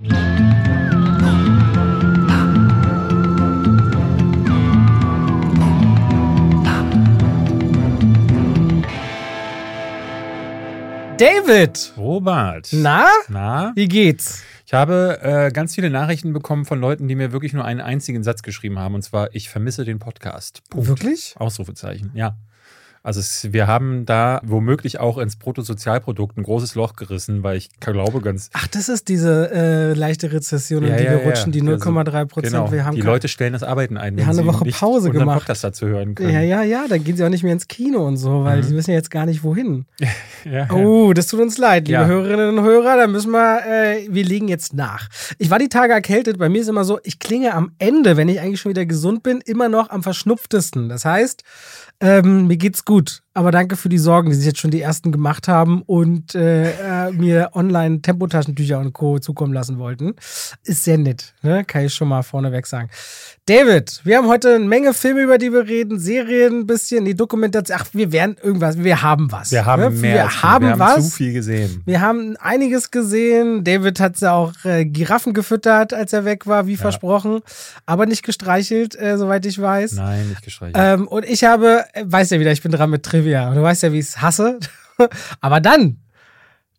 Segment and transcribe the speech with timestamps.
[0.00, 0.10] David!
[11.96, 12.68] Robert.
[12.70, 13.08] Na?
[13.28, 13.72] Na?
[13.74, 14.44] Wie geht's?
[14.66, 18.22] Ich habe äh, ganz viele Nachrichten bekommen von Leuten, die mir wirklich nur einen einzigen
[18.22, 18.94] Satz geschrieben haben.
[18.94, 20.62] Und zwar, ich vermisse den Podcast.
[20.70, 20.86] Punkt.
[20.86, 21.34] Wirklich?
[21.38, 22.36] Ausrufezeichen, ja.
[23.02, 27.70] Also es, wir haben da womöglich auch ins Bruttosozialprodukt ein großes Loch gerissen, weil ich
[27.80, 28.50] glaube ganz.
[28.52, 31.90] Ach, das ist diese äh, leichte Rezession, in Ja, die ja, wir rutschen, die Also,
[31.90, 32.52] 0,3 Prozent.
[32.52, 35.38] Genau, wir haben die Leute stellen das Arbeiten ein, Wir haben eine Woche Pause gemacht.
[35.40, 36.30] Podcast dazu hören können.
[36.30, 38.66] Ja, ja, ja, dann gehen sie auch nicht mehr ins Kino und so, weil Mhm.
[38.68, 39.86] die wissen ja jetzt gar nicht wohin.
[40.44, 40.68] Ja.
[40.72, 42.06] Oh, das tut uns leid, liebe Ja.
[42.06, 42.96] Hörerinnen und Hörer.
[42.96, 45.08] Da müssen wir, äh, wir legen jetzt nach.
[45.36, 46.38] Ich war die Tage erkältet.
[46.38, 49.22] Bei mir ist immer so, ich klinge am Ende, wenn ich eigentlich schon wieder gesund
[49.24, 50.88] bin, immer noch am verschnupftesten.
[50.88, 51.42] Das heißt,
[52.00, 53.22] ähm, mir geht's gut.
[53.38, 56.70] Aber danke für die Sorgen, die sich jetzt schon die ersten gemacht haben und äh,
[57.06, 59.20] äh, mir online Tempotaschentücher und Co.
[59.20, 60.16] zukommen lassen wollten.
[60.64, 61.64] Ist sehr nett, ne?
[61.64, 62.90] kann ich schon mal vorneweg sagen.
[63.46, 67.14] David, wir haben heute eine Menge Filme, über die wir reden, Serien ein bisschen, die
[67.14, 67.78] Dokumentation.
[67.80, 69.52] Ach, wir werden irgendwas, wir haben was.
[69.52, 69.90] Wir haben ne?
[69.90, 70.14] mehr.
[70.14, 71.10] Wir haben wir haben was.
[71.10, 71.82] zu viel gesehen.
[71.86, 73.62] Wir haben einiges gesehen.
[73.62, 77.40] David hat ja auch äh, Giraffen gefüttert, als er weg war, wie versprochen.
[77.86, 79.92] Aber nicht gestreichelt, äh, soweit ich weiß.
[79.92, 80.76] Nein, nicht gestreichelt.
[80.76, 83.27] Ähm, und ich habe, äh, weißt ja wieder, ich bin dran mit Trivia.
[83.48, 84.58] Und du weißt ja, wie ich es hasse.
[85.40, 85.98] Aber dann,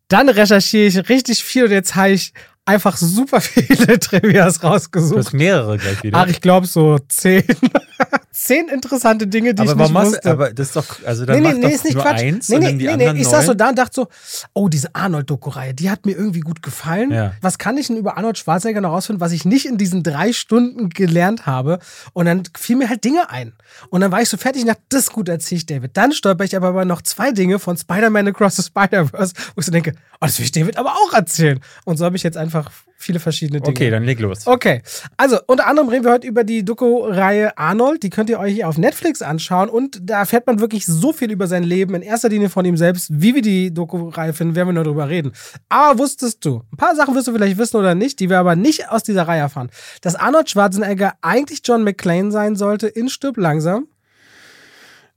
[0.08, 2.32] dann recherchiere ich richtig viel und jetzt habe ich
[2.70, 5.32] einfach super viele Trivias du hast rausgesucht.
[5.32, 6.18] mehrere gleich wieder.
[6.18, 7.44] Ach, ich glaube so zehn.
[8.32, 10.30] zehn interessante Dinge, die aber ich nicht hast wusste.
[10.30, 12.20] aber das ist doch, also dann Nee, nee, nee, ist nicht nur Quatsch.
[12.20, 13.22] eins nee, und nee, die nee, anderen nee.
[13.22, 14.08] Ich saß so da und dachte so,
[14.54, 17.10] oh, diese Arnold-Doku-Reihe, die hat mir irgendwie gut gefallen.
[17.10, 17.32] Ja.
[17.40, 20.32] Was kann ich denn über Arnold Schwarzenegger noch rausfinden, was ich nicht in diesen drei
[20.32, 21.78] Stunden gelernt habe?
[22.12, 23.52] Und dann fiel mir halt Dinge ein.
[23.90, 25.96] Und dann war ich so fertig und dachte, das gut, erzähl ich David.
[25.96, 29.66] Dann stolper ich aber über noch zwei Dinge von Spider-Man Across the Spider-Verse, wo ich
[29.66, 31.60] so denke, oh, das will ich David aber auch erzählen.
[31.84, 32.59] Und so habe ich jetzt einfach
[33.00, 33.70] viele verschiedene Dinge.
[33.70, 34.46] Okay, dann leg los.
[34.46, 34.82] Okay,
[35.16, 38.02] also unter anderem reden wir heute über die Doku-Reihe Arnold.
[38.02, 41.30] Die könnt ihr euch hier auf Netflix anschauen und da erfährt man wirklich so viel
[41.30, 43.08] über sein Leben, in erster Linie von ihm selbst.
[43.10, 45.32] Wie wir die Doku-Reihe finden, werden wir nur drüber reden.
[45.68, 48.54] Aber wusstest du, ein paar Sachen wirst du vielleicht wissen oder nicht, die wir aber
[48.54, 49.70] nicht aus dieser Reihe erfahren,
[50.02, 53.86] dass Arnold Schwarzenegger eigentlich John McClane sein sollte in Stirb langsam?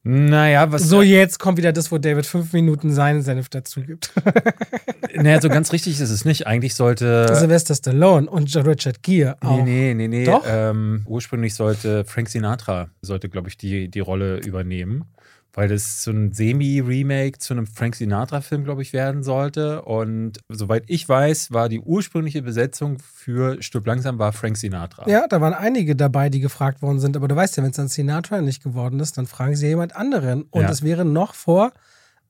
[0.06, 4.12] Naja, was So, jetzt kommt wieder das, wo David fünf Minuten seinen Senf dazu gibt.
[5.16, 6.46] naja, so ganz richtig ist es nicht.
[6.46, 7.34] Eigentlich sollte.
[7.34, 9.64] Sylvester Stallone und Richard Gere auch.
[9.64, 10.26] Nee, nee, nee, nee.
[10.26, 10.44] Doch?
[10.46, 15.06] Ähm, ursprünglich sollte Frank Sinatra, sollte, glaube ich, die, die Rolle übernehmen.
[15.56, 19.84] Weil das so ein Semi-Remake zu einem Frank Sinatra-Film, glaube ich, werden sollte.
[19.84, 25.08] Und soweit ich weiß, war die ursprüngliche Besetzung für Stück langsam war Frank Sinatra.
[25.08, 27.16] Ja, da waren einige dabei, die gefragt worden sind.
[27.16, 29.96] Aber du weißt ja, wenn es dann Sinatra nicht geworden ist, dann fragen sie jemand
[29.96, 30.44] anderen.
[30.50, 30.70] Und Ja.
[30.72, 31.72] es wäre noch vor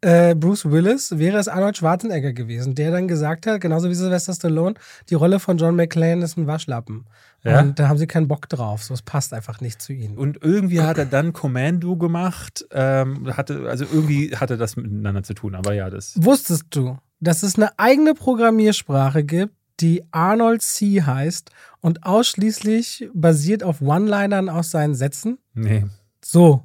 [0.03, 4.34] äh, Bruce Willis, wäre es Arnold Schwarzenegger gewesen, der dann gesagt hat, genauso wie Sylvester
[4.34, 4.75] Stallone,
[5.09, 7.06] die Rolle von John McClane ist ein Waschlappen.
[7.44, 7.62] Ja?
[7.62, 8.84] Und da haben sie keinen Bock drauf.
[8.84, 10.18] So, es passt einfach nicht zu ihnen.
[10.18, 12.66] Und irgendwie hat er dann Commando gemacht.
[12.72, 15.56] Ähm, hatte, also irgendwie hatte das miteinander zu tun.
[15.56, 16.13] Aber ja, das.
[16.16, 21.50] Wusstest du, dass es eine eigene Programmiersprache gibt, die Arnold C heißt
[21.81, 25.38] und ausschließlich basiert auf One-Linern aus seinen Sätzen?
[25.53, 25.86] Nee.
[26.24, 26.63] So.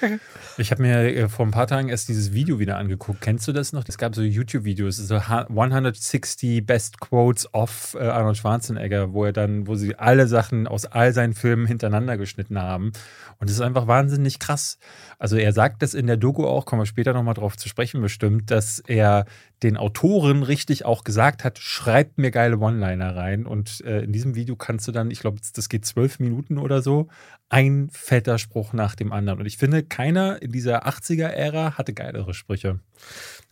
[0.60, 3.20] Ich habe mir äh, vor ein paar Tagen erst dieses Video wieder angeguckt.
[3.20, 3.84] Kennst du das noch?
[3.86, 9.32] Es gab so YouTube-Videos, so ha- 160 Best Quotes of äh, Arnold Schwarzenegger, wo er
[9.32, 12.90] dann, wo sie alle Sachen aus all seinen Filmen hintereinander geschnitten haben.
[13.38, 14.78] Und es ist einfach wahnsinnig krass.
[15.20, 18.02] Also er sagt das in der Doku auch, kommen wir später nochmal drauf zu sprechen
[18.02, 19.26] bestimmt, dass er
[19.62, 23.46] den Autoren richtig auch gesagt hat, schreibt mir geile One-Liner rein.
[23.46, 26.82] Und äh, in diesem Video kannst du dann, ich glaube, das geht zwölf Minuten oder
[26.82, 27.08] so,
[27.48, 29.40] ein fetter Spruch nach dem anderen.
[29.40, 32.80] Und ich finde, keiner in dieser 80er-Ära hatte geilere Sprüche.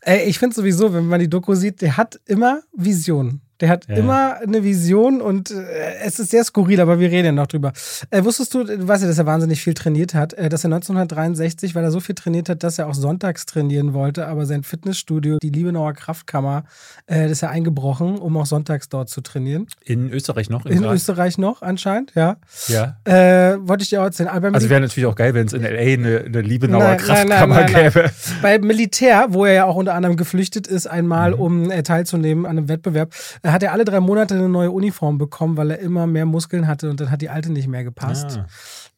[0.09, 3.41] Ey, ich finde sowieso, wenn man die Doku sieht, der hat immer Visionen.
[3.61, 3.97] Der hat Ja.
[3.97, 5.65] immer eine Vision und äh,
[6.05, 7.72] es ist sehr skurril, aber wir reden ja noch drüber.
[8.11, 10.69] Äh, wusstest du, du weißt ja, dass er wahnsinnig viel trainiert hat, äh, dass er
[10.69, 14.62] 1963, weil er so viel trainiert hat, dass er auch sonntags trainieren wollte, aber sein
[14.62, 16.65] Fitnessstudio, die Liebenauer Kraftkammer,
[17.06, 19.67] äh, das ist ja eingebrochen, um auch sonntags dort zu trainieren.
[19.87, 20.67] In Österreich noch?
[20.67, 20.94] In Graz?
[20.97, 22.37] Österreich noch anscheinend, ja.
[22.69, 22.99] Ja.
[23.05, 24.29] Äh, wollte ich dir auch erzählen.
[24.29, 25.81] Aber Also wäre natürlich auch geil, wenn es in L.A.
[25.81, 27.85] eine, eine Liebenauer nein, Kraftkammer nein, nein.
[27.91, 28.11] gäbe.
[28.43, 31.40] Bei Militär, wo er ja auch unter anderem geflüchtet ist, einmal, Mhm.
[31.40, 33.12] um äh, teilzunehmen an einem Wettbewerb,
[33.43, 36.66] äh, hat er alle drei Monate eine neue Uniform bekommen, weil er immer mehr Muskeln
[36.69, 38.38] hatte und dann hat die alte nicht mehr gepasst.
[38.38, 38.46] Ah.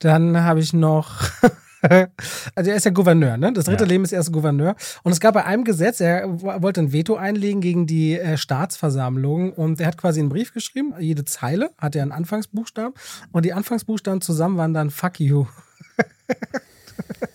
[0.01, 1.23] Dann habe ich noch.
[2.57, 3.53] Also er ist ja Gouverneur, ne?
[3.53, 3.89] Das dritte Ja.
[3.91, 4.75] Leben ist erst Gouverneur.
[5.05, 9.53] Und es gab bei einem Gesetz, er wollte ein Veto einlegen gegen die äh, Staatsversammlung
[9.53, 10.93] und er hat quasi einen Brief geschrieben.
[10.99, 12.95] Jede Zeile hat er einen Anfangsbuchstaben
[13.31, 15.47] und die Anfangsbuchstaben zusammen waren dann Fuck you.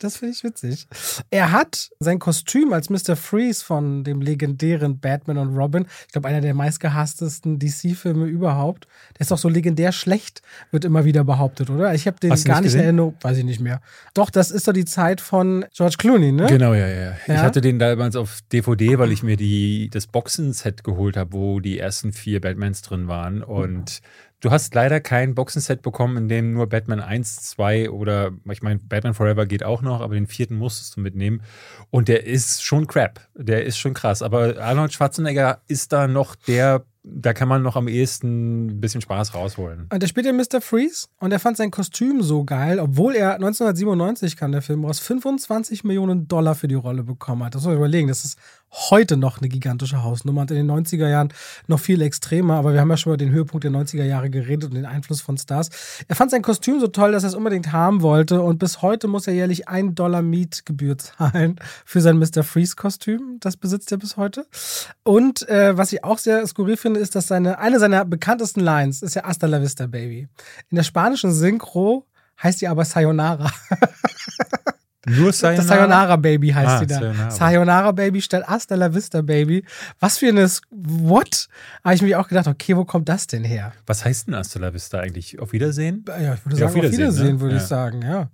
[0.00, 0.86] Das finde ich witzig.
[1.30, 3.16] Er hat sein Kostüm als Mr.
[3.16, 8.86] Freeze von dem legendären Batman und Robin, ich glaube, einer der meistgehasstesten DC-Filme überhaupt.
[9.14, 11.94] Der ist doch so legendär schlecht, wird immer wieder behauptet, oder?
[11.94, 13.80] Ich habe den gar nicht, in Erinnerung, weiß ich nicht mehr.
[14.14, 16.46] Doch, das ist doch die Zeit von George Clooney, ne?
[16.46, 17.12] Genau, ja, ja.
[17.26, 17.34] ja?
[17.34, 21.60] Ich hatte den damals auf DVD, weil ich mir die, das Boxenset geholt habe, wo
[21.60, 23.42] die ersten vier Batmans drin waren.
[23.42, 24.00] Und
[24.44, 28.78] Du hast leider kein Boxenset bekommen, in dem nur Batman 1, 2 oder ich meine,
[28.78, 31.40] Batman Forever geht auch noch, aber den vierten musstest du mitnehmen.
[31.88, 33.26] Und der ist schon crap.
[33.34, 34.20] Der ist schon krass.
[34.20, 39.02] Aber Arnold Schwarzenegger ist da noch der da kann man noch am ehesten ein bisschen
[39.02, 39.88] Spaß rausholen.
[39.92, 40.62] Und der spielt ja Mr.
[40.62, 45.00] Freeze und er fand sein Kostüm so geil, obwohl er 1997 kam der Film raus,
[45.00, 47.54] 25 Millionen Dollar für die Rolle bekommen hat.
[47.54, 48.38] Das muss man überlegen, das ist
[48.74, 51.32] heute noch eine gigantische Hausnummer und in den 90er Jahren
[51.66, 54.70] noch viel extremer, aber wir haben ja schon über den Höhepunkt der 90er Jahre geredet
[54.70, 55.70] und den Einfluss von Stars.
[56.08, 59.06] Er fand sein Kostüm so toll, dass er es unbedingt haben wollte und bis heute
[59.06, 62.42] muss er jährlich ein Dollar Mietgebühr zahlen für sein Mr.
[62.42, 63.38] Freeze Kostüm.
[63.40, 64.46] Das besitzt er bis heute.
[65.02, 69.02] Und äh, was ich auch sehr skurril finde, ist, dass seine, eine seiner bekanntesten Lines
[69.02, 70.28] ist ja Hasta la Vista Baby.
[70.70, 72.06] In der spanischen Synchro
[72.42, 73.50] heißt die aber Sayonara.
[75.06, 75.56] Nur Sayonara?
[75.56, 76.98] Das Sayonara Baby heißt ah, die da.
[76.98, 77.30] Sayonara.
[77.30, 79.64] Sayonara Baby statt Hasta la Vista Baby.
[80.00, 80.48] Was für eine.
[80.70, 81.48] What?
[81.82, 83.72] Habe ich mich auch gedacht, okay, wo kommt das denn her?
[83.86, 85.38] Was heißt denn Hasta la Vista eigentlich?
[85.40, 86.04] Auf Wiedersehen?
[86.08, 87.40] Ja, ich würde sagen, auf Wiedersehen, auf Wiedersehen ne?
[87.40, 87.60] würde ja.
[87.60, 88.30] ich sagen, ja.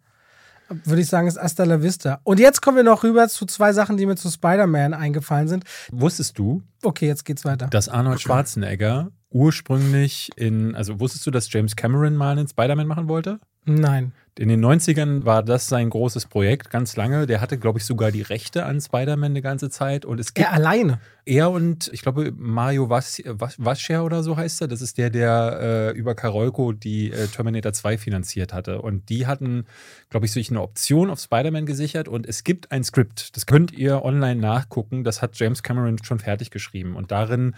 [0.84, 2.20] Würde ich sagen, ist Hasta la Vista.
[2.22, 5.64] Und jetzt kommen wir noch rüber zu zwei Sachen, die mir zu Spider-Man eingefallen sind.
[5.90, 6.62] Wusstest du?
[6.82, 7.66] Okay, jetzt geht's weiter.
[7.66, 13.08] Dass Arnold Schwarzenegger ursprünglich in, also wusstest du, dass James Cameron mal einen Spider-Man machen
[13.08, 13.40] wollte?
[13.64, 14.12] Nein.
[14.38, 17.26] In den 90ern war das sein großes Projekt, ganz lange.
[17.26, 20.04] Der hatte, glaube ich, sogar die Rechte an Spider-Man eine ganze Zeit.
[20.04, 21.00] Und es gibt er alleine?
[21.26, 24.68] Er und, ich glaube, Mario Wascher oder so heißt er.
[24.68, 28.80] Das ist der, der äh, über Karolko die äh, Terminator 2 finanziert hatte.
[28.80, 29.66] Und die hatten,
[30.10, 32.08] glaube ich, sich eine Option auf Spider-Man gesichert.
[32.08, 35.02] Und es gibt ein Skript, das könnt ihr online nachgucken.
[35.02, 36.94] Das hat James Cameron schon fertig geschrieben.
[36.94, 37.54] Und darin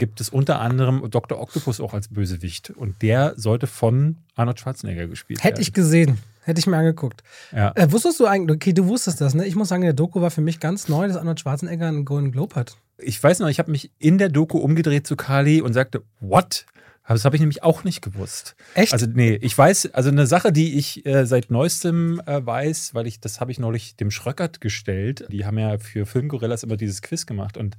[0.00, 1.38] gibt es unter anderem Dr.
[1.38, 2.70] Octopus auch als Bösewicht.
[2.70, 5.48] Und der sollte von Arnold Schwarzenegger gespielt werden.
[5.48, 6.18] Hätte ich gesehen.
[6.42, 7.22] Hätte ich mir angeguckt.
[7.52, 7.72] Ja.
[7.76, 9.46] Äh, wusstest du eigentlich, okay, du wusstest das, ne?
[9.46, 12.32] Ich muss sagen, der Doku war für mich ganz neu, dass Arnold Schwarzenegger einen Golden
[12.32, 12.78] Globe hat.
[12.96, 16.64] Ich weiß noch, ich habe mich in der Doku umgedreht zu Kali und sagte, what?
[17.10, 18.54] Aber das habe ich nämlich auch nicht gewusst.
[18.74, 18.92] Echt?
[18.92, 23.08] Also, nee, ich weiß, also eine Sache, die ich äh, seit neuestem äh, weiß, weil
[23.08, 25.26] ich, das habe ich neulich dem Schröckert gestellt.
[25.28, 27.56] Die haben ja für Filmgorillas immer dieses Quiz gemacht.
[27.56, 27.76] Und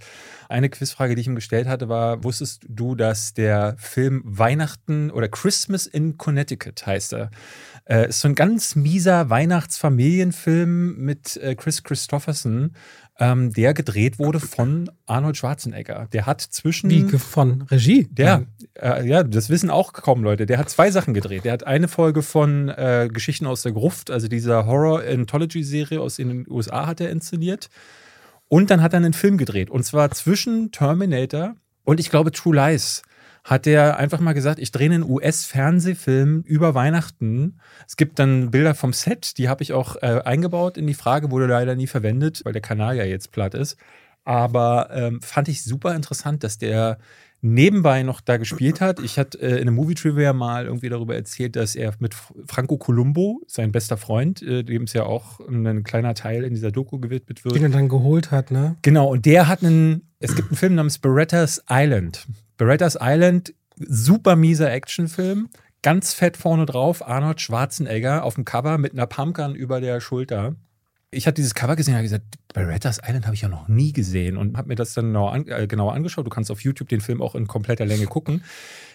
[0.50, 5.30] eine Quizfrage, die ich ihm gestellt hatte, war: Wusstest du, dass der Film Weihnachten oder
[5.30, 7.32] Christmas in Connecticut heißt er?
[7.86, 12.74] Äh, ist so ein ganz mieser Weihnachtsfamilienfilm mit äh, Chris Christopherson
[13.22, 16.08] ähm, der gedreht wurde von Arnold Schwarzenegger.
[16.12, 16.90] Der hat zwischen.
[16.90, 18.08] Wie von Regie?
[18.12, 20.48] Der, äh, ja, das wissen auch kaum Leute.
[20.48, 21.46] Der hat zwei Sachen gedreht.
[21.46, 26.50] Der hat eine Folge von äh, Geschichten aus der Gruft, also dieser Horror-Anthology-Serie aus den
[26.50, 27.70] USA, hat er inszeniert.
[28.48, 29.70] Und dann hat er einen Film gedreht.
[29.70, 33.04] Und zwar zwischen Terminator und ich glaube True Lies
[33.44, 37.60] hat er einfach mal gesagt, ich drehe einen US-Fernsehfilm über Weihnachten.
[37.88, 41.32] Es gibt dann Bilder vom Set, die habe ich auch äh, eingebaut in die Frage,
[41.32, 43.78] wurde leider nie verwendet, weil der Kanal ja jetzt platt ist.
[44.24, 47.00] Aber ähm, fand ich super interessant, dass der
[47.42, 49.00] nebenbei noch da gespielt hat.
[49.00, 52.16] Ich hatte äh, in einem Movie Trivia mal irgendwie darüber erzählt, dass er mit
[52.46, 56.72] Franco Columbo, sein bester Freund, äh, dem es ja auch ein kleiner Teil in dieser
[56.72, 57.56] Doku gewidmet wird.
[57.56, 58.78] Den er dann geholt hat, ne?
[58.84, 62.28] Genau, und der hat einen, es gibt einen Film namens Beretta's Island.
[62.58, 65.50] Beretta's Island, super mieser Actionfilm.
[65.82, 70.56] Ganz fett vorne drauf, Arnold Schwarzenegger auf dem Cover mit einer Pumpgun über der Schulter.
[71.14, 73.92] Ich hatte dieses Cover gesehen und habe gesagt, Beretta's Island habe ich ja noch nie
[73.92, 76.26] gesehen und habe mir das dann genauer, an, äh, genauer angeschaut.
[76.26, 78.46] Du kannst auf YouTube den Film auch in kompletter Länge gucken.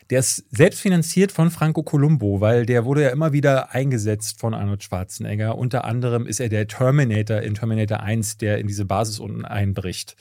[0.08, 4.54] Der ist selbst finanziert von Franco Columbo, weil der wurde ja immer wieder eingesetzt von
[4.54, 5.58] Arnold Schwarzenegger.
[5.58, 10.16] Unter anderem ist er der Terminator in Terminator 1, der in diese Basis unten einbricht.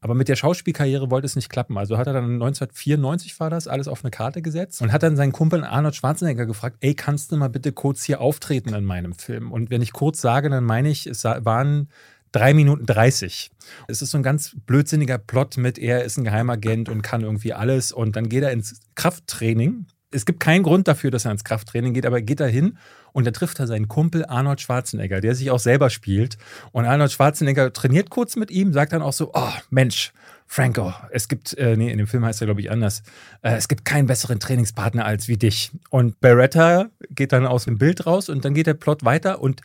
[0.00, 1.76] Aber mit der Schauspielkarriere wollte es nicht klappen.
[1.76, 5.16] Also hat er dann 1994 war das alles auf eine Karte gesetzt und hat dann
[5.16, 9.12] seinen Kumpel Arnold Schwarzenegger gefragt, ey, kannst du mal bitte kurz hier auftreten in meinem
[9.12, 9.50] Film?
[9.50, 11.88] Und wenn ich kurz sage, dann meine ich, es waren
[12.30, 13.50] drei Minuten 30.
[13.88, 17.52] Es ist so ein ganz blödsinniger Plot mit, er ist ein Geheimagent und kann irgendwie
[17.52, 21.44] alles und dann geht er ins Krafttraining es gibt keinen Grund dafür, dass er ins
[21.44, 22.78] Krafttraining geht, aber er geht da hin
[23.18, 26.38] und da trifft er seinen Kumpel Arnold Schwarzenegger, der sich auch selber spielt.
[26.70, 30.12] Und Arnold Schwarzenegger trainiert kurz mit ihm, sagt dann auch so: Oh, Mensch,
[30.46, 33.02] Franco, es gibt, äh, nee, in dem Film heißt er, glaube ich, anders.
[33.42, 35.72] Äh, es gibt keinen besseren Trainingspartner als wie dich.
[35.90, 39.62] Und Beretta geht dann aus dem Bild raus und dann geht der Plot weiter und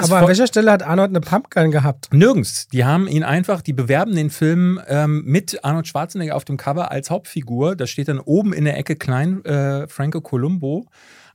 [0.00, 2.12] Aber an welcher Stelle hat Arnold eine Pumpgun gehabt?
[2.12, 2.66] Nirgends.
[2.72, 6.90] Die haben ihn einfach, die bewerben den Film ähm, mit Arnold Schwarzenegger auf dem Cover
[6.90, 7.76] als Hauptfigur.
[7.76, 10.86] Da steht dann oben in der Ecke klein äh, Franco Columbo.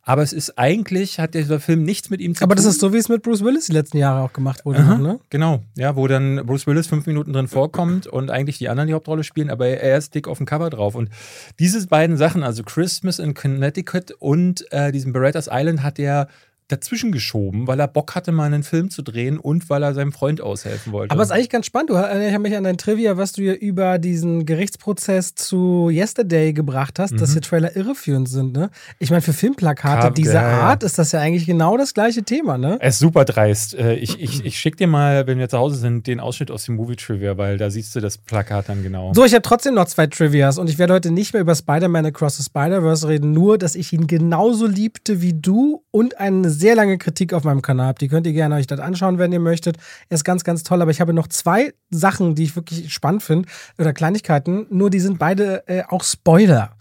[0.07, 2.63] Aber es ist eigentlich, hat dieser Film nichts mit ihm zu Aber tun.
[2.63, 4.97] das ist so, wie es mit Bruce Willis die letzten Jahre auch gemacht wurde, Aha,
[4.99, 5.19] ne?
[5.31, 8.93] Genau, ja, wo dann Bruce Willis fünf Minuten drin vorkommt und eigentlich die anderen die
[8.93, 10.93] Hauptrolle spielen, aber er ist dick auf dem Cover drauf.
[10.93, 11.09] Und
[11.57, 16.27] diese beiden Sachen, also Christmas in Connecticut und äh, diesen Berettas Island, hat er
[16.67, 20.11] dazwischen geschoben, weil er Bock hatte, mal einen Film zu drehen und weil er seinem
[20.11, 21.11] Freund aushelfen wollte.
[21.11, 21.91] Aber es ist eigentlich ganz spannend.
[21.91, 26.53] Du, ich habe mich an dein Trivia, was du hier über diesen Gerichtsprozess zu Yesterday
[26.53, 27.33] gebracht hast, dass Mhm.
[27.33, 28.53] hier Trailer irreführend sind.
[28.53, 28.69] Ne?
[28.99, 30.59] Ich meine, für Filmplakate Kam- dieser ja, ja.
[30.61, 32.57] Art ist das ja eigentlich genau das gleiche Thema.
[32.57, 32.77] Ne?
[32.79, 33.75] er ist super dreist.
[33.75, 36.65] Äh, Ich, ich, ich schicke dir mal, wenn wir zu Hause sind, den Ausschnitt aus
[36.65, 39.13] dem Movie Trivia, weil da siehst du das Plakat dann genau.
[39.13, 42.05] So, ich habe trotzdem noch zwei Trivias und ich werde heute nicht mehr über Spider-Man
[42.07, 46.75] Across the Spider-Verse reden, nur, dass ich ihn genauso liebte wie du und eine sehr
[46.75, 47.99] lange Kritik auf meinem Kanal habe.
[47.99, 49.77] Die könnt ihr gerne euch das anschauen, wenn ihr möchtet.
[50.09, 53.23] Er ist ganz, ganz toll, aber ich habe noch zwei Sachen, die ich wirklich spannend
[53.23, 53.47] finde
[53.77, 56.75] oder Kleinigkeiten, nur die sind beide äh, auch Spoiler.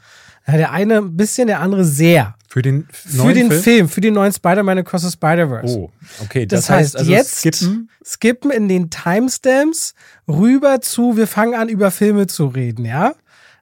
[0.46, 2.34] Ja, der eine ein bisschen, der andere sehr.
[2.48, 3.62] Für den Für neuen den Film?
[3.62, 5.76] Film, für den neuen Spider-Man Across the Spider-Verse.
[5.76, 5.90] Oh,
[6.22, 6.46] okay.
[6.46, 7.90] Das, heißt, also jetzt skippen.
[8.04, 9.94] skippen in den Timestamps
[10.28, 13.14] rüber zu, wir fangen an, über Filme zu reden, ja?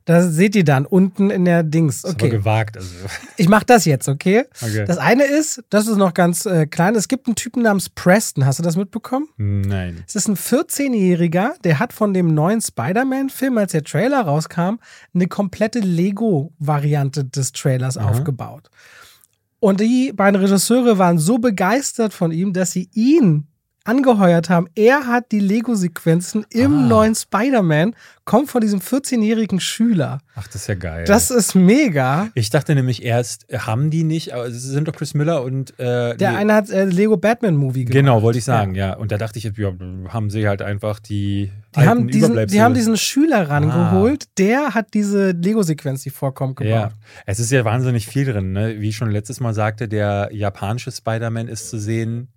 [0.05, 2.03] Da seht ihr dann unten in der Dings.
[2.03, 2.27] Das Okay.
[2.27, 2.77] aber gewagt.
[2.77, 2.91] Also.
[3.37, 4.45] Ich mache das jetzt, okay?
[4.61, 4.85] Okay.
[4.87, 8.45] Das eine ist, das ist noch ganz äh, klein, es gibt einen Typen namens Preston.
[8.45, 9.29] Hast du das mitbekommen?
[9.37, 10.03] Nein.
[10.07, 14.77] Es ist ein 14-Jähriger, der hat von dem neuen Spider-Man-Film, als der Trailer rauskam,
[15.15, 18.71] eine komplette Lego-Variante des Trailers aufgebaut.
[19.61, 23.47] Und die beiden Regisseure waren so begeistert von ihm, dass sie ihn
[23.85, 24.67] angeheuert haben.
[24.75, 26.87] Er hat die Lego-Sequenzen im Ah.
[26.89, 30.19] neuen Spider-Man, kommt von diesem 14-jährigen Schüler.
[30.37, 31.05] Ach, das ist ja geil.
[31.07, 32.29] Das ist mega.
[32.35, 36.17] ich dachte nämlich erst, haben die nicht, aber es sind doch Chris Miller und äh,
[36.17, 37.95] Der nee, eine hat äh, Lego Batman Movie gemacht.
[37.95, 38.93] Genau, wollte ich sagen, ja.
[38.95, 39.73] Und da dachte ich, ja,
[40.09, 44.95] haben sie halt einfach die, Die haben, diesen, die haben diesen Schüler rangeholt, der hat
[44.95, 46.71] diese Lego-Sequenz, die vorkommt, gebaut.
[46.71, 46.91] Ja,
[47.27, 48.53] es ist ja wahnsinnig viel drin.
[48.53, 48.81] Ne?
[48.81, 52.29] Wie ich schon letztes Mal sagte, der japanische Spider-Man ist zu sehen,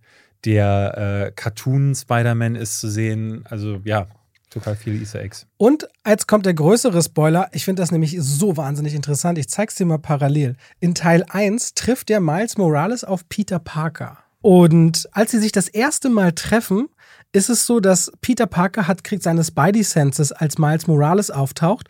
[0.46, 3.44] der äh, Cartoon-Spider-Man ist zu sehen.
[3.50, 4.08] Also ja,
[4.50, 5.48] total viele Easter Eggs.
[5.58, 7.50] Und jetzt kommt der größere Spoiler.
[7.52, 9.38] Ich finde das nämlich so wahnsinnig interessant.
[9.38, 10.56] Ich zeig's dir mal parallel.
[10.80, 14.18] In Teil 1 trifft der Miles Morales auf Peter Parker.
[14.42, 16.88] Und als sie sich das erste Mal treffen,
[17.34, 21.90] ist es so, dass Peter Parker hat, kriegt seine Spidey Senses, als Miles Morales auftaucht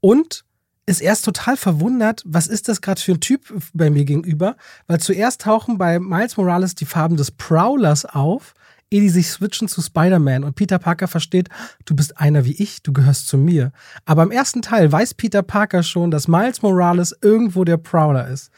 [0.00, 0.45] und
[0.86, 4.56] ist erst total verwundert, was ist das gerade für ein Typ bei mir gegenüber?
[4.86, 8.54] Weil zuerst tauchen bei Miles Morales die Farben des Prowlers auf,
[8.88, 10.44] ehe die sich switchen zu Spider-Man.
[10.44, 11.48] Und Peter Parker versteht,
[11.84, 13.72] du bist einer wie ich, du gehörst zu mir.
[14.04, 18.52] Aber im ersten Teil weiß Peter Parker schon, dass Miles Morales irgendwo der Prowler ist.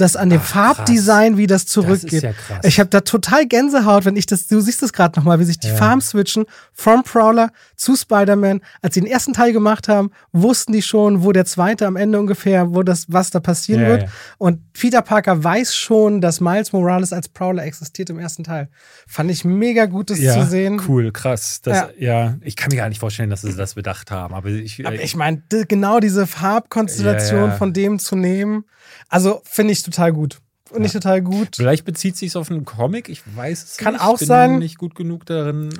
[0.00, 0.76] Das an dem Ach, krass.
[0.76, 2.04] Farbdesign, wie das zurückgeht.
[2.04, 2.58] Das ist ja krass.
[2.64, 5.58] Ich habe da total Gänsehaut, wenn ich das, du siehst es gerade nochmal, wie sich
[5.58, 5.74] die Ja.
[5.76, 8.60] Farben switchen from Prowler zu Spider-Man.
[8.82, 12.18] Als sie den ersten Teil gemacht haben, wussten die schon, wo der zweite am Ende
[12.18, 14.08] ungefähr, wo das, was da passieren Ja, wird.
[14.38, 18.68] Und Peter Parker weiß schon, dass Miles Morales als Prowler existiert im ersten Teil.
[19.06, 20.80] Fand ich mega gut, das zu sehen.
[20.88, 21.60] cool, krass.
[21.62, 22.36] Das, Ja.
[22.42, 24.34] ich kann mir gar nicht vorstellen, dass sie das bedacht haben.
[24.34, 28.64] Aber ich, Aber ich meine, genau diese Farbkonstellation von dem zu nehmen,
[29.10, 30.40] also finde ich total gut.
[30.72, 31.56] Finde ich total gut.
[31.56, 34.02] Vielleicht bezieht sich auf einen Comic, ich weiß es Kann nicht.
[34.04, 34.58] auch bin sein.
[34.60, 35.70] nicht gut genug darin.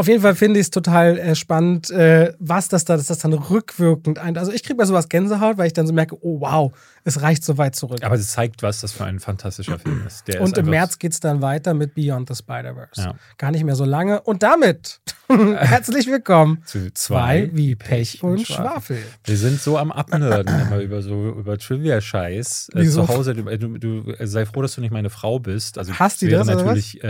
[0.00, 3.18] Auf jeden Fall finde ich es total äh, spannend, äh, was das da, dass das
[3.18, 4.38] dann rückwirkend ein.
[4.38, 6.72] Also ich kriege bei sowas Gänsehaut, weil ich dann so merke, oh wow,
[7.04, 8.02] es reicht so weit zurück.
[8.02, 10.26] Aber es zeigt, was das für ein fantastischer Film ist.
[10.26, 13.02] Der Und ist im März geht es dann weiter mit Beyond the Spider-Verse.
[13.02, 13.14] Ja.
[13.36, 14.22] Gar nicht mehr so lange.
[14.22, 19.02] Und damit herzlich willkommen Zu zwei wie Pech und Schwafel.
[19.24, 22.70] Wir sind so am Abnörden immer über so über Trivia-Scheiß.
[22.74, 25.76] Äh, zu Hause, du, du, du sei froh, dass du nicht meine Frau bist.
[25.76, 27.04] Also Hasst die das, oder natürlich.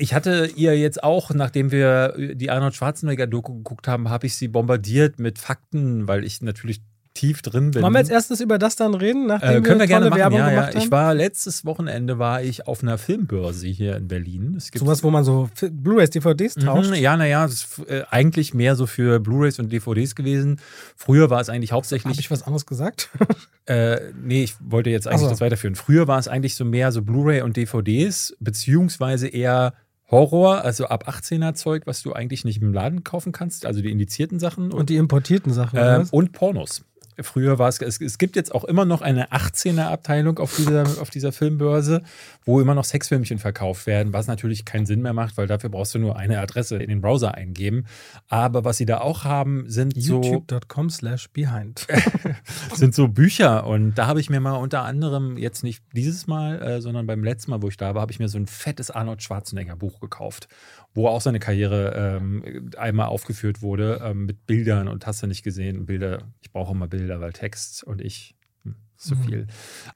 [0.00, 4.36] Äh, ich hatte ihr jetzt auch, nachdem wir die Arnold Schwarzenegger-Doku geguckt haben, habe ich
[4.36, 6.80] sie bombardiert mit Fakten, weil ich natürlich
[7.14, 7.82] tief drin bin.
[7.82, 10.20] Wollen wir als erstes über das dann reden, nachdem äh, können wir gerne tolle machen,
[10.20, 10.66] Werbung ja, ja.
[10.68, 10.78] haben?
[10.78, 14.54] Ich war letztes Wochenende war ich auf einer Filmbörse hier in Berlin.
[14.56, 16.90] Es gibt Sowas, wo man so Blu-rays, DVDs tauscht.
[16.90, 20.60] Mhm, ja, naja, das ist äh, eigentlich mehr so für Blu-rays und DVDs gewesen.
[20.96, 22.12] Früher war es eigentlich hauptsächlich.
[22.12, 23.10] Habe ich was anderes gesagt?
[23.66, 25.30] Äh, nee, ich wollte jetzt eigentlich Ach so.
[25.30, 25.76] das weiterführen.
[25.76, 29.74] Früher war es eigentlich so mehr so Blu-ray und DVDs, beziehungsweise eher
[30.10, 33.90] Horror, also ab 18er Zeug, was du eigentlich nicht im Laden kaufen kannst, also die
[33.90, 35.78] indizierten Sachen Und die importierten Sachen.
[35.80, 36.84] ähm, und Pornos.
[37.22, 41.10] Früher war es, es, es gibt jetzt auch immer noch eine 18er-Abteilung auf dieser, auf
[41.10, 42.02] dieser Filmbörse,
[42.44, 45.94] wo immer noch Sexfilmchen verkauft werden, was natürlich keinen Sinn mehr macht, weil dafür brauchst
[45.94, 47.86] du nur eine Adresse in den Browser eingeben.
[48.28, 50.22] Aber was sie da auch haben, sind so.
[50.22, 51.86] YouTube.com slash behind.
[52.74, 53.66] sind so Bücher.
[53.66, 57.24] Und da habe ich mir mal unter anderem, jetzt nicht dieses Mal, äh, sondern beim
[57.24, 60.00] letzten Mal, wo ich da war, habe ich mir so ein fettes Arnold Schwarzenegger Buch
[60.00, 60.48] gekauft
[60.94, 65.42] wo auch seine Karriere ähm, einmal aufgeführt wurde ähm, mit Bildern und hast du nicht
[65.42, 65.86] gesehen.
[65.86, 69.24] Bilder, ich brauche immer Bilder, weil Text und ich hm, zu mhm.
[69.24, 69.46] viel.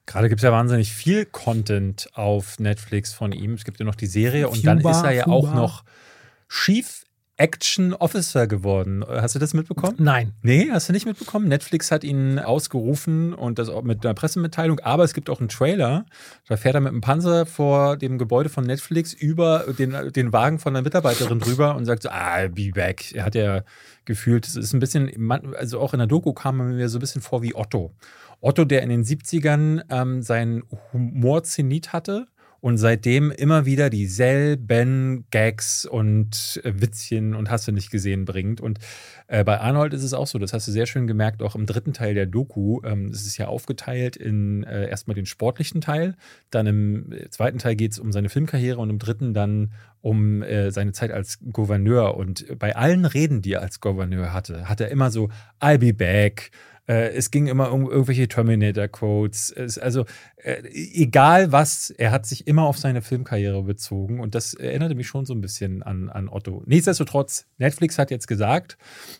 [0.05, 3.53] Gerade gibt es ja wahnsinnig viel Content auf Netflix von ihm.
[3.53, 5.35] Es gibt ja noch die Serie und dann ist er ja Fuba.
[5.35, 5.83] auch noch
[6.49, 7.04] Chief
[7.37, 9.03] Action Officer geworden.
[9.07, 9.97] Hast du das mitbekommen?
[9.99, 10.33] Nein.
[10.41, 11.49] Nee, hast du nicht mitbekommen?
[11.49, 15.49] Netflix hat ihn ausgerufen und das auch mit einer Pressemitteilung, aber es gibt auch einen
[15.49, 16.05] Trailer.
[16.47, 20.59] Da fährt er mit einem Panzer vor dem Gebäude von Netflix über den, den Wagen
[20.59, 23.13] von einer Mitarbeiterin drüber und sagt so, ah, I'll be back.
[23.13, 23.63] Er hat ja
[24.05, 27.01] gefühlt, es ist ein bisschen, also auch in der Doku kam er mir so ein
[27.01, 27.93] bisschen vor wie Otto.
[28.39, 30.63] Otto, der in den 70ern ähm, seinen
[30.93, 32.27] Humor-Zenit hatte
[32.65, 38.59] und seitdem immer wieder dieselben Gags und äh, Witzchen und hast du nicht gesehen bringt.
[38.59, 38.79] Und
[39.27, 41.67] äh, bei Arnold ist es auch so, das hast du sehr schön gemerkt, auch im
[41.67, 42.81] dritten Teil der Doku.
[42.83, 46.15] Ähm, es ist ja aufgeteilt in äh, erstmal den sportlichen Teil,
[46.49, 50.41] dann im äh, zweiten Teil geht es um seine Filmkarriere und im dritten dann um
[50.41, 52.17] äh, seine Zeit als Gouverneur.
[52.17, 55.29] Und bei allen Reden, die er als Gouverneur hatte, hat er immer so,
[55.61, 56.49] I'll be back.
[56.87, 59.77] Äh, es ging immer um irgendwelche Terminator-Quotes.
[59.79, 60.05] Also
[60.37, 65.07] äh, egal was, er hat sich immer auf seine Filmkarriere bezogen und das erinnerte mich
[65.07, 66.63] schon so ein bisschen an, an Otto.
[66.65, 68.77] Nichtsdestotrotz, Netflix hat jetzt gesagt,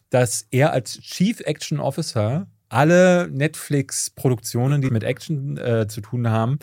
[0.09, 6.59] dass er als Chief Action Officer alle Netflix-Produktionen, die mit Action äh, zu tun haben,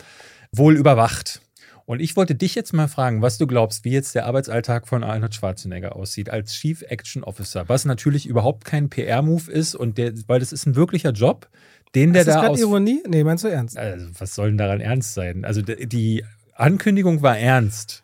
[0.51, 1.41] wohl überwacht.
[1.85, 5.03] Und ich wollte dich jetzt mal fragen, was du glaubst, wie jetzt der Arbeitsalltag von
[5.03, 10.13] Arnold Schwarzenegger aussieht als Chief Action Officer, was natürlich überhaupt kein PR-Move ist und der,
[10.27, 11.49] weil das ist ein wirklicher Job,
[11.95, 12.59] den der ist das da aus.
[12.59, 13.03] Ironie?
[13.07, 13.77] Nee, meinst du ernst?
[13.77, 15.45] Also, was soll denn daran ernst sein?
[15.45, 16.23] Also die
[16.55, 18.02] Ankündigung war ernst.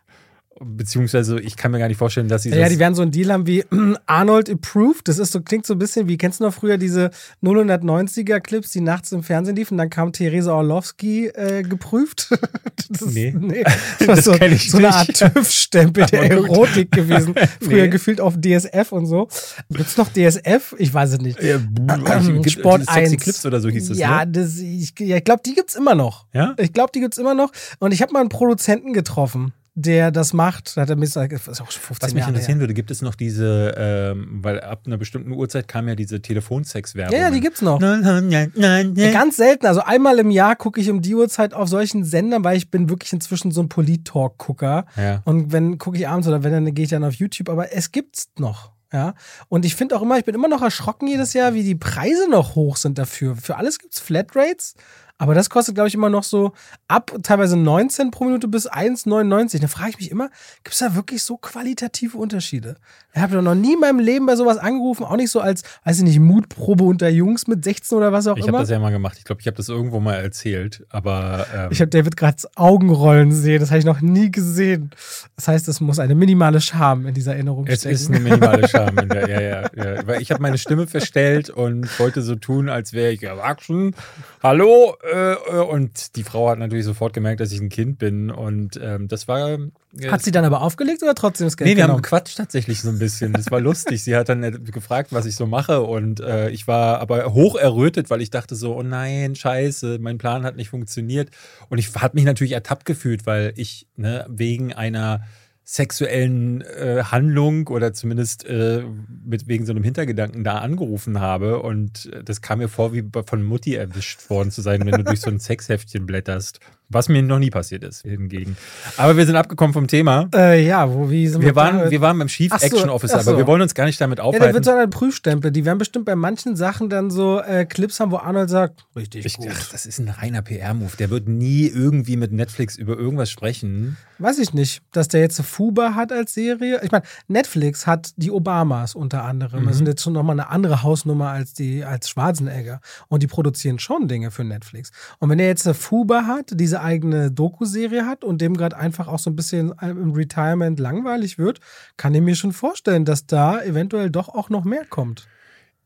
[0.61, 2.49] Beziehungsweise, ich kann mir gar nicht vorstellen, dass sie.
[2.49, 3.63] Ja, die werden so einen Deal haben wie
[4.05, 5.07] Arnold Approved.
[5.07, 7.11] Das ist so, klingt so ein bisschen wie, kennst du noch früher diese
[7.43, 9.77] 090er-Clips, die nachts im Fernsehen liefen?
[9.77, 12.29] Dann kam Theresa Orlowski äh, geprüft.
[12.89, 13.33] das nee.
[13.37, 13.63] nee.
[13.99, 17.35] Das war das so, so eine Art TÜV-Stempel der Erotik gewesen.
[17.61, 17.89] Früher nee.
[17.89, 19.27] gefühlt auf DSF und so.
[19.69, 20.75] Gibt's noch DSF?
[20.77, 21.41] Ich weiß es nicht.
[21.41, 23.17] Ja, ähm, Sport 1.
[23.17, 24.31] Clips oder so hieß das, Ja, ne?
[24.31, 26.25] das, ich, ja, ich glaube, die gibt's immer noch.
[26.33, 26.55] Ja?
[26.57, 27.51] Ich glaube, die gibt's immer noch.
[27.79, 30.75] Und ich habe mal einen Produzenten getroffen der das macht.
[30.75, 32.61] Hat er mir gesagt, das ist auch schon 15 Was mich Jahre interessieren her.
[32.61, 37.15] würde, gibt es noch diese, ähm, weil ab einer bestimmten Uhrzeit kam ja diese Telefonsex-Werbung.
[37.15, 37.79] Ja, ja, die gibt's noch.
[37.79, 39.65] Ganz selten.
[39.65, 42.89] Also einmal im Jahr gucke ich um die Uhrzeit auf solchen Sendern, weil ich bin
[42.89, 44.85] wirklich inzwischen so ein Polit-Talk-Gucker.
[44.97, 45.21] Ja.
[45.25, 47.49] Und wenn gucke ich abends oder wenn, dann gehe ich dann auf YouTube.
[47.49, 48.71] Aber es gibt's noch.
[48.91, 49.13] Ja,
[49.49, 52.27] und ich finde auch immer, ich bin immer noch erschrocken jedes Jahr, wie die Preise
[52.27, 53.35] noch hoch sind dafür.
[53.35, 54.73] Für alles gibt es Flatrates,
[55.19, 56.53] aber das kostet, glaube ich, immer noch so
[56.87, 59.59] ab teilweise 19 pro Minute bis 1,99.
[59.59, 60.29] Da frage ich mich immer,
[60.63, 62.77] gibt es da wirklich so qualitative Unterschiede?
[63.13, 65.63] Ich habe doch noch nie in meinem Leben bei sowas angerufen, auch nicht so als,
[65.83, 68.49] weiß ich nicht, Mutprobe unter Jungs mit 16 oder was auch ich immer.
[68.49, 69.17] Ich habe das ja mal gemacht.
[69.17, 71.47] Ich glaube, ich habe das irgendwo mal erzählt, aber.
[71.53, 73.59] Ähm ich habe David gerade Augenrollen sehen.
[73.59, 74.91] Das habe ich noch nie gesehen.
[75.35, 77.95] Das heißt, es muss eine minimale Scham in dieser Erinnerung es stecken.
[77.95, 78.97] Es ist eine minimale Scham.
[78.97, 80.07] In der, ja, ja, ja.
[80.07, 83.95] Weil ich habe meine Stimme verstellt und wollte so tun, als wäre ich erwachsen.
[84.41, 88.29] Hallo, äh, äh, und die Frau hat natürlich sofort gemerkt, dass ich ein Kind bin.
[88.31, 89.57] Und ähm, das war.
[89.97, 91.97] Äh, hat sie dann aber aufgelegt oder trotzdem das Geld Nee, wir genommen?
[91.97, 93.33] haben gequatscht tatsächlich so ein bisschen.
[93.33, 94.03] Das war lustig.
[94.03, 95.81] Sie hat dann äh, gefragt, was ich so mache.
[95.81, 100.17] Und äh, ich war aber hoch errötet, weil ich dachte so, oh nein, scheiße, mein
[100.17, 101.29] Plan hat nicht funktioniert.
[101.69, 105.21] Und ich habe mich natürlich ertappt gefühlt, weil ich ne, wegen einer
[105.71, 108.83] sexuellen äh, Handlung oder zumindest äh,
[109.23, 111.61] mit wegen so einem Hintergedanken da angerufen habe.
[111.61, 115.21] Und das kam mir vor, wie von Mutti erwischt worden zu sein, wenn du durch
[115.21, 116.59] so ein Sexheftchen blätterst.
[116.91, 118.57] Was mir noch nie passiert ist, hingegen.
[118.97, 120.27] Aber wir sind abgekommen vom Thema.
[120.33, 121.49] Äh, ja, wo wie sind wir?
[121.49, 123.29] Wir waren, wir waren beim Chief so, Action Officer, so.
[123.29, 124.41] aber wir wollen uns gar nicht damit aufhalten.
[124.41, 125.51] Ja, der wird so ein Prüfstempel.
[125.51, 129.23] Die werden bestimmt bei manchen Sachen dann so äh, Clips haben, wo Arnold sagt, richtig
[129.23, 129.49] ich, gut.
[129.51, 130.93] Ach, das ist ein reiner PR-Move.
[130.97, 133.95] Der wird nie irgendwie mit Netflix über irgendwas sprechen.
[134.17, 134.81] Weiß ich nicht.
[134.91, 136.81] Dass der jetzt Fuba hat als Serie.
[136.83, 139.61] Ich meine, Netflix hat die Obamas unter anderem.
[139.61, 139.67] Mhm.
[139.67, 142.81] Das sind jetzt schon nochmal eine andere Hausnummer als die als Schwarzenegger.
[143.09, 144.91] Und die produzieren schon Dinge für Netflix.
[145.19, 149.07] Und wenn er jetzt eine Fuba hat, diese eigene Doku-Serie hat und dem gerade einfach
[149.07, 151.59] auch so ein bisschen im Retirement langweilig wird,
[151.97, 155.27] kann ich mir schon vorstellen, dass da eventuell doch auch noch mehr kommt.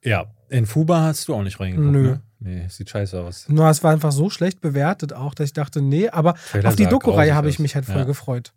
[0.04, 2.04] Ja, in Fuba hast du auch nicht reingeguckt, Nö.
[2.04, 2.22] ne?
[2.40, 3.48] Nee, sieht scheiße aus.
[3.48, 6.76] Nur es war einfach so schlecht bewertet auch, dass ich dachte, nee, aber Trailer auf
[6.76, 8.04] die Doku-Reihe habe ich mich halt voll ja.
[8.04, 8.52] gefreut.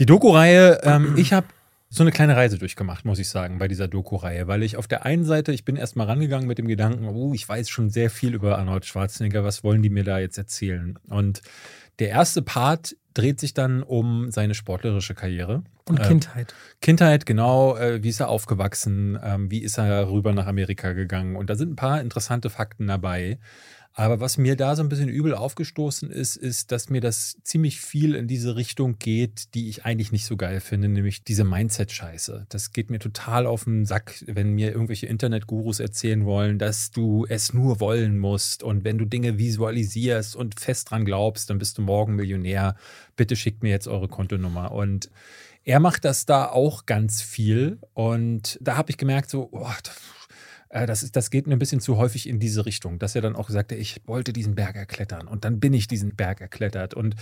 [0.00, 1.46] Die Doku-Reihe, ähm, ich habe
[1.92, 5.04] so eine kleine Reise durchgemacht, muss ich sagen, bei dieser Doku-Reihe, weil ich auf der
[5.04, 8.34] einen Seite, ich bin erstmal rangegangen mit dem Gedanken, oh, ich weiß schon sehr viel
[8.34, 10.98] über Arnold Schwarzenegger, was wollen die mir da jetzt erzählen?
[11.08, 11.42] Und
[11.98, 15.64] der erste Part dreht sich dann um seine sportlerische Karriere.
[15.88, 16.54] Und äh, Kindheit.
[16.80, 17.76] Kindheit, genau.
[17.76, 19.18] Äh, wie ist er aufgewachsen?
[19.22, 21.34] Ähm, wie ist er rüber nach Amerika gegangen?
[21.34, 23.38] Und da sind ein paar interessante Fakten dabei.
[24.00, 27.82] Aber was mir da so ein bisschen übel aufgestoßen ist, ist, dass mir das ziemlich
[27.82, 32.46] viel in diese Richtung geht, die ich eigentlich nicht so geil finde, nämlich diese Mindset-Scheiße.
[32.48, 37.26] Das geht mir total auf den Sack, wenn mir irgendwelche Internet-Gurus erzählen wollen, dass du
[37.28, 41.76] es nur wollen musst und wenn du Dinge visualisierst und fest dran glaubst, dann bist
[41.76, 42.76] du morgen Millionär.
[43.16, 44.72] Bitte schickt mir jetzt eure Kontonummer.
[44.72, 45.10] Und
[45.64, 49.68] er macht das da auch ganz viel und da habe ich gemerkt, so, oh,
[50.70, 53.22] äh, das, ist, das geht mir ein bisschen zu häufig in diese Richtung, dass er
[53.22, 56.94] dann auch sagte, ich wollte diesen Berg erklettern und dann bin ich diesen Berg erklettert.
[56.94, 57.16] Und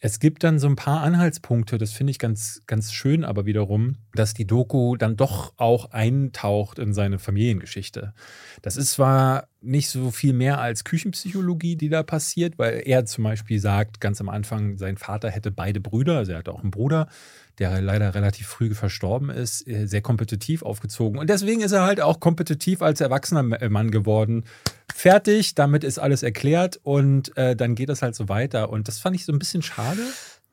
[0.00, 3.96] es gibt dann so ein paar Anhaltspunkte, das finde ich ganz, ganz schön, aber wiederum,
[4.12, 8.12] dass die Doku dann doch auch eintaucht in seine Familiengeschichte.
[8.60, 13.24] Das ist zwar nicht so viel mehr als Küchenpsychologie, die da passiert, weil er zum
[13.24, 16.70] Beispiel sagt, ganz am Anfang, sein Vater hätte beide Brüder, also er hat auch einen
[16.70, 17.08] Bruder,
[17.58, 21.18] der leider relativ früh verstorben ist, äh, sehr kompetitiv aufgezogen.
[21.18, 24.44] Und deswegen ist er halt auch kompetitiv als erwachsener äh, Mann geworden.
[24.92, 28.70] Fertig, damit ist alles erklärt und äh, dann geht es halt so weiter.
[28.70, 30.02] Und das fand ich so ein bisschen schade.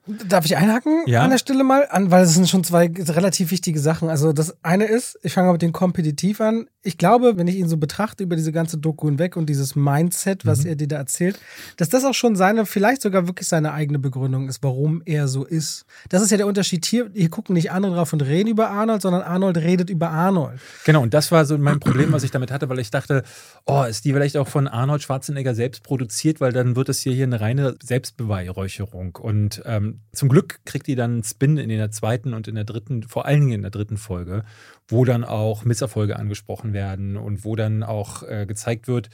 [0.07, 1.21] Darf ich einhaken ja.
[1.21, 1.87] an der Stelle mal?
[1.89, 4.09] An, weil es sind schon zwei relativ wichtige Sachen.
[4.09, 6.67] Also das eine ist, ich fange mit dem Kompetitiv an.
[6.83, 10.45] Ich glaube, wenn ich ihn so betrachte über diese ganze Doku hinweg und dieses Mindset,
[10.45, 10.69] was mhm.
[10.69, 11.39] er dir da erzählt,
[11.77, 15.45] dass das auch schon seine, vielleicht sogar wirklich seine eigene Begründung ist, warum er so
[15.45, 15.85] ist.
[16.09, 17.11] Das ist ja der Unterschied hier.
[17.13, 20.59] Hier gucken nicht andere drauf und reden über Arnold, sondern Arnold redet über Arnold.
[20.85, 23.23] Genau, und das war so mein Problem, was ich damit hatte, weil ich dachte,
[23.65, 27.13] oh, ist die vielleicht auch von Arnold Schwarzenegger selbst produziert, weil dann wird es hier,
[27.13, 29.15] hier eine reine Selbstbeweihräucherung.
[29.17, 32.63] Und ähm, zum Glück kriegt die dann einen Spin in der zweiten und in der
[32.63, 34.43] dritten, vor allen Dingen in der dritten Folge,
[34.91, 39.09] wo dann auch Misserfolge angesprochen werden und wo dann auch äh, gezeigt wird,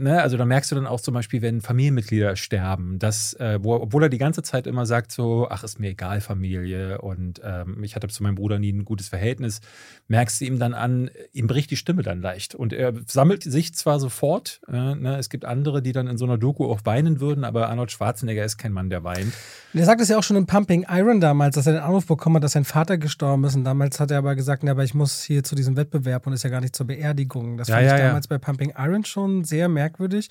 [0.00, 3.74] Ne, also da merkst du dann auch zum Beispiel, wenn Familienmitglieder sterben, dass, äh, wo,
[3.74, 7.84] obwohl er die ganze Zeit immer sagt, so, ach, ist mir egal, Familie und ähm,
[7.84, 9.60] ich hatte zu meinem Bruder nie ein gutes Verhältnis,
[10.08, 12.54] merkst du ihm dann an, ihm bricht die Stimme dann leicht.
[12.54, 16.24] Und er sammelt sich zwar sofort, äh, ne, es gibt andere, die dann in so
[16.24, 19.34] einer Doku auch weinen würden, aber Arnold Schwarzenegger ist kein Mann, der weint.
[19.72, 22.36] Der sagt es ja auch schon in Pumping Iron damals, dass er den Anruf bekommen
[22.36, 23.54] hat, dass sein Vater gestorben ist.
[23.54, 26.32] Und damals hat er aber gesagt, ja, aber ich muss hier zu diesem Wettbewerb und
[26.32, 27.56] ist ja gar nicht zur Beerdigung.
[27.56, 28.36] Das ja, fand ja, ich damals ja.
[28.36, 30.28] bei Pumping Iron schon sehr merkwürdig.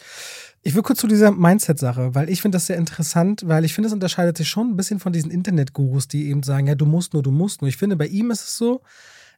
[0.62, 3.88] Ich will kurz zu dieser Mindset-Sache, weil ich finde das sehr interessant, weil ich finde,
[3.88, 7.14] es unterscheidet sich schon ein bisschen von diesen Internet-Gurus, die eben sagen, ja, du musst
[7.14, 7.70] nur, du musst nur.
[7.70, 8.82] Ich finde, bei ihm ist es so,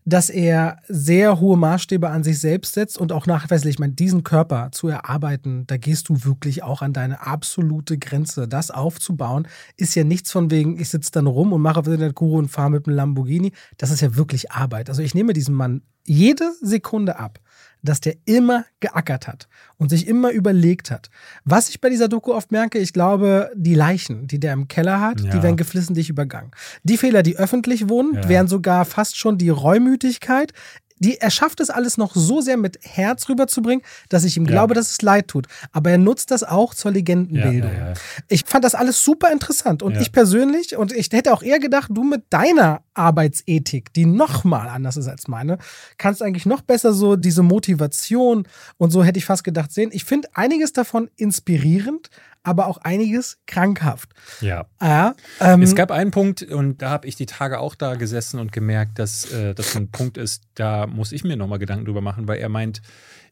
[0.05, 4.23] dass er sehr hohe Maßstäbe an sich selbst setzt und auch nachweislich, ich meine, diesen
[4.23, 8.47] Körper zu erarbeiten, da gehst du wirklich auch an deine absolute Grenze.
[8.47, 12.37] Das aufzubauen, ist ja nichts von wegen, ich sitze dann rum und mache Internet Guru
[12.37, 13.51] und fahre mit einem Lamborghini.
[13.77, 14.89] Das ist ja wirklich Arbeit.
[14.89, 17.39] Also ich nehme diesem Mann jede Sekunde ab
[17.81, 21.09] dass der immer geackert hat und sich immer überlegt hat.
[21.45, 25.01] Was ich bei dieser Doku oft merke, ich glaube, die Leichen, die der im Keller
[25.01, 25.31] hat, ja.
[25.31, 26.51] die werden geflissentlich übergangen.
[26.83, 28.29] Die Fehler, die öffentlich wohnen, ja.
[28.29, 30.53] wären sogar fast schon die Reumütigkeit
[31.01, 34.51] die, er schafft es alles noch so sehr mit Herz rüberzubringen, dass ich ihm ja.
[34.51, 35.47] glaube, dass es leid tut.
[35.71, 37.71] Aber er nutzt das auch zur Legendenbildung.
[37.71, 37.93] Ja, ja,
[38.27, 39.81] ich fand das alles super interessant.
[39.81, 44.69] Und ich persönlich, und ich hätte auch eher gedacht, du mit deiner Arbeitsethik, die nochmal
[44.69, 45.57] anders ist als meine,
[45.97, 49.89] kannst eigentlich noch besser so diese Motivation und so hätte ich fast gedacht sehen.
[49.93, 52.09] Ich finde einiges davon inspirierend,
[52.43, 54.09] aber auch einiges krankhaft.
[54.41, 54.65] Ja.
[54.81, 58.39] ja ähm, es gab einen Punkt, und da habe ich die Tage auch da gesessen
[58.39, 62.01] und gemerkt, dass äh, das ein Punkt ist, da muss ich mir nochmal Gedanken drüber
[62.01, 62.81] machen, weil er meint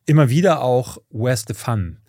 [0.05, 1.99] immer wieder auch, where's the fun?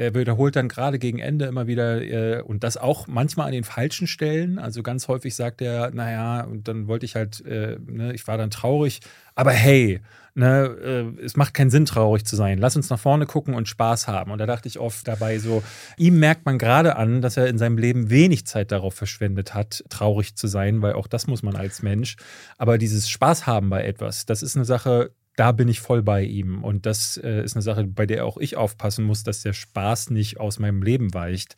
[0.00, 3.64] Er wiederholt dann gerade gegen Ende immer wieder äh, und das auch manchmal an den
[3.64, 4.58] falschen Stellen.
[4.58, 8.38] Also ganz häufig sagt er, naja, und dann wollte ich halt, äh, ne, ich war
[8.38, 9.00] dann traurig,
[9.34, 10.00] aber hey,
[10.34, 10.74] ne,
[11.18, 12.56] äh, es macht keinen Sinn, traurig zu sein.
[12.56, 14.30] Lass uns nach vorne gucken und Spaß haben.
[14.30, 15.62] Und da dachte ich oft dabei so,
[15.98, 19.84] ihm merkt man gerade an, dass er in seinem Leben wenig Zeit darauf verschwendet hat,
[19.90, 22.16] traurig zu sein, weil auch das muss man als Mensch.
[22.56, 26.22] Aber dieses Spaß haben bei etwas, das ist eine Sache, da bin ich voll bei
[26.22, 26.62] ihm.
[26.62, 30.10] Und das äh, ist eine Sache, bei der auch ich aufpassen muss, dass der Spaß
[30.10, 31.56] nicht aus meinem Leben weicht.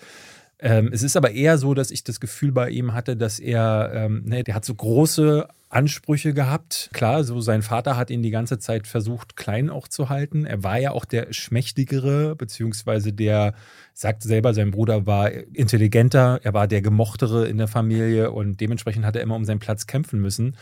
[0.60, 3.90] Ähm, es ist aber eher so, dass ich das Gefühl bei ihm hatte, dass er,
[3.92, 6.90] ähm, ne, der hat so große Ansprüche gehabt.
[6.92, 10.46] Klar, so sein Vater hat ihn die ganze Zeit versucht, klein auch zu halten.
[10.46, 13.52] Er war ja auch der Schmächtigere, beziehungsweise der,
[13.94, 19.04] sagt selber, sein Bruder war intelligenter, er war der Gemochtere in der Familie und dementsprechend
[19.04, 20.56] hat er immer um seinen Platz kämpfen müssen.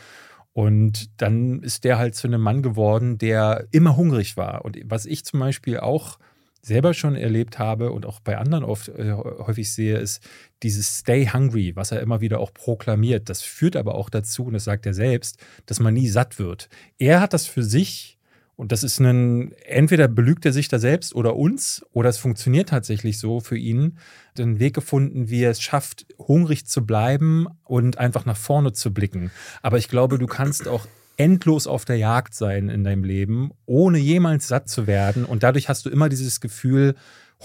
[0.52, 4.64] Und dann ist der halt zu einem Mann geworden, der immer hungrig war.
[4.64, 6.18] Und was ich zum Beispiel auch
[6.62, 10.22] selber schon erlebt habe und auch bei anderen oft äh, häufig sehe, ist
[10.62, 13.28] dieses Stay Hungry, was er immer wieder auch proklamiert.
[13.30, 16.68] Das führt aber auch dazu, und das sagt er selbst, dass man nie satt wird.
[16.98, 18.18] Er hat das für sich
[18.60, 22.68] und das ist ein, entweder belügt er sich da selbst oder uns, oder es funktioniert
[22.68, 23.96] tatsächlich so für ihn,
[24.36, 28.92] den Weg gefunden, wie er es schafft, hungrig zu bleiben und einfach nach vorne zu
[28.92, 29.30] blicken.
[29.62, 33.96] Aber ich glaube, du kannst auch endlos auf der Jagd sein in deinem Leben, ohne
[33.96, 35.24] jemals satt zu werden.
[35.24, 36.96] Und dadurch hast du immer dieses Gefühl,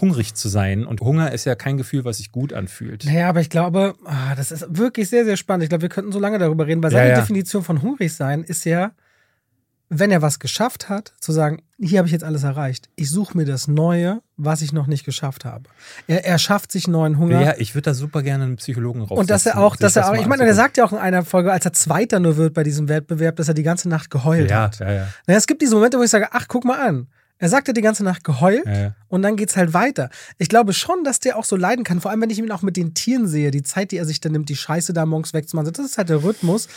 [0.01, 0.86] hungrig zu sein.
[0.86, 3.06] Und Hunger ist ja kein Gefühl, was sich gut anfühlt.
[3.06, 5.63] Naja, aber ich glaube, ah, das ist wirklich sehr, sehr spannend.
[5.63, 7.21] Ich glaube, wir könnten so lange darüber reden, weil seine ja, ja.
[7.21, 8.91] Definition von hungrig sein ist ja,
[9.89, 12.89] wenn er was geschafft hat, zu sagen, hier habe ich jetzt alles erreicht.
[12.95, 15.69] Ich suche mir das Neue, was ich noch nicht geschafft habe.
[16.08, 17.41] Er, er schafft sich neuen Hunger.
[17.41, 19.17] Ja, ich würde da super gerne einen Psychologen raus.
[19.17, 21.24] Und dass er auch, dass er auch, ich meine, er sagt ja auch in einer
[21.24, 24.50] Folge, als er Zweiter nur wird bei diesem Wettbewerb, dass er die ganze Nacht geheult
[24.50, 24.80] ja, hat.
[24.80, 25.08] Ja, ja.
[25.28, 27.08] Naja, es gibt diese Momente, wo ich sage, ach, guck mal an.
[27.38, 28.95] Er sagt ja die ganze Nacht geheult ja, ja.
[29.10, 30.10] und dann geht's halt weiter.
[30.38, 32.62] Ich glaube schon, dass der auch so leiden kann, vor allem wenn ich ihn auch
[32.62, 35.34] mit den Tieren sehe, die Zeit, die er sich dann nimmt, die Scheiße da morgens
[35.34, 35.74] wegzumachen.
[35.74, 36.69] Das ist halt der Rhythmus.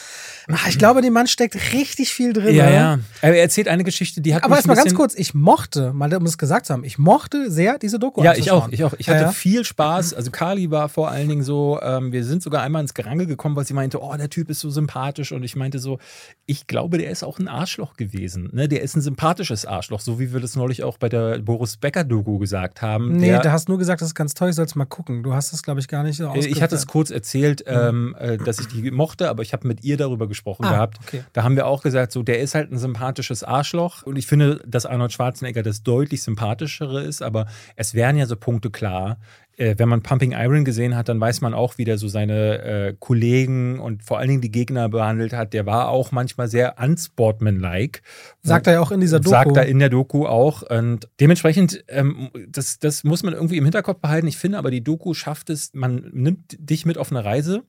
[0.50, 2.56] Ach, ich glaube, dem Mann steckt richtig viel drin.
[2.56, 2.98] Ja, ja.
[3.20, 6.38] Er erzählt eine Geschichte, die hat Aber erstmal ganz kurz, ich mochte, mal um es
[6.38, 8.24] gesagt zu haben, ich mochte sehr diese Doku.
[8.24, 8.94] Ja, ich auch, ich auch.
[8.98, 10.14] Ich hatte ja, viel Spaß.
[10.14, 13.54] Also Kali war vor allen Dingen so, ähm, wir sind sogar einmal ins Gerangel gekommen,
[13.54, 15.98] weil sie meinte, oh, der Typ ist so sympathisch und ich meinte so,
[16.46, 18.50] ich glaube, der ist auch ein Arschloch gewesen.
[18.52, 18.68] Ne?
[18.68, 22.38] Der ist ein sympathisches Arschloch, so wie wir das neulich auch bei der Boris Becker-Doku
[22.38, 23.16] gesagt haben.
[23.16, 25.22] Nee, du hast nur gesagt, das ist ganz toll, ich soll es mal gucken.
[25.22, 27.74] Du hast es, glaube ich, gar nicht so Ich hatte es kurz erzählt, mhm.
[27.74, 30.98] ähm, äh, dass ich die mochte, aber ich habe mit ihr darüber gesprochen ah, gehabt.
[31.06, 31.24] Okay.
[31.32, 34.02] Da haben wir auch gesagt, so, der ist halt ein sympathisches Arschloch.
[34.02, 38.36] Und ich finde, dass Arnold Schwarzenegger das deutlich sympathischere ist, aber es wären ja so
[38.36, 41.98] Punkte klar äh, wenn man Pumping Iron gesehen hat, dann weiß man auch, wie der
[41.98, 45.52] so seine äh, Kollegen und vor allen Dingen die Gegner behandelt hat.
[45.52, 48.00] Der war auch manchmal sehr unsportmanlike.
[48.40, 49.30] Sagt er ja auch in dieser Doku.
[49.30, 50.62] Sagt er in der Doku auch.
[50.62, 54.28] Und dementsprechend, ähm, das, das muss man irgendwie im Hinterkopf behalten.
[54.28, 57.64] Ich finde aber, die Doku schafft es, man nimmt dich mit auf eine Reise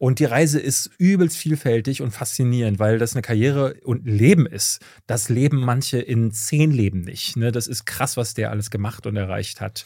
[0.00, 4.80] und die Reise ist übelst vielfältig und faszinierend, weil das eine Karriere und Leben ist.
[5.06, 7.36] Das leben manche in zehn Leben nicht.
[7.36, 7.52] Ne?
[7.52, 9.84] Das ist krass, was der alles gemacht und erreicht hat.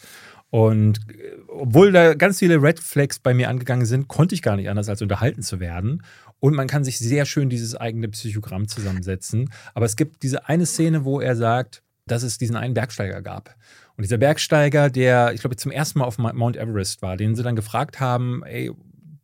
[0.55, 4.55] Und äh, obwohl da ganz viele Red Flags bei mir angegangen sind, konnte ich gar
[4.55, 6.05] nicht anders als unterhalten zu werden.
[6.39, 9.51] Und man kann sich sehr schön dieses eigene Psychogramm zusammensetzen.
[9.75, 13.57] Aber es gibt diese eine Szene, wo er sagt, dass es diesen einen Bergsteiger gab.
[13.97, 17.43] Und dieser Bergsteiger, der, ich glaube, zum ersten Mal auf Mount Everest war, den sie
[17.43, 18.77] dann gefragt haben, ey, du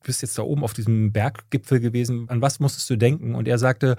[0.02, 3.36] bist jetzt da oben auf diesem Berggipfel gewesen, an was musstest du denken?
[3.36, 3.94] Und er sagte,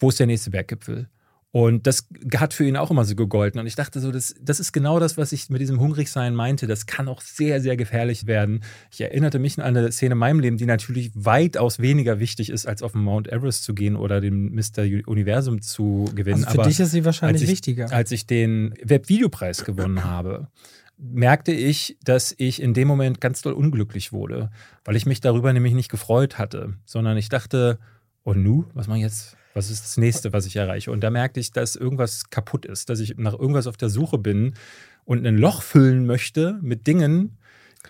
[0.00, 1.08] wo ist der nächste Berggipfel?
[1.54, 3.60] Und das hat für ihn auch immer so gegolten.
[3.60, 6.66] Und ich dachte so, das, das ist genau das, was ich mit diesem Hungrigsein meinte.
[6.66, 8.64] Das kann auch sehr, sehr gefährlich werden.
[8.90, 12.66] Ich erinnerte mich an eine Szene in meinem Leben, die natürlich weitaus weniger wichtig ist,
[12.66, 14.84] als auf den Mount Everest zu gehen oder den Mr.
[15.06, 16.44] Universum zu gewinnen.
[16.44, 17.92] Also für Aber dich ist sie wahrscheinlich als ich, wichtiger.
[17.92, 20.48] Als ich den Webvideopreis gewonnen habe,
[20.96, 24.50] merkte ich, dass ich in dem Moment ganz doll unglücklich wurde,
[24.86, 27.78] weil ich mich darüber nämlich nicht gefreut hatte, sondern ich dachte,
[28.24, 29.36] oh nu, was mache ich jetzt?
[29.54, 30.90] Was ist das nächste, was ich erreiche?
[30.90, 34.18] Und da merkte ich, dass irgendwas kaputt ist, dass ich nach irgendwas auf der Suche
[34.18, 34.54] bin
[35.04, 37.38] und ein Loch füllen möchte mit Dingen.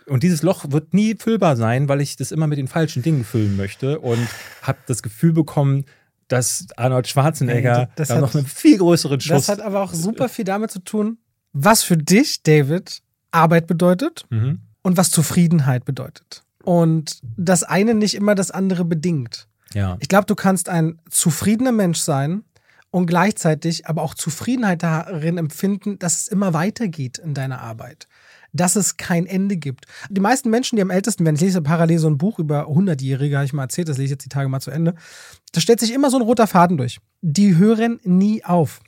[0.06, 3.24] Und dieses Loch wird nie füllbar sein, weil ich das immer mit den falschen Dingen
[3.24, 4.26] füllen möchte und
[4.62, 5.84] habe das Gefühl bekommen,
[6.28, 9.46] dass Arnold Schwarzenegger hey, das da hat, noch einen viel größeren Schuss.
[9.46, 11.18] Das hat aber auch super viel damit zu tun,
[11.52, 14.60] was für dich, David, Arbeit bedeutet mhm.
[14.82, 16.42] und was Zufriedenheit bedeutet.
[16.64, 19.48] Und das eine nicht immer das andere bedingt.
[19.74, 19.96] Ja.
[20.00, 22.44] Ich glaube, du kannst ein zufriedener Mensch sein
[22.90, 28.06] und gleichzeitig aber auch Zufriedenheit darin empfinden, dass es immer weitergeht in deiner Arbeit.
[28.52, 29.86] Dass es kein Ende gibt.
[30.10, 33.36] Die meisten Menschen, die am ältesten werden, ich lese parallel so ein Buch über 100-Jährige,
[33.36, 34.94] habe ich mal erzählt, das lese ich jetzt die Tage mal zu Ende.
[35.52, 37.00] Da stellt sich immer so ein roter Faden durch.
[37.22, 38.80] Die hören nie auf.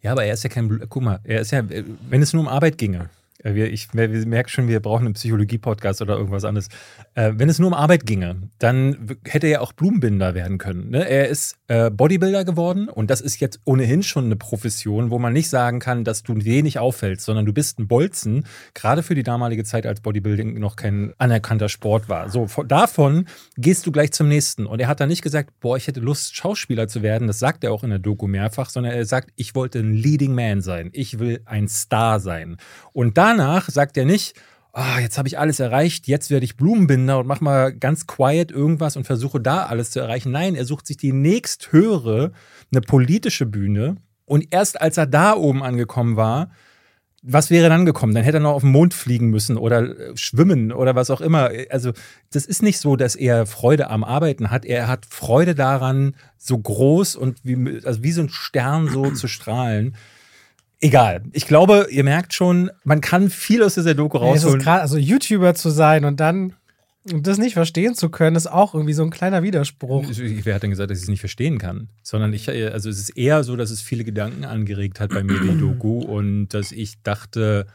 [0.00, 2.48] Ja, aber er ist ja kein, guck mal, er ist ja, wenn es nur um
[2.48, 6.68] Arbeit ginge, äh, ich wir merken schon, wir brauchen einen Psychologie-Podcast oder irgendwas anderes.
[7.14, 10.90] Äh, wenn es nur um Arbeit ginge, dann hätte er auch Blumenbinder werden können.
[10.90, 11.08] Ne?
[11.08, 15.32] Er ist äh, Bodybuilder geworden und das ist jetzt ohnehin schon eine Profession, wo man
[15.32, 19.22] nicht sagen kann, dass du wenig auffällst, sondern du bist ein Bolzen, gerade für die
[19.22, 22.28] damalige Zeit, als Bodybuilding noch kein anerkannter Sport war.
[22.28, 23.26] So, von, davon
[23.56, 24.66] gehst du gleich zum nächsten.
[24.66, 27.26] Und er hat dann nicht gesagt, boah, ich hätte Lust, Schauspieler zu werden.
[27.26, 30.34] Das sagt er auch in der Doku mehrfach, sondern er sagt, ich wollte ein Leading
[30.34, 30.90] Man sein.
[30.92, 32.56] Ich will ein Star sein.
[32.92, 34.34] Und da danach sagt er nicht,
[34.72, 38.50] oh, jetzt habe ich alles erreicht, jetzt werde ich Blumenbinder und mache mal ganz quiet
[38.50, 40.32] irgendwas und versuche da alles zu erreichen.
[40.32, 42.32] Nein, er sucht sich die nächsthöhere,
[42.72, 43.96] eine politische Bühne.
[44.24, 46.50] Und erst als er da oben angekommen war,
[47.22, 48.14] was wäre dann gekommen?
[48.14, 51.20] Dann hätte er noch auf den Mond fliegen müssen oder äh, schwimmen oder was auch
[51.20, 51.50] immer.
[51.68, 51.92] Also,
[52.32, 54.64] das ist nicht so, dass er Freude am Arbeiten hat.
[54.64, 59.28] Er hat Freude daran, so groß und wie, also wie so ein Stern so zu
[59.28, 59.96] strahlen
[60.80, 61.22] Egal.
[61.32, 64.60] Ich glaube, ihr merkt schon, man kann viel aus dieser Doku rausholen.
[64.60, 66.54] Grad, also YouTuber zu sein und dann
[67.04, 70.04] das nicht verstehen zu können, ist auch irgendwie so ein kleiner Widerspruch.
[70.08, 71.88] Wer hat denn gesagt, dass ich es nicht verstehen kann?
[72.02, 75.40] Sondern ich, also es ist eher so, dass es viele Gedanken angeregt hat bei mir,
[75.40, 76.00] die Doku.
[76.00, 77.66] Und dass ich dachte,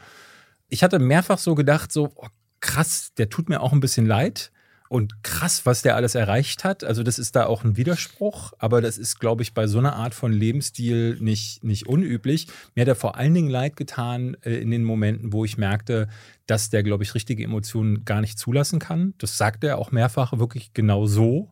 [0.68, 2.26] ich hatte mehrfach so gedacht, so, oh,
[2.60, 4.52] krass, der tut mir auch ein bisschen leid.
[4.88, 6.84] Und krass, was der alles erreicht hat.
[6.84, 9.96] Also, das ist da auch ein Widerspruch, aber das ist, glaube ich, bei so einer
[9.96, 12.48] Art von Lebensstil nicht, nicht unüblich.
[12.74, 16.08] Mir hat er vor allen Dingen leid getan äh, in den Momenten, wo ich merkte,
[16.46, 19.14] dass der, glaube ich, richtige Emotionen gar nicht zulassen kann.
[19.18, 21.50] Das sagt er auch mehrfach wirklich genau so.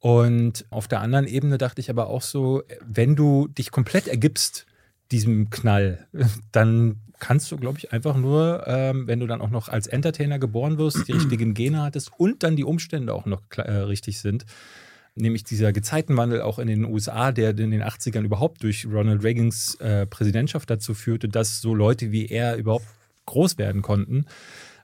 [0.00, 4.66] Und auf der anderen Ebene dachte ich aber auch so, wenn du dich komplett ergibst,
[5.12, 6.08] diesem Knall,
[6.52, 10.40] dann kannst du, glaube ich, einfach nur, ähm, wenn du dann auch noch als Entertainer
[10.40, 14.44] geboren wirst, die richtigen Gene hattest und dann die Umstände auch noch äh, richtig sind,
[15.14, 19.76] nämlich dieser Gezeitenwandel auch in den USA, der in den 80ern überhaupt durch Ronald Reagans
[19.76, 22.86] äh, Präsidentschaft dazu führte, dass so Leute wie er überhaupt
[23.26, 24.26] groß werden konnten.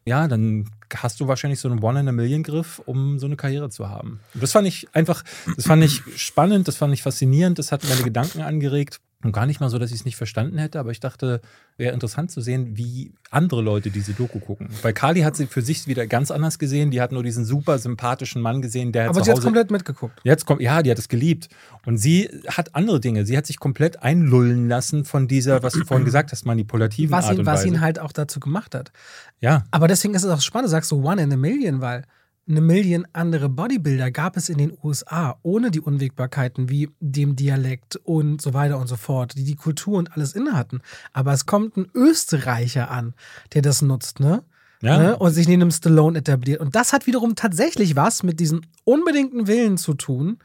[0.05, 4.20] Ja, dann hast du wahrscheinlich so einen One-in-a-Million-Griff, um so eine Karriere zu haben.
[4.33, 5.24] das fand ich einfach,
[5.57, 9.01] das fand ich spannend, das fand ich faszinierend, das hat meine Gedanken angeregt.
[9.25, 11.41] Und gar nicht mal so, dass ich es nicht verstanden hätte, aber ich dachte,
[11.77, 14.69] wäre interessant zu sehen, wie andere Leute diese Doku gucken.
[14.83, 16.93] Weil Kali hat sie für sich wieder ganz anders gesehen.
[16.93, 20.21] Die hat nur diesen super sympathischen Mann gesehen, der Aber sie hat komplett mitgeguckt.
[20.23, 21.49] Jetzt kommt, ja, die hat es geliebt.
[21.85, 23.27] Und sie hat andere Dinge.
[23.27, 27.25] Sie hat sich komplett einlullen lassen von dieser, was du vorhin gesagt hast, manipulativen was
[27.25, 27.69] Art ihn, und Was Weise.
[27.69, 28.93] ihn halt auch dazu gemacht hat.
[29.41, 29.65] Ja.
[29.73, 32.05] Aber deswegen ist es auch spannend, sagst du One in a Million, weil
[32.49, 37.97] eine Million andere Bodybuilder gab es in den USA ohne die Unwägbarkeiten wie dem Dialekt
[37.97, 40.81] und so weiter und so fort, die die Kultur und alles inne hatten.
[41.13, 43.15] Aber es kommt ein Österreicher an,
[43.55, 44.43] der das nutzt, ne?
[44.81, 44.99] Ja.
[44.99, 45.17] Ne?
[45.17, 46.61] Und sich neben einem Stallone etabliert.
[46.61, 50.39] Und das hat wiederum tatsächlich was mit diesem unbedingten Willen zu tun,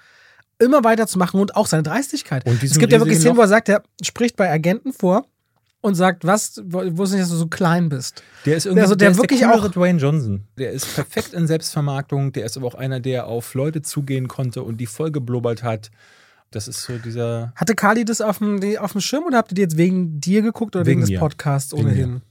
[0.59, 2.45] immer weiterzumachen und auch seine Dreistigkeit.
[2.45, 5.27] Und es gibt ja wirklich Szenen, wo er sagt, er spricht bei Agenten vor
[5.83, 8.23] und sagt, was, wo es nicht, dass du so klein bist.
[8.45, 10.43] Der ist irgendwie Also der der ist wirklich der auch- Dwayne Johnson.
[10.57, 12.31] Der ist perfekt in Selbstvermarktung.
[12.33, 15.91] Der ist aber auch einer, der auf Leute zugehen konnte und die voll geblubbert hat.
[16.51, 17.51] Das ist so dieser.
[17.55, 20.41] Hatte Kali das auf dem, auf dem Schirm oder habt ihr die jetzt wegen dir
[20.41, 21.19] geguckt oder wegen, Wegen des.
[21.19, 22.21] Podcasts ohnehin?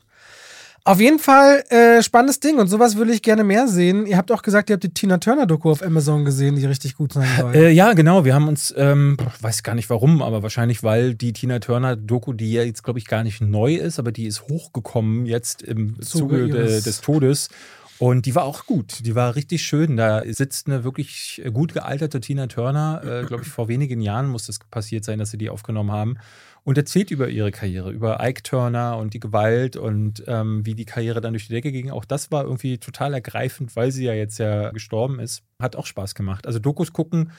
[0.84, 4.04] Auf jeden Fall äh, spannendes Ding und sowas würde ich gerne mehr sehen.
[4.04, 6.96] Ihr habt auch gesagt, ihr habt die Tina Turner Doku auf Amazon gesehen, die richtig
[6.96, 7.54] gut sein soll.
[7.54, 8.24] Äh, ja, genau.
[8.24, 12.32] Wir haben uns, ähm, weiß gar nicht warum, aber wahrscheinlich, weil die Tina Turner Doku,
[12.32, 16.00] die ja jetzt, glaube ich, gar nicht neu ist, aber die ist hochgekommen jetzt im
[16.02, 17.48] Zuge Zuge de, des Todes.
[18.00, 19.06] Und die war auch gut.
[19.06, 19.96] Die war richtig schön.
[19.96, 23.00] Da sitzt eine wirklich gut gealterte Tina Turner.
[23.04, 26.16] Äh, glaube ich, vor wenigen Jahren muss das passiert sein, dass sie die aufgenommen haben.
[26.64, 30.84] Und erzählt über ihre Karriere, über Ike Turner und die Gewalt und ähm, wie die
[30.84, 31.90] Karriere dann durch die Decke ging.
[31.90, 35.42] Auch das war irgendwie total ergreifend, weil sie ja jetzt ja gestorben ist.
[35.58, 36.46] Hat auch Spaß gemacht.
[36.46, 37.32] Also Dokus gucken,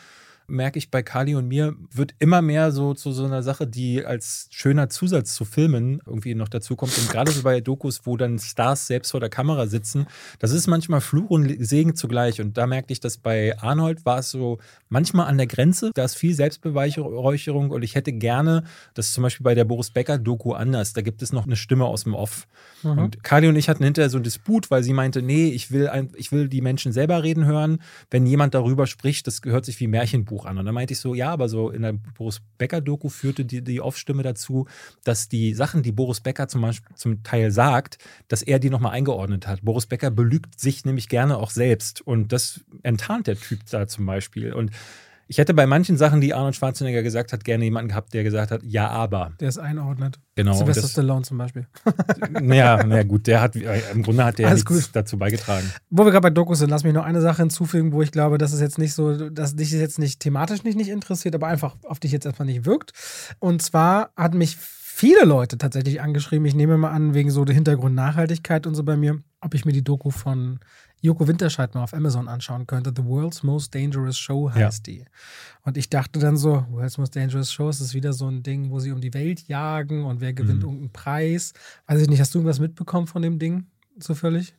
[0.47, 4.05] merke ich bei Kali und mir, wird immer mehr so zu so einer Sache, die
[4.05, 6.97] als schöner Zusatz zu Filmen irgendwie noch dazu kommt.
[6.97, 10.07] Und gerade so bei Dokus, wo dann Stars selbst vor der Kamera sitzen,
[10.39, 12.41] das ist manchmal Fluch und Segen zugleich.
[12.41, 15.91] Und da merkte ich, dass bei Arnold war es so manchmal an der Grenze.
[15.93, 19.91] Da ist viel Selbstbeweihräucherung und ich hätte gerne, das ist zum Beispiel bei der Boris
[19.91, 22.47] Becker-Doku anders, da gibt es noch eine Stimme aus dem Off.
[22.83, 22.97] Mhm.
[22.97, 25.87] Und Kali und ich hatten hinterher so einen Disput, weil sie meinte, nee, ich will,
[25.87, 27.79] ein, ich will die Menschen selber reden hören.
[28.11, 30.57] Wenn jemand darüber spricht, das gehört sich wie Märchenbuch an.
[30.57, 33.81] Und dann meinte ich so, ja, aber so in der Boris Becker-Doku führte die, die
[33.81, 34.67] Off-Stimme dazu,
[35.03, 38.91] dass die Sachen, die Boris Becker zum, Beispiel, zum Teil sagt, dass er die nochmal
[38.91, 39.61] eingeordnet hat.
[39.61, 42.01] Boris Becker belügt sich nämlich gerne auch selbst.
[42.01, 44.53] Und das enttarnt der Typ da zum Beispiel.
[44.53, 44.71] Und
[45.33, 48.51] ich hätte bei manchen Sachen, die Arnold Schwarzenegger gesagt hat, gerne jemanden gehabt, der gesagt
[48.51, 49.31] hat, ja, aber.
[49.39, 50.19] Der ist einordnet.
[50.35, 50.53] Genau.
[50.53, 51.65] Sylvester Stallone zum Beispiel.
[52.39, 54.95] naja, naja, gut, der hat, äh, im Grunde hat der Alles nichts gut.
[54.95, 55.67] dazu beigetragen.
[55.89, 58.37] Wo wir gerade bei Dokus sind, lass mich noch eine Sache hinzufügen, wo ich glaube,
[58.37, 61.77] dass es jetzt nicht so, dass dich jetzt nicht thematisch nicht, nicht interessiert, aber einfach
[61.81, 62.91] auf dich jetzt erstmal nicht wirkt.
[63.39, 67.55] Und zwar hat mich viele Leute tatsächlich angeschrieben, ich nehme mal an, wegen so der
[67.55, 70.59] Hintergrund Nachhaltigkeit und so bei mir, ob ich mir die Doku von
[71.03, 72.93] Joko Winterscheid mal auf Amazon anschauen könnte.
[72.95, 75.03] The World's Most Dangerous Show heißt die.
[75.63, 78.69] Und ich dachte dann so, World's Most Dangerous Show, es ist wieder so ein Ding,
[78.69, 80.63] wo sie um die Welt jagen und wer gewinnt Mhm.
[80.65, 81.51] irgendeinen Preis.
[81.87, 83.65] Weiß ich nicht, hast du irgendwas mitbekommen von dem Ding?
[83.99, 84.55] Zufällig?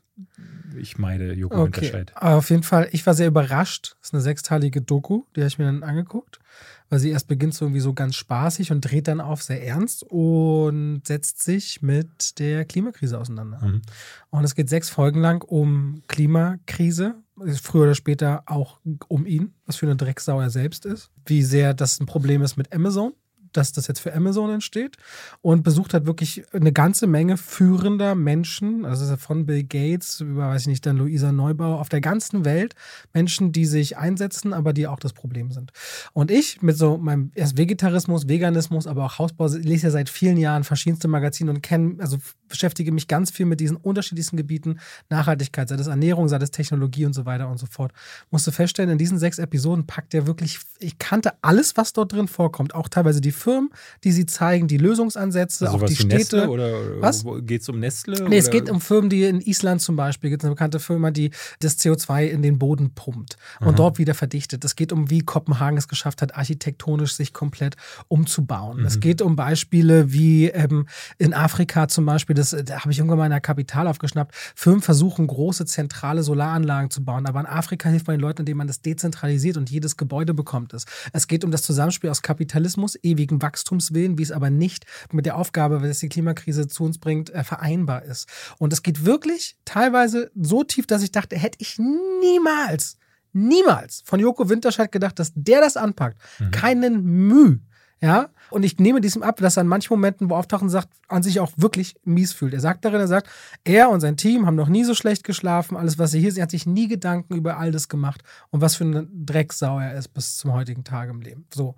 [0.78, 1.76] Ich meide Joko Okay.
[1.80, 2.12] Winterscheid.
[2.16, 3.96] Auf jeden Fall, ich war sehr überrascht.
[4.00, 6.40] Das ist eine sechsteilige Doku, die habe ich mir dann angeguckt,
[6.88, 10.04] weil sie erst beginnt so irgendwie so ganz spaßig und dreht dann auf sehr ernst
[10.04, 13.60] und setzt sich mit der Klimakrise auseinander.
[13.64, 13.82] Mhm.
[14.30, 17.16] Und es geht sechs Folgen lang um Klimakrise,
[17.62, 21.74] früher oder später auch um ihn, was für eine Drecksau er selbst ist, wie sehr
[21.74, 23.12] das ein Problem ist mit Amazon,
[23.56, 24.96] dass das jetzt für Amazon entsteht
[25.42, 30.62] und besucht hat wirklich eine ganze Menge führender Menschen, also von Bill Gates über, weiß
[30.62, 32.74] ich nicht, dann Luisa Neubauer auf der ganzen Welt,
[33.12, 35.72] Menschen, die sich einsetzen, aber die auch das Problem sind.
[36.12, 40.36] Und ich mit so meinem erst Vegetarismus, Veganismus, aber auch Hausbau, lese ja seit vielen
[40.36, 42.18] Jahren verschiedenste Magazine und kenne, also
[42.54, 44.78] beschäftige mich ganz viel mit diesen unterschiedlichsten Gebieten,
[45.10, 47.92] Nachhaltigkeit, sei das Ernährung, sei das Technologie und so weiter und so fort.
[48.30, 52.28] Musste feststellen, in diesen sechs Episoden packt er wirklich, ich kannte alles, was dort drin
[52.28, 53.70] vorkommt, auch teilweise die Firmen,
[54.04, 56.14] die sie zeigen, die Lösungsansätze, also auch die Städte.
[56.14, 57.24] Nestle oder was?
[57.42, 58.20] Geht es um Nestle?
[58.20, 58.36] Nee, oder?
[58.36, 61.30] es geht um Firmen, die in Island zum Beispiel, gibt es eine bekannte Firma, die
[61.58, 63.72] das CO2 in den Boden pumpt und Aha.
[63.72, 64.64] dort wieder verdichtet.
[64.64, 67.76] Es geht um, wie Kopenhagen es geschafft hat, architektonisch sich komplett
[68.06, 68.80] umzubauen.
[68.80, 68.86] Mhm.
[68.86, 70.86] Es geht um Beispiele wie ähm,
[71.18, 74.82] in Afrika zum Beispiel, das da habe ich irgendwann mal in der Kapital aufgeschnappt, Firmen
[74.82, 78.66] versuchen, große zentrale Solaranlagen zu bauen, aber in Afrika hilft man den Leuten, indem man
[78.66, 80.84] das dezentralisiert und jedes Gebäude bekommt es.
[81.12, 85.36] Es geht um das Zusammenspiel aus Kapitalismus, ewigen Wachstumswillen, wie es aber nicht mit der
[85.36, 88.28] Aufgabe, weil es die Klimakrise zu uns bringt, äh, vereinbar ist.
[88.58, 92.98] Und es geht wirklich teilweise so tief, dass ich dachte, hätte ich niemals,
[93.32, 96.18] niemals von Joko Winterscheid gedacht, dass der das anpackt.
[96.38, 96.50] Mhm.
[96.50, 97.60] Keinen Mühe.
[98.00, 101.22] Ja, und ich nehme diesem ab, dass er in manchen Momenten, wo auftauchen sagt, an
[101.22, 102.54] sich auch wirklich mies fühlt.
[102.54, 103.28] Er sagt darin, er sagt,
[103.64, 105.76] er und sein Team haben noch nie so schlecht geschlafen.
[105.76, 108.76] Alles, was er hier sieht, hat sich nie Gedanken über all das gemacht und was
[108.76, 111.46] für eine Drecksau er ist bis zum heutigen Tag im Leben.
[111.52, 111.74] So.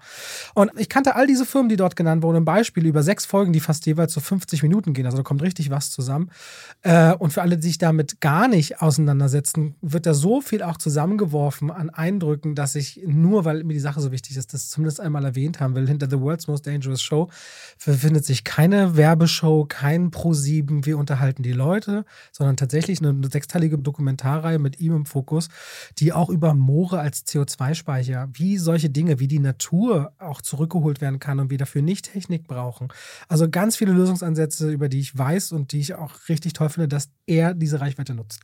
[0.54, 3.52] Und ich kannte all diese Firmen, die dort genannt wurden, im Beispiel über sechs Folgen,
[3.52, 5.06] die fast jeweils so 50 Minuten gehen.
[5.06, 6.30] Also da kommt richtig was zusammen.
[6.82, 10.76] Äh, und für alle, die sich damit gar nicht auseinandersetzen, wird da so viel auch
[10.76, 15.00] zusammengeworfen an Eindrücken, dass ich nur, weil mir die Sache so wichtig ist, das zumindest
[15.00, 17.30] einmal erwähnt haben will, hinter The World's Most Dangerous Show
[17.84, 24.58] befindet sich keine Werbeshow, kein Pro7, wir unterhalten die Leute, sondern tatsächlich eine sechsteilige Dokumentarreihe
[24.58, 25.48] mit ihm im Fokus,
[25.98, 31.20] die auch über Moore als CO2-Speicher, wie solche Dinge, wie die Natur auch zurückgeholt werden
[31.20, 32.88] kann und wir dafür nicht Technik brauchen.
[33.28, 36.88] Also ganz viele Lösungsansätze, über die ich weiß und die ich auch richtig toll finde,
[36.88, 38.40] dass er diese Reichweite nutzt.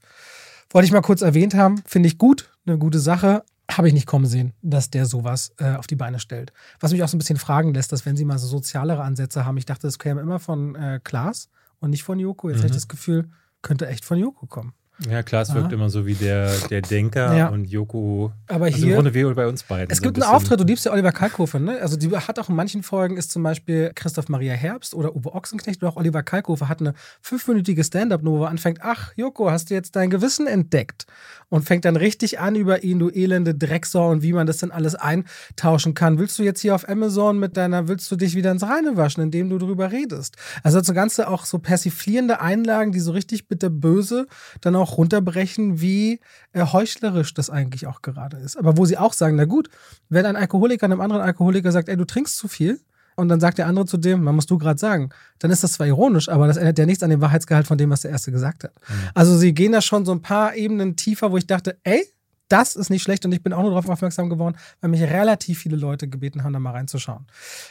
[0.71, 4.07] Wollte ich mal kurz erwähnt haben, finde ich gut, eine gute Sache, habe ich nicht
[4.07, 6.53] kommen sehen, dass der sowas äh, auf die Beine stellt.
[6.81, 9.45] Was mich auch so ein bisschen fragen lässt, dass wenn sie mal so sozialere Ansätze
[9.45, 11.49] haben, ich dachte, das käme immer von äh, Klaas
[11.81, 12.49] und nicht von Joko.
[12.49, 12.63] Jetzt mhm.
[12.63, 13.29] habe ich das Gefühl,
[13.63, 14.75] könnte echt von Joko kommen.
[15.09, 17.49] Ja, klar, es wirkt immer so wie der, der Denker ja.
[17.49, 18.33] und Joko.
[18.47, 18.89] Aber also hier.
[18.89, 19.91] Im Grunde wie bei uns beiden.
[19.91, 21.81] Es so gibt ein einen Auftritt, du liebst ja Oliver Kalkofe, ne?
[21.81, 25.35] Also, die hat auch in manchen Folgen ist zum Beispiel Christoph Maria Herbst oder Uwe
[25.35, 29.71] Ochsenknecht oder auch Oliver Kalkofe hat eine fünfminütige Stand-up, wo er anfängt: Ach, Joko, hast
[29.71, 31.07] du jetzt dein Gewissen entdeckt?
[31.53, 34.71] Und fängt dann richtig an über ihn, du elende Drecksau und wie man das denn
[34.71, 36.19] alles eintauschen kann.
[36.19, 39.23] Willst du jetzt hier auf Amazon mit deiner, willst du dich wieder ins Reine waschen,
[39.23, 40.37] indem du drüber redest?
[40.63, 44.29] Also, so ganze auch so persiflierende Einlagen, die so richtig bitterböse
[44.63, 46.21] dann auch runterbrechen wie
[46.55, 48.57] äh, heuchlerisch das eigentlich auch gerade ist.
[48.57, 49.69] Aber wo sie auch sagen, na gut,
[50.09, 52.81] wenn ein Alkoholiker einem anderen Alkoholiker sagt, ey, du trinkst zu viel,
[53.17, 55.73] und dann sagt der andere zu dem, man musst du gerade sagen, dann ist das
[55.73, 58.33] zwar ironisch, aber das ändert ja nichts an dem Wahrheitsgehalt von dem, was der Erste
[58.33, 58.73] gesagt hat.
[58.89, 58.95] Mhm.
[59.15, 62.05] Also sie gehen da schon so ein paar Ebenen tiefer, wo ich dachte, ey,
[62.53, 65.59] das ist nicht schlecht und ich bin auch nur darauf aufmerksam geworden, weil mich relativ
[65.59, 67.27] viele Leute gebeten haben, da mal reinzuschauen.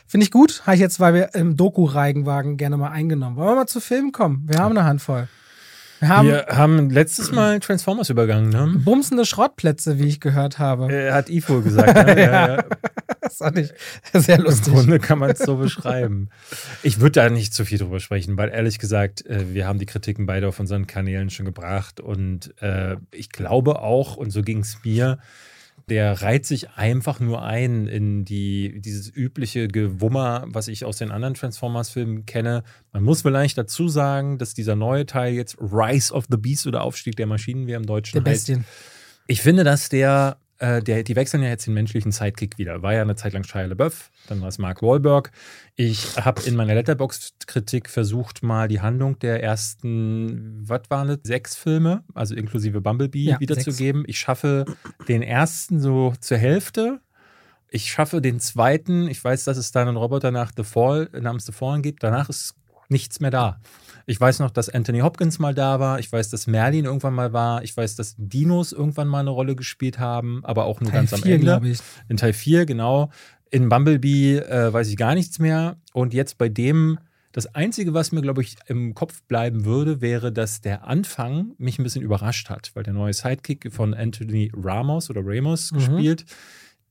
[0.08, 3.36] Finde ich gut, habe ich jetzt, weil wir im Doku-Reigenwagen gerne mal eingenommen.
[3.36, 4.44] Wollen wir mal zu Filmen kommen?
[4.48, 5.28] Wir haben eine Handvoll.
[6.00, 8.74] Wir haben, wir haben letztes Mal Transformers übergangen, ne?
[8.80, 10.92] Bumsende Schrottplätze, wie ich gehört habe.
[10.92, 11.94] Äh, hat Ifo gesagt.
[11.94, 12.20] Ne?
[12.24, 12.64] ja, ja.
[13.32, 13.72] Das fand ich
[14.14, 14.68] sehr lustig.
[14.68, 16.30] Im Grunde kann man es so beschreiben.
[16.84, 19.86] Ich würde da nicht zu viel drüber sprechen, weil ehrlich gesagt, äh, wir haben die
[19.86, 24.60] Kritiken beide auf unseren Kanälen schon gebracht und äh, ich glaube auch, und so ging
[24.60, 25.20] es mir,
[25.88, 31.12] der reiht sich einfach nur ein in die, dieses übliche Gewummer, was ich aus den
[31.12, 32.64] anderen Transformers-Filmen kenne.
[32.92, 36.84] Man muss vielleicht dazu sagen, dass dieser neue Teil jetzt Rise of the Beast oder
[36.84, 38.48] Aufstieg der Maschinen, wie er im Deutschen der heißt.
[38.48, 38.66] Bestien.
[39.28, 42.84] Ich finde, dass der äh, der, die wechseln ja jetzt den menschlichen Sidekick wieder.
[42.84, 45.32] War ja eine Zeit lang Shia LaBeouf, dann war es Mark Wahlberg.
[45.76, 51.56] Ich habe in meiner Letterboxd-Kritik versucht, mal die Handlung der ersten, was waren das, sechs
[51.56, 54.04] Filme, also inklusive Bumblebee, ja, wiederzugeben.
[54.06, 54.66] Ich schaffe
[55.08, 57.02] den ersten so zur Hälfte.
[57.72, 59.08] Ich schaffe den zweiten.
[59.08, 62.04] Ich weiß, dass es da einen Roboter nach The Fall, namens The Fallen gibt.
[62.04, 62.54] Danach ist
[62.90, 63.60] nichts mehr da.
[64.06, 66.00] Ich weiß noch, dass Anthony Hopkins mal da war.
[66.00, 67.64] Ich weiß, dass Merlin irgendwann mal war.
[67.64, 71.14] Ich weiß, dass Dinos irgendwann mal eine Rolle gespielt haben, aber auch nur Teil ganz
[71.14, 71.62] am 4, Ende.
[71.64, 71.80] Ich.
[72.10, 73.10] In Teil 4, genau.
[73.50, 75.78] In Bumblebee äh, weiß ich gar nichts mehr.
[75.94, 77.00] Und jetzt bei dem,
[77.32, 81.80] das Einzige, was mir, glaube ich, im Kopf bleiben würde, wäre, dass der Anfang mich
[81.80, 85.78] ein bisschen überrascht hat, weil der neue Sidekick von Anthony Ramos oder Ramos mhm.
[85.78, 86.26] gespielt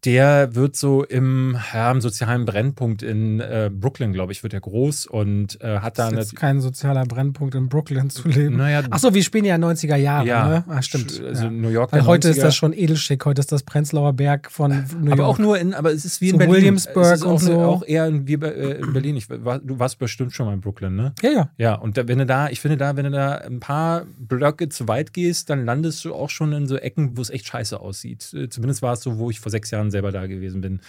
[0.04, 4.60] der wird so im, ja, im sozialen Brennpunkt in äh, Brooklyn, glaube ich, wird er
[4.60, 6.20] groß und äh, hat da Das eine.
[6.22, 8.56] ist kein sozialer Brennpunkt in Brooklyn zu leben.
[8.56, 10.64] Naja, Achso, wir spielen ja 90er Jahre, ja, ne?
[10.68, 11.22] Ah, stimmt.
[11.22, 11.50] Also ja.
[11.50, 11.92] New York.
[11.92, 12.42] Weil heute ist 90er.
[12.42, 14.70] das schon edelschick, heute ist das Prenzlauer Berg von
[15.00, 15.20] New aber York.
[15.20, 16.54] auch nur in, aber es ist wie in So Berlin.
[16.54, 17.60] Williamsburg es ist auch, und so.
[17.60, 19.16] auch eher in, wie bei, äh, in Berlin.
[19.16, 21.12] Ich, war, du warst bestimmt schon mal in Brooklyn, ne?
[21.22, 21.50] ja, ja.
[21.58, 24.70] Ja, und da, wenn du da, ich finde da, wenn du da ein paar Blöcke
[24.70, 27.78] zu weit gehst, dann landest du auch schon in so Ecken, wo es echt scheiße
[27.78, 28.32] aussieht.
[28.32, 30.80] Äh, Zumindest war es so, wo ich vor sechs Jahren selber da gewesen bin.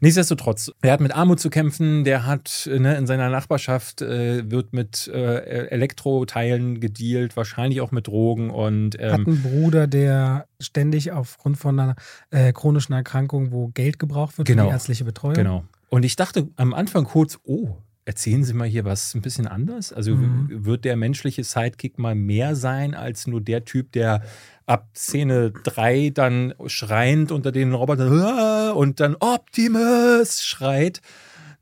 [0.00, 4.50] Nichtsdestotrotz, er hat mit Armut zu kämpfen, der hat äh, ne, in seiner Nachbarschaft äh,
[4.50, 10.46] wird mit äh, Elektroteilen gedealt, wahrscheinlich auch mit Drogen und Hat ähm, einen Bruder, der
[10.60, 11.96] ständig aufgrund von einer
[12.30, 14.66] äh, chronischen Erkrankung, wo Geld gebraucht wird für Genau.
[14.66, 15.34] die ärztliche Betreuung.
[15.34, 15.64] Genau.
[15.88, 17.76] Und ich dachte am Anfang kurz, oh,
[18.06, 19.92] erzählen Sie mal hier was ein bisschen anders?
[19.92, 20.64] Also Mhm.
[20.64, 24.22] wird der menschliche Sidekick mal mehr sein als nur der Typ, der
[24.66, 31.00] ab Szene 3 dann schreiend unter den Robotern "Ah!" und dann Optimus schreit?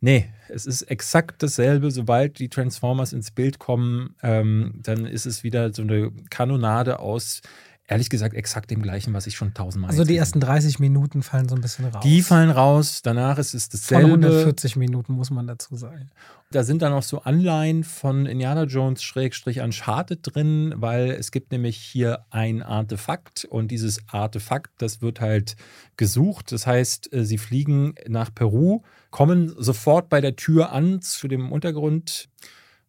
[0.01, 1.91] Nee, es ist exakt dasselbe.
[1.91, 7.41] Sobald die Transformers ins Bild kommen, ähm, dann ist es wieder so eine Kanonade aus,
[7.87, 11.49] ehrlich gesagt, exakt dem gleichen, was ich schon tausendmal Also die ersten 30 Minuten fallen
[11.49, 12.03] so ein bisschen raus.
[12.03, 14.07] die fallen raus, danach ist es von dasselbe.
[14.07, 16.11] 140 Minuten, muss man dazu sagen.
[16.51, 21.53] Da sind dann auch so Anleihen von Indiana Jones Schrägstrich Uncharted drin, weil es gibt
[21.53, 25.57] nämlich hier ein Artefakt und dieses Artefakt, das wird halt
[25.97, 26.53] gesucht.
[26.53, 31.53] Das heißt, äh, sie fliegen nach Peru, kommen sofort bei der Tür an zu dem
[31.53, 32.29] Untergrund.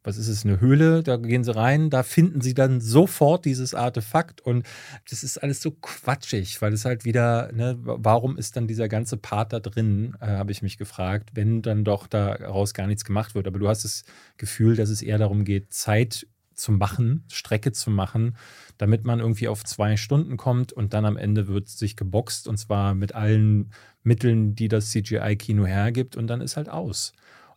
[0.06, 1.02] Was ist es, eine Höhle?
[1.04, 4.66] Da gehen sie rein, da finden sie dann sofort dieses Artefakt und
[5.10, 9.18] das ist alles so quatschig, weil es halt wieder, ne, warum ist dann dieser ganze
[9.18, 13.34] Part da drin, äh, habe ich mich gefragt, wenn dann doch daraus gar nichts gemacht
[13.34, 13.48] wird.
[13.48, 14.04] Aber du hast das
[14.38, 18.38] Gefühl, dass es eher darum geht, Zeit zu machen, Strecke zu machen,
[18.78, 22.58] damit man irgendwie auf zwei Stunden kommt und dann am Ende wird sich geboxt und
[22.58, 23.72] zwar mit allen
[24.04, 27.14] Mitteln, die das CGI-Kino hergibt und dann ist halt aus.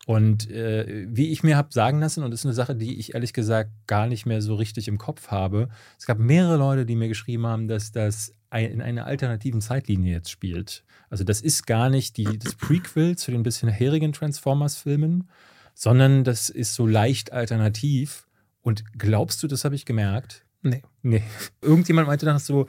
[0.08, 3.12] Und äh, wie ich mir habe sagen lassen, und das ist eine Sache, die ich
[3.12, 6.96] ehrlich gesagt gar nicht mehr so richtig im Kopf habe, es gab mehrere Leute, die
[6.96, 10.82] mir geschrieben haben, dass das in einer alternativen Zeitlinie jetzt spielt.
[11.10, 15.28] Also das ist gar nicht die, das Prequel zu den bisherigen Transformers-Filmen,
[15.74, 18.26] sondern das ist so leicht alternativ.
[18.62, 20.46] Und glaubst du, das habe ich gemerkt?
[20.62, 20.80] Nee.
[21.02, 21.22] Nee.
[21.60, 22.66] Irgendjemand meinte dann so,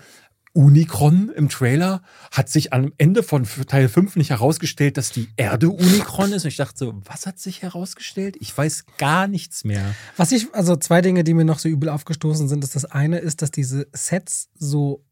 [0.54, 5.70] Unicron im Trailer hat sich am Ende von Teil 5 nicht herausgestellt, dass die Erde
[5.70, 6.44] Unicron ist.
[6.44, 8.36] Und ich dachte so, was hat sich herausgestellt?
[8.40, 9.96] Ich weiß gar nichts mehr.
[10.18, 13.20] Was ich, also zwei Dinge, die mir noch so übel aufgestoßen sind, ist das eine
[13.20, 15.04] ist, dass diese Sets so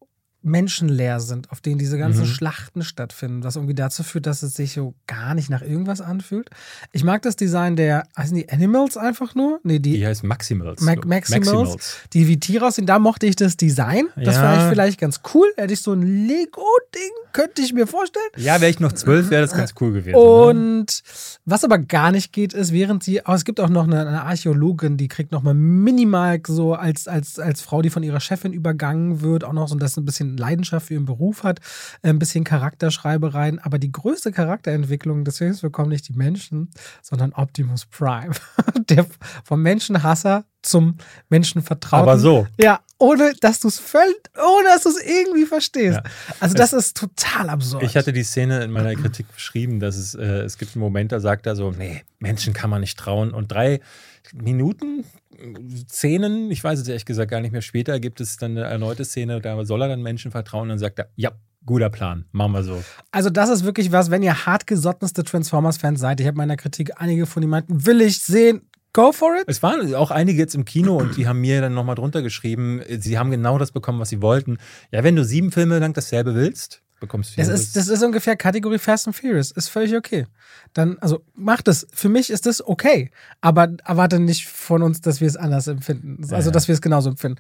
[0.43, 2.25] menschenleer sind, auf denen diese ganzen Mhm.
[2.27, 6.49] Schlachten stattfinden, was irgendwie dazu führt, dass es sich so gar nicht nach irgendwas anfühlt.
[6.91, 9.59] Ich mag das Design der, heißen die Animals einfach nur?
[9.63, 10.81] Nee, die, Die heißt Maximals.
[10.81, 14.07] Ma Maximals, die wie Tiere aussehen, da mochte ich das Design.
[14.15, 14.41] Das Ja.
[14.41, 15.47] fand ich vielleicht ganz cool.
[15.57, 18.25] Hätte ich so ein Lego-Ding, könnte ich mir vorstellen.
[18.37, 20.11] Ja, wäre ich noch zwölf, wäre das ganz cool gewesen.
[20.11, 20.17] ne?
[20.17, 21.01] Und
[21.45, 24.23] was aber gar nicht geht, ist, während sie, aber es gibt auch noch eine, eine
[24.23, 28.53] Archäologin, die kriegt noch mal minimal so als, als, als Frau, die von ihrer Chefin
[28.53, 31.59] übergangen wird, auch noch so, ein bisschen Leidenschaft für ihren Beruf hat,
[32.01, 33.59] ein bisschen Charakterschreibereien.
[33.59, 36.69] Aber die größte Charakterentwicklung, deswegen bekommen nicht die Menschen,
[37.01, 38.31] sondern Optimus Prime.
[38.89, 39.05] Der
[39.43, 40.97] vom Menschenhasser zum
[41.29, 42.09] Menschenvertrauten.
[42.09, 42.47] Aber so.
[42.59, 45.99] Ja, ohne dass du es völlig, ohne dass du es irgendwie verstehst.
[46.03, 46.11] Ja.
[46.39, 47.83] Also das ist total absurd.
[47.83, 51.11] Ich hatte die Szene in meiner Kritik beschrieben, dass es, äh, es gibt einen Moment,
[51.11, 53.31] da sagt er so, nee, Menschen kann man nicht trauen.
[53.31, 53.81] Und drei
[54.33, 55.05] Minuten,
[55.89, 59.05] Szenen, ich weiß es ehrlich gesagt gar nicht mehr, später gibt es dann eine erneute
[59.05, 61.31] Szene, da soll er dann Menschen vertrauen und dann sagt er, ja,
[61.65, 62.83] guter Plan, machen wir so.
[63.11, 66.19] Also das ist wirklich was, wenn ihr hartgesottenste Transformers-Fans seid.
[66.19, 68.61] Ich habe in meiner Kritik einige von die meinten, will ich sehen,
[68.93, 69.43] go for it.
[69.47, 72.81] Es waren auch einige jetzt im Kino und die haben mir dann nochmal drunter geschrieben,
[72.97, 74.57] sie haben genau das bekommen, was sie wollten.
[74.91, 78.35] Ja, wenn du sieben Filme lang dasselbe willst, bekommst du Das ist, das ist ungefähr
[78.35, 79.51] Kategorie Fast and Furious.
[79.51, 80.25] Ist völlig okay.
[80.73, 81.87] Dann, also macht es.
[81.93, 83.11] Für mich ist das okay.
[83.41, 86.17] Aber erwarte nicht von uns, dass wir es anders empfinden.
[86.31, 86.51] Also, Ja.
[86.53, 87.37] dass wir es genauso empfinden.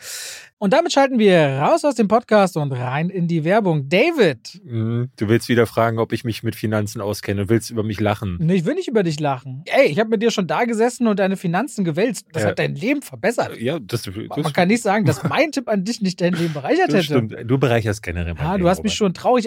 [0.59, 3.89] Und damit schalten wir raus aus dem Podcast und rein in die Werbung.
[3.89, 5.09] David, Mhm.
[5.17, 8.37] Du willst wieder fragen, ob ich mich mit Finanzen auskenne und willst über mich lachen.
[8.39, 9.63] nee, ich will nicht über dich lachen.
[9.65, 12.25] Ey, ich habe mit dir schon da gesessen und deine Finanzen gewälzt.
[12.31, 12.49] Das Ja.
[12.49, 13.57] hat dein Leben verbessert.
[13.59, 16.53] Ja, das, das, Man kann nicht sagen, dass mein Tipp an dich nicht dein Leben
[16.53, 17.03] bereichert das hätte.
[17.03, 17.35] stimmt.
[17.45, 18.97] Du bereicherst generell Ja, du hast mich Robert.
[18.97, 19.46] schon traurig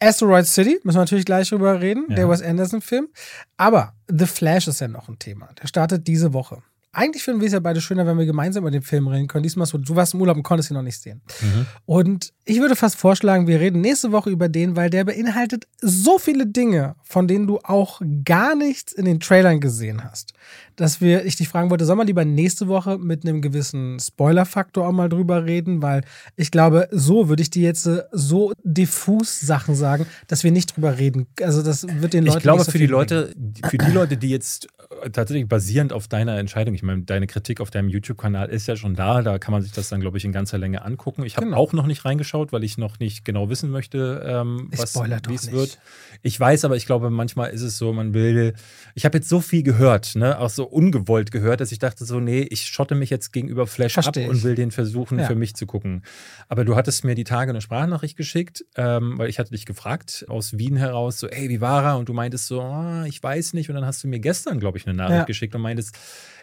[0.00, 2.16] Asteroid City, müssen wir natürlich gleich drüber reden, Ja.
[2.16, 3.08] der Wes Anderson-Film.
[3.56, 5.48] Aber The Flash ist ja noch ein Thema.
[5.60, 6.62] Der startet diese Woche.
[6.96, 9.42] Eigentlich finden wir es ja beide schöner, wenn wir gemeinsam über den Film reden können.
[9.42, 11.20] Diesmal so, du warst im Urlaub und konntest ihn noch nicht sehen.
[11.42, 11.66] Mhm.
[11.84, 16.18] Und ich würde fast vorschlagen, wir reden nächste Woche über den, weil der beinhaltet so
[16.18, 20.32] viele Dinge, von denen du auch gar nichts in den Trailern gesehen hast.
[20.76, 24.88] Dass wir, ich dich fragen wollte, soll man lieber nächste Woche mit einem gewissen Spoiler-Faktor
[24.88, 26.02] auch mal drüber reden, weil
[26.34, 30.76] ich glaube, so würde ich dir jetzt äh, so diffus Sachen sagen, dass wir nicht
[30.76, 31.26] drüber reden.
[31.42, 33.34] Also das wird den Leuten Ich glaube, so für die Leute,
[33.68, 34.68] für die Leute, die jetzt
[35.02, 38.76] äh, tatsächlich basierend auf deiner Entscheidung, ich meine, deine Kritik auf deinem YouTube-Kanal ist ja
[38.76, 41.24] schon da, da kann man sich das dann, glaube ich, in ganzer Länge angucken.
[41.24, 41.58] Ich habe Genau.
[41.58, 45.52] auch noch nicht reingeschaut, weil ich noch nicht genau wissen möchte, ähm, was, wie es
[45.52, 45.78] wird.
[46.22, 48.54] Ich weiß, aber ich glaube, manchmal ist es so, man will,
[48.94, 52.20] ich habe jetzt so viel gehört, ne, auch so ungewollt gehört, dass ich dachte so,
[52.20, 55.26] nee, ich schotte mich jetzt gegenüber Flash Versteh ab und will den versuchen, Ja.
[55.26, 56.02] für mich zu gucken.
[56.48, 60.24] Aber du hattest mir die Tage eine Sprachnachricht geschickt, ähm, weil ich hatte dich gefragt
[60.28, 61.98] aus Wien heraus, so, ey, wie war er?
[61.98, 63.68] Und du meintest so, ah, ich weiß nicht.
[63.68, 65.24] Und dann hast du mir gestern, glaube ich, eine Nachricht Ja.
[65.24, 65.96] geschickt und meintest,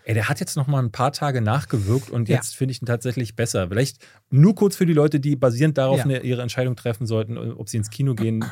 [0.05, 2.35] ey, der hat jetzt noch mal ein paar Tage nachgewirkt und Ja.
[2.37, 3.67] jetzt finde ich ihn tatsächlich besser.
[3.69, 6.03] Vielleicht nur kurz für die Leute, die basierend darauf Ja.
[6.05, 8.43] eine, ihre Entscheidung treffen sollten, ob sie ins Kino gehen,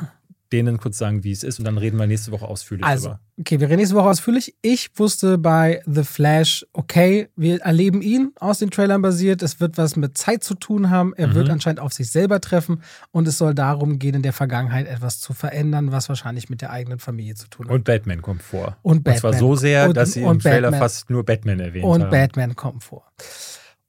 [0.52, 3.20] denen kurz sagen, wie es ist und dann reden wir nächste Woche ausführlich Also, drüber.
[3.40, 4.54] okay, wir reden nächste Woche ausführlich.
[4.62, 9.42] Ich wusste bei The Flash, okay, wir erleben ihn aus den Trailern basiert.
[9.42, 11.14] Es wird was mit Zeit zu tun haben.
[11.16, 11.34] Er Mhm.
[11.34, 15.20] wird anscheinend auf sich selber treffen und es soll darum gehen, in der Vergangenheit etwas
[15.20, 17.72] zu verändern, was wahrscheinlich mit der eigenen Familie zu tun hat.
[17.74, 18.76] Und Batman kommt vor.
[18.82, 19.38] Und Und zwar Batman.
[19.40, 20.80] so sehr, Und- dass sie im und Trailer Batman.
[20.80, 22.10] fast nur Batman erwähnt und haben.
[22.10, 23.04] Batman kommt vor.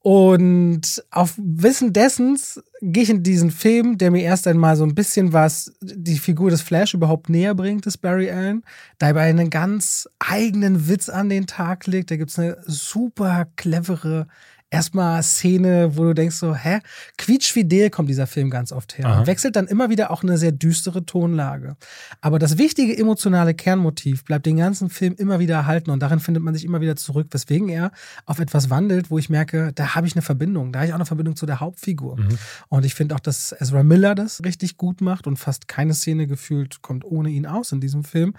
[0.04, 2.38] Und auf Wissen dessen
[2.82, 6.50] gehe ich in diesen Film, der mir erst einmal so ein bisschen was, die Figur
[6.50, 8.64] des Flash überhaupt näher bringt, des Barry Allen,
[8.98, 12.12] dabei einen ganz eigenen Witz an den Tag legt.
[12.12, 14.28] Da gibt es eine super clevere
[14.74, 16.80] erstmal Szene, wo du denkst so, hä?
[17.18, 19.06] Quietschfidel kommt dieser Film ganz oft her.
[19.06, 19.28] Aha.
[19.28, 21.78] Wechselt dann immer wieder auch eine sehr düstere Tonlage.
[22.22, 26.44] Aber das wichtige emotionale Kernmotiv bleibt den ganzen Film immer wieder erhalten und darin findet
[26.44, 27.92] man sich immer wieder zurück, weswegen er
[28.26, 30.98] auf etwas wandelt, wo ich merke, da habe ich eine Verbindung, da habe ich auch
[30.98, 32.18] eine Verbindung zu der Hauptfigur.
[32.18, 32.38] Mhm.
[32.70, 36.26] Und ich finde auch, dass Ezra Miller das richtig gut macht und fast keine Szene
[36.26, 38.34] gefühlt kommt ohne ihn aus in diesem Film.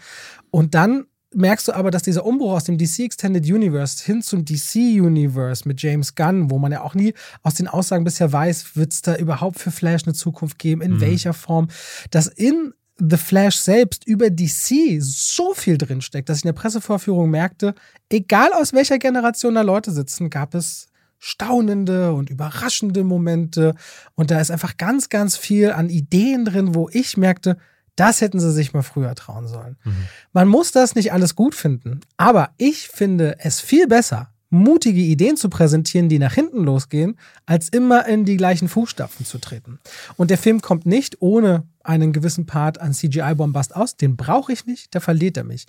[0.50, 4.44] Und dann merkst du aber, dass dieser Umbruch aus dem DC Extended Universe hin zum
[4.44, 8.76] DC Universe mit James Gunn, wo man ja auch nie aus den Aussagen bisher weiß,
[8.76, 11.00] wird es da überhaupt für Flash eine Zukunft geben, in Mhm.
[11.00, 11.68] welcher Form,
[12.10, 17.28] dass in The Flash selbst über DC so viel drinsteckt, dass ich in der Pressevorführung
[17.28, 17.74] merkte,
[18.08, 20.86] egal aus welcher Generation da Leute sitzen, gab es
[21.18, 23.74] staunende und überraschende Momente.
[24.14, 27.56] Und da ist einfach ganz, ganz viel an Ideen drin, wo ich merkte,
[27.96, 29.76] das hätten sie sich mal früher trauen sollen.
[29.84, 29.96] Mhm.
[30.32, 35.36] Man muss das nicht alles gut finden, aber ich finde es viel besser, mutige Ideen
[35.36, 39.80] zu präsentieren, die nach hinten losgehen, als immer in die gleichen Fußstapfen zu treten.
[40.16, 43.96] Und der Film kommt nicht ohne einen gewissen Part an CGI-Bombast aus.
[43.96, 45.66] Den brauche ich nicht, da verliert er mich.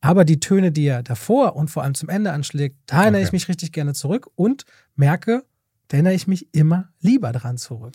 [0.00, 3.28] Aber die Töne, die er davor und vor allem zum Ende anschlägt, da erinnere ich
[3.28, 3.36] Okay.
[3.36, 4.64] mich richtig gerne zurück und
[4.96, 5.44] merke,
[5.88, 7.94] da erinnere ich mich immer lieber dran zurück.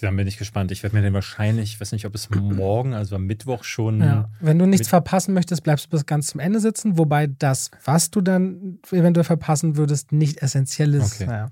[0.00, 0.70] Dann bin ich gespannt.
[0.70, 4.00] Ich werde mir den wahrscheinlich, ich weiß nicht, ob es morgen, also am Mittwoch schon.
[4.00, 4.28] Ja.
[4.40, 8.10] Wenn du nichts verpassen möchtest, bleibst du bis ganz zum Ende sitzen, wobei das, was
[8.10, 11.20] du dann eventuell verpassen würdest, nicht essentiell ist.
[11.20, 11.26] Okay.
[11.26, 11.50] Naja.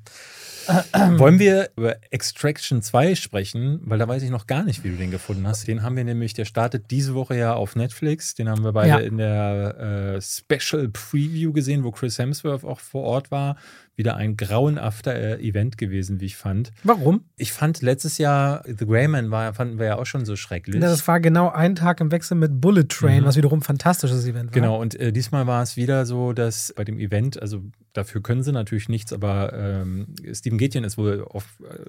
[1.19, 3.81] Wollen wir über Extraction 2 sprechen?
[3.85, 5.67] Weil da weiß ich noch gar nicht, wie du den gefunden hast.
[5.67, 8.35] Den haben wir nämlich, der startet diese Woche ja auf Netflix.
[8.35, 8.99] Den haben wir beide Ja.
[8.99, 13.57] in der äh, Special Preview gesehen, wo Chris Hemsworth auch vor Ort war.
[13.95, 16.73] Wieder ein grauenhafter Event gewesen, wie ich fand.
[16.83, 17.25] Warum?
[17.37, 20.81] Ich fand letztes Jahr The Greyman war, fanden wir ja auch schon so schrecklich.
[20.81, 23.27] Das war genau ein Tag im Wechsel mit Bullet Train, Mhm.
[23.27, 24.53] was wiederum ein fantastisches Event war.
[24.55, 27.63] Genau, und äh, diesmal war es wieder so, dass bei dem Event, also
[27.93, 31.45] dafür können sie natürlich nichts, aber ähm, Steven Gätjen ist wohl auf,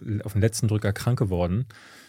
[0.06, 1.66] äh, auf den letzten Drücker krank geworden,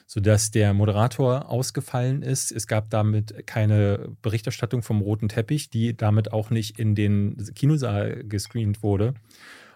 [0.09, 2.51] sodass der Moderator ausgefallen ist.
[2.51, 8.24] Es gab damit keine Berichterstattung vom roten Teppich, die damit auch nicht in den Kinosaal
[8.24, 9.14] gescreent wurde.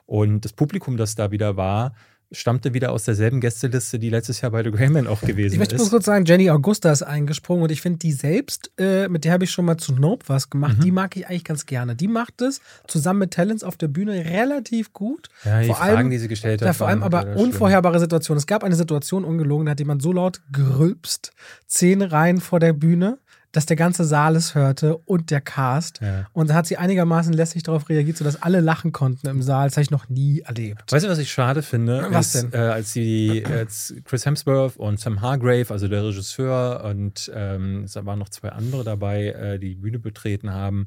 [0.08, 1.92] Und das Publikum, das da wieder war,
[2.32, 5.76] stammte wieder aus derselben Gästeliste, die letztes Jahr bei The Greyman auch gewesen Ich möchte
[5.76, 5.90] ist.
[5.90, 9.44] kurz sagen, Jenny Augusta ist eingesprungen und ich finde die selbst, äh, mit der habe
[9.44, 10.82] ich schon mal zu Nope was gemacht, Mhm.
[10.82, 11.94] die mag ich eigentlich ganz gerne.
[11.94, 15.28] Die macht es zusammen mit Talents auf der Bühne relativ gut.
[15.44, 18.38] Ja, die vor Fragen, allem- die sie gestellt hat, Ja, vor allem aber unvorherbare Situationen.
[18.38, 21.32] Es gab eine Situation, ungelogen, da hat jemand so laut gerülpst,
[21.66, 23.18] zehn Reihen vor der Bühne,
[23.52, 26.00] dass der ganze Saal es hörte und der Cast.
[26.00, 26.26] Ja.
[26.32, 29.68] Und da hat sie einigermaßen lässig darauf reagiert, sodass alle lachen konnten im Saal.
[29.68, 30.92] Das habe ich noch nie erlebt.
[30.92, 32.06] Weißt du, was ich schade finde?
[32.10, 32.60] Was ist, denn?
[32.60, 37.94] Äh, als die, als Chris Hemsworth und Sam Hargrave, also der Regisseur, und ähm, es
[37.96, 40.86] waren noch zwei andere dabei, äh, die Bühne betreten haben,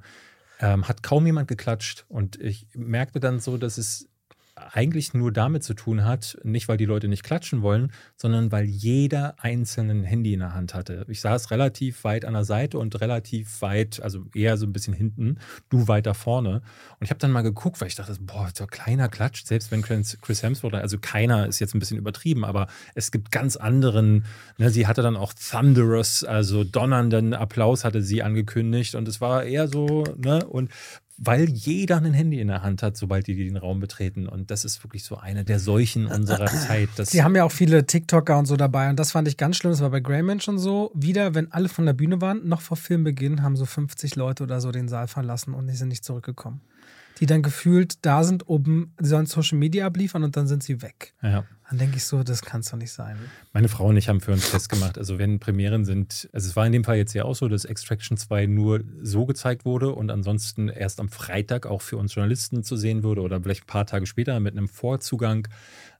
[0.59, 2.05] ähm, hat kaum jemand geklatscht.
[2.09, 4.07] Und ich merkte dann so, dass es
[4.72, 8.66] eigentlich nur damit zu tun hat, nicht weil die Leute nicht klatschen wollen, sondern weil
[8.66, 11.05] jeder einzelne ein Handy in der Hand hatte.
[11.07, 14.93] Ich saß relativ weit an der Seite und relativ weit, also eher so ein bisschen
[14.93, 15.39] hinten,
[15.70, 16.62] du weiter vorne.
[16.99, 19.82] Und ich habe dann mal geguckt, weil ich dachte, boah, so kleiner klatscht, selbst wenn
[19.82, 24.26] Chris Hemsworth, also keiner ist jetzt ein bisschen übertrieben, aber es gibt ganz anderen,
[24.57, 29.43] ne, sie hatte dann auch Thunderous, also donnernden Applaus hatte sie angekündigt und es war
[29.43, 30.70] eher so, ne, und
[31.24, 34.28] weil jeder ein Handy in der Hand hat, sobald die den Raum betreten.
[34.28, 36.89] Und das ist wirklich so eine der Seuchen unserer Zeit.
[37.03, 39.72] Sie haben ja auch viele TikToker und so dabei und das fand ich ganz schlimm.
[39.72, 40.91] Das war bei Greyman schon so.
[40.95, 44.59] Wieder, wenn alle von der Bühne waren, noch vor Filmbeginn, haben so 50 Leute oder
[44.59, 46.61] so den Saal verlassen und die sind nicht zurückgekommen.
[47.19, 50.82] Die dann gefühlt da sind, oben, sie sollen Social Media abliefern und dann sind sie
[50.82, 51.13] weg.
[51.22, 51.43] ja.
[51.72, 53.17] Dann denke ich so, das kann es doch nicht sein.
[53.53, 56.65] Meine Frau und ich haben für uns festgemacht, also wenn Premieren sind, also es war
[56.65, 60.11] in dem Fall jetzt ja auch so, dass Extraction 2 nur so gezeigt wurde und
[60.11, 63.86] ansonsten erst am Freitag auch für uns Journalisten zu sehen würde oder vielleicht ein paar
[63.86, 65.47] Tage später mit einem Vorzugang.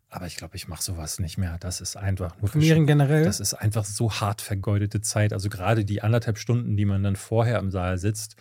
[0.10, 1.56] Aber ich glaube, ich mache sowas nicht mehr.
[1.62, 3.24] Das ist einfach nur Premieren generell.
[3.24, 5.32] Das ist einfach so hart vergeudete Zeit.
[5.32, 8.36] Also gerade die anderthalb Stunden, die man dann vorher im Saal sitzt,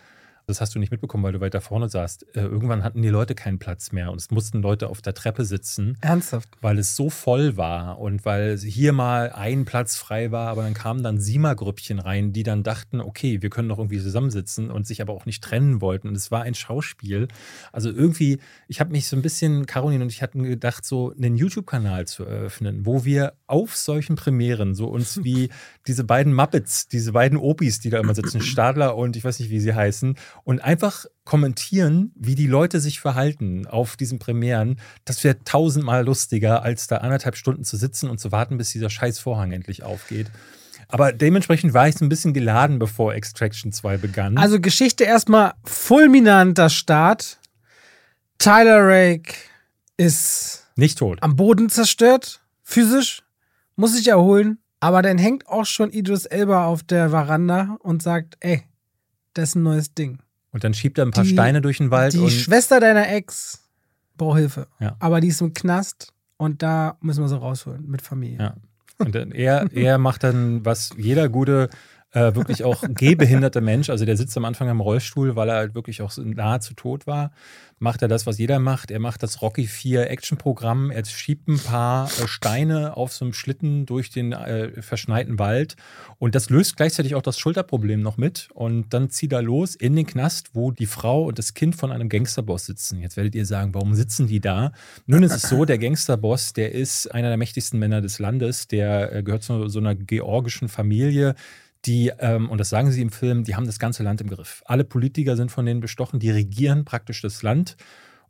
[0.51, 2.35] das hast du nicht mitbekommen, weil du weiter vorne saßt.
[2.35, 5.45] Äh, irgendwann hatten die Leute keinen Platz mehr und es mussten Leute auf der Treppe
[5.45, 6.49] sitzen Ernsthaft.
[6.61, 10.73] weil es so voll war und weil hier mal ein Platz frei war, aber dann
[10.73, 15.01] kamen dann Siemer-Grüppchen rein, die dann dachten, okay, wir können doch irgendwie zusammensitzen und sich
[15.01, 16.07] aber auch nicht trennen wollten.
[16.07, 17.27] Und es war ein Schauspiel.
[17.71, 21.37] Also irgendwie, ich habe mich so ein bisschen, Caroline und ich hatten gedacht, so einen
[21.37, 25.49] YouTube-Kanal zu eröffnen, wo wir auf solchen Premieren so uns wie
[25.87, 29.49] diese beiden Muppets, diese beiden Opis, die da immer sitzen, Stadler und ich weiß nicht,
[29.49, 30.15] wie sie heißen,
[30.51, 34.81] und einfach kommentieren, wie die Leute sich verhalten auf diesen Premieren.
[35.05, 38.89] Das wäre tausendmal lustiger, als da anderthalb Stunden zu sitzen und zu warten, bis dieser
[38.89, 40.27] scheiß Vorhang endlich aufgeht.
[40.89, 44.37] Aber dementsprechend war ich so ein bisschen geladen, bevor Extraction 2 begann.
[44.37, 47.39] Also Geschichte erstmal fulminanter Start.
[48.37, 49.35] Tyler Rake
[49.95, 51.19] ist nicht tot.
[51.21, 53.23] am Boden zerstört, physisch,
[53.77, 58.35] muss sich erholen, aber dann hängt auch schon Idris Elba auf der Veranda und sagt,
[58.41, 58.63] ey,
[59.33, 60.19] das ist ein neues Ding.
[60.51, 63.63] Und dann schiebt er ein paar Die- Steine durch den Wald Die Schwester deiner Ex
[64.17, 64.67] braucht Hilfe.
[64.79, 64.95] Ja.
[64.99, 68.37] Aber die ist im Knast und da müssen wir sie rausholen mit Familie.
[68.39, 68.55] Ja.
[68.97, 71.69] Und dann er, er macht dann, was jeder gute,
[72.11, 75.73] äh, wirklich auch gehbehinderte Mensch, also der sitzt am Anfang im Rollstuhl, weil er halt
[75.75, 77.31] wirklich auch so nahezu tot war,
[77.81, 78.91] macht er das, was jeder macht.
[78.91, 80.91] Er macht das Rocky 4 Action-Programm.
[80.91, 85.75] Er schiebt ein paar äh, Steine auf so einem Schlitten durch den äh, verschneiten Wald.
[86.19, 88.49] Und das löst gleichzeitig auch das Schulterproblem noch mit.
[88.53, 91.91] Und dann zieht er los in den Knast, wo die Frau und das Kind von
[91.91, 93.01] einem Gangsterboss sitzen.
[93.01, 94.73] Jetzt werdet ihr sagen, warum sitzen die da?
[95.07, 98.67] Nun ist es so, der Gangsterboss, der ist einer der mächtigsten Männer des Landes.
[98.67, 101.33] Der äh, gehört zu so einer georgischen Familie
[101.85, 104.61] die, ähm, und das sagen sie im Film, die haben das ganze Land im Griff.
[104.65, 107.75] Alle Politiker sind von denen bestochen, die regieren praktisch das Land.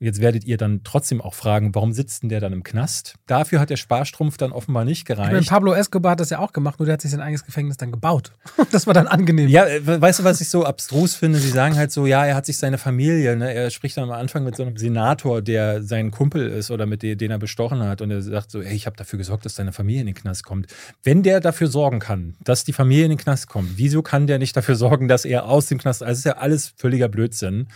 [0.01, 3.13] Jetzt werdet ihr dann trotzdem auch fragen, warum sitzt denn der dann im Knast?
[3.27, 5.27] Dafür hat der Sparstrumpf dann offenbar nicht gereicht.
[5.27, 7.45] Ich meine, Pablo Escobar hat das ja auch gemacht, nur der hat sich sein eigenes
[7.45, 8.31] Gefängnis dann gebaut.
[8.71, 9.47] das war dann angenehm.
[9.47, 11.37] Ja, äh, weißt du, was ich so abstrus finde?
[11.37, 13.53] Sie sagen halt so, ja, er hat sich seine Familie, ne?
[13.53, 17.03] er spricht dann am Anfang mit so einem Senator, der sein Kumpel ist oder mit
[17.03, 19.53] dem, den er bestochen hat und er sagt so, ey, ich habe dafür gesorgt, dass
[19.53, 20.65] deine Familie in den Knast kommt.
[21.03, 24.39] Wenn der dafür sorgen kann, dass die Familie in den Knast kommt, wieso kann der
[24.39, 27.67] nicht dafür sorgen, dass er aus dem Knast, also ist ja alles völliger Blödsinn.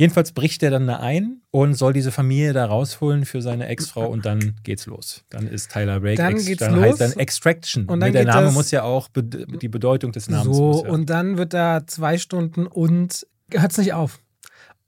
[0.00, 4.08] Jedenfalls bricht er dann da ein und soll diese Familie da rausholen für seine Ex-Frau
[4.08, 5.26] und dann geht's los.
[5.28, 6.84] Dann ist Tyler Rake dann, geht's dann los.
[6.84, 7.84] heißt dann Extraction.
[7.84, 10.56] Und dann der Name muss ja auch die Bedeutung des Namens.
[10.56, 10.90] So, ja.
[10.90, 14.20] und dann wird da zwei Stunden und hört's nicht auf.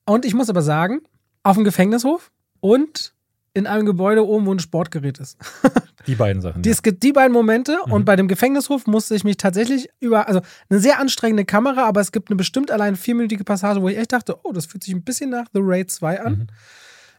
[0.07, 1.03] Und ich muss aber sagen,
[1.43, 3.13] auf dem Gefängnishof und
[3.55, 5.37] in einem Gebäude oben, wo ein Sportgerät ist.
[6.07, 6.63] Die beiden Sachen.
[6.63, 6.73] Die, ja.
[6.73, 7.93] Es gibt die beiden Momente mhm.
[7.93, 12.01] und bei dem Gefängnishof musste ich mich tatsächlich über, also eine sehr anstrengende Kamera, aber
[12.01, 14.95] es gibt eine bestimmt allein vierminütige Passage, wo ich echt dachte, oh, das fühlt sich
[14.95, 16.33] ein bisschen nach The Raid 2 an.
[16.33, 16.47] Mhm.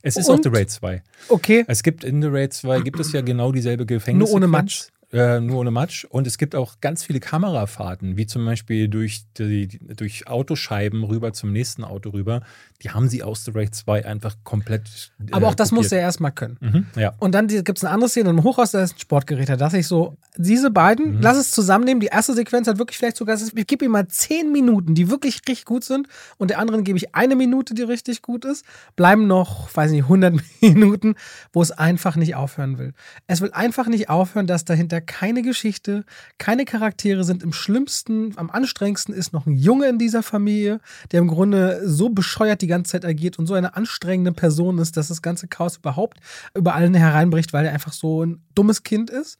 [0.01, 1.01] Es ist und, auch The Raid 2.
[1.29, 1.63] Okay.
[1.67, 4.27] Es gibt in The Raid 2 gibt es ja genau dieselbe Gefängnis.
[4.27, 6.05] Nur ohne Matsch äh, nur ohne Matsch.
[6.05, 11.33] Und es gibt auch ganz viele Kamerafahrten, wie zum Beispiel durch, die, durch Autoscheiben rüber
[11.33, 12.41] zum nächsten Auto rüber.
[12.83, 15.11] Die haben sie aus The Raid 2 einfach komplett.
[15.19, 16.57] Äh, Aber auch das muss er erstmal können.
[16.59, 17.13] Mhm, ja.
[17.19, 19.47] Und dann gibt es eine andere Szene im Hochhaus, da ist ein Sportgerät.
[19.47, 21.21] Da dachte ich so, diese beiden, mhm.
[21.21, 22.01] lass es zusammennehmen.
[22.01, 25.35] Die erste Sequenz hat wirklich vielleicht sogar, ich gebe ihm mal zehn Minuten, die wirklich
[25.47, 26.07] richtig gut sind.
[26.37, 28.65] Und der anderen gebe ich eine Minute, die richtig gut ist.
[28.95, 31.15] Bleiben noch, weiß nicht, 100 Minuten,
[31.53, 32.93] wo es einfach nicht aufhören will.
[33.27, 36.03] Es will einfach nicht aufhören, dass dahinter keine Geschichte,
[36.37, 37.43] keine Charaktere sind.
[37.43, 40.79] Im schlimmsten, am anstrengendsten ist noch ein Junge in dieser Familie,
[41.11, 44.97] der im Grunde so bescheuert die ganze Zeit agiert und so eine anstrengende Person ist,
[44.97, 46.19] dass das ganze Chaos überhaupt
[46.55, 49.37] über allen hereinbricht, weil er einfach so ein dummes Kind ist.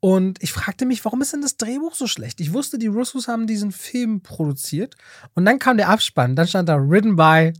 [0.00, 2.40] Und ich fragte mich, warum ist denn das Drehbuch so schlecht?
[2.40, 4.96] Ich wusste, die Russos haben diesen Film produziert.
[5.34, 6.34] Und dann kam der Abspann.
[6.34, 7.52] Dann stand da Written by,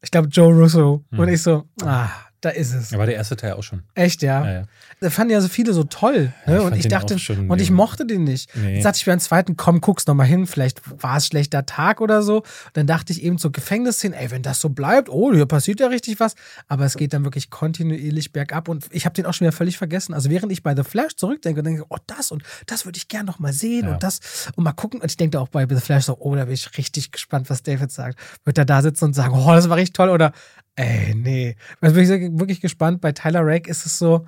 [0.00, 1.04] ich glaube, Joe Russo.
[1.10, 1.18] Hm.
[1.18, 2.08] Und ich so, ah,
[2.44, 2.92] da ist es.
[2.92, 3.82] War der erste Teil auch schon.
[3.94, 4.44] Echt, ja.
[4.44, 4.62] ja, ja.
[5.00, 6.32] Da fanden ja so viele so toll.
[6.46, 6.54] Ne?
[6.54, 8.54] Ja, ich und ich dachte, schon, und ich mochte den nicht.
[8.54, 8.74] Nee.
[8.74, 12.22] Dann sagte ich beim zweiten, komm, guck's nochmal hin, vielleicht war es schlechter Tag oder
[12.22, 12.38] so.
[12.38, 15.80] Und dann dachte ich eben zur Gefängnisszene, ey, wenn das so bleibt, oh, hier passiert
[15.80, 16.34] ja richtig was.
[16.68, 19.78] Aber es geht dann wirklich kontinuierlich bergab und ich habe den auch schon wieder völlig
[19.78, 20.14] vergessen.
[20.14, 23.08] Also während ich bei The Flash zurückdenke und denke, oh, das und das würde ich
[23.08, 24.20] gern noch mal sehen und das
[24.56, 25.00] und mal gucken.
[25.00, 27.62] Und ich denke auch bei The Flash so, oh, da bin ich richtig gespannt, was
[27.62, 28.18] David sagt.
[28.44, 30.32] Wird er da sitzen und sagen, oh, das war richtig toll oder
[30.76, 31.56] Ey, nee.
[31.80, 33.00] Also bin ich wirklich gespannt.
[33.00, 34.26] Bei Tyler Rake ist es so,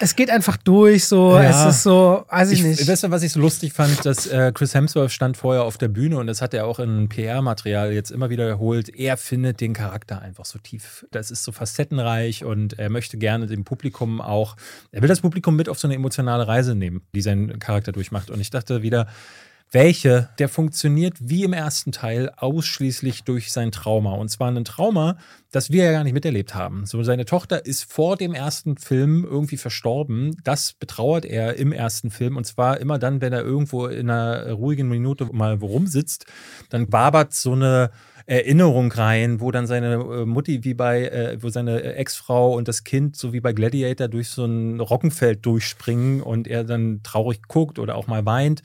[0.00, 1.42] es geht einfach durch, so, ja.
[1.66, 2.88] es ist so, weiß ich, ich nicht.
[2.88, 5.88] Weißt du, was ich so lustig fand, dass äh, Chris Hemsworth stand vorher auf der
[5.88, 8.88] Bühne und das hat er auch in PR-Material jetzt immer wieder wiederholt.
[8.88, 11.06] Er findet den Charakter einfach so tief.
[11.10, 14.56] Das ist so facettenreich und er möchte gerne dem Publikum auch,
[14.90, 18.30] er will das Publikum mit auf so eine emotionale Reise nehmen, die sein Charakter durchmacht.
[18.30, 19.06] Und ich dachte wieder,
[19.72, 24.12] welche, der funktioniert wie im ersten Teil ausschließlich durch sein Trauma.
[24.12, 25.16] Und zwar ein Trauma,
[25.50, 26.84] das wir ja gar nicht miterlebt haben.
[26.84, 30.36] So, seine Tochter ist vor dem ersten Film irgendwie verstorben.
[30.44, 32.36] Das betrauert er im ersten Film.
[32.36, 36.26] Und zwar immer dann, wenn er irgendwo in einer ruhigen Minute mal rumsitzt,
[36.68, 37.90] dann wabert so eine
[38.26, 42.84] Erinnerung rein, wo dann seine äh, Mutti wie bei, äh, wo seine Ex-Frau und das
[42.84, 47.78] Kind so wie bei Gladiator durch so ein Roggenfeld durchspringen und er dann traurig guckt
[47.78, 48.62] oder auch mal weint.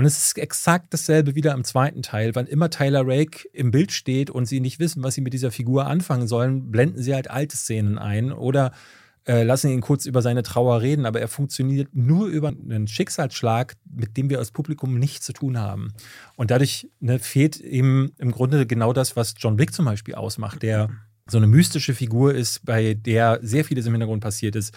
[0.00, 2.34] Und es ist exakt dasselbe wieder im zweiten Teil.
[2.34, 5.50] Wann immer Tyler Rake im Bild steht und sie nicht wissen, was sie mit dieser
[5.50, 8.72] Figur anfangen sollen, blenden sie halt alte Szenen ein oder
[9.26, 11.04] äh, lassen ihn kurz über seine Trauer reden.
[11.04, 15.58] Aber er funktioniert nur über einen Schicksalsschlag, mit dem wir als Publikum nichts zu tun
[15.58, 15.92] haben.
[16.34, 20.62] Und dadurch ne, fehlt ihm im Grunde genau das, was John Wick zum Beispiel ausmacht,
[20.62, 20.88] der
[21.26, 24.74] so eine mystische Figur ist, bei der sehr vieles im Hintergrund passiert ist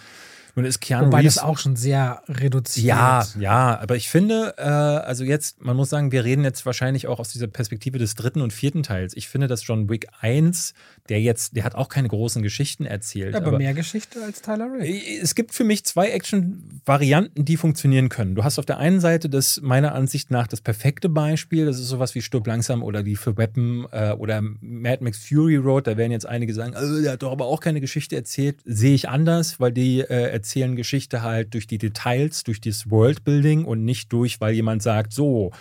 [0.54, 2.86] nun ist Keanu Wobei Reeves, das auch schon sehr reduziert.
[2.86, 7.08] Ja, ja, aber ich finde, äh, also jetzt, man muss sagen, wir reden jetzt wahrscheinlich
[7.08, 9.16] auch aus dieser Perspektive des dritten und vierten Teils.
[9.16, 10.74] Ich finde, dass John Wick 1,
[11.08, 13.34] der jetzt, der hat auch keine großen Geschichten erzählt.
[13.34, 15.20] Aber, aber mehr Geschichte als Tyler Rake.
[15.20, 18.34] Es gibt für mich zwei Action-Varianten, die funktionieren können.
[18.34, 21.88] Du hast auf der einen Seite das meiner Ansicht nach das perfekte Beispiel, das ist
[21.88, 25.86] sowas wie Stirb langsam oder die für Weapon äh, oder Mad Max Fury Road.
[25.86, 28.56] Da werden jetzt einige sagen, oh, der hat doch aber auch keine Geschichte erzählt.
[28.64, 33.66] Sehe ich anders, weil die äh, erzählen Geschichte halt durch die Details, durch das Worldbuilding
[33.66, 35.52] und nicht durch, weil jemand sagt, so,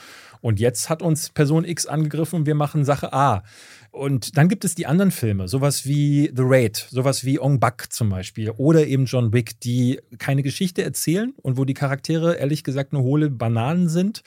[0.43, 3.43] und jetzt hat uns Person X angegriffen und wir machen Sache A.
[3.93, 7.93] Und dann gibt es die anderen Filme, sowas wie The Raid, sowas wie Ong Bak
[7.93, 12.63] zum Beispiel oder eben John Wick, die keine Geschichte erzählen und wo die Charaktere ehrlich
[12.63, 14.23] gesagt nur hohle Bananen sind,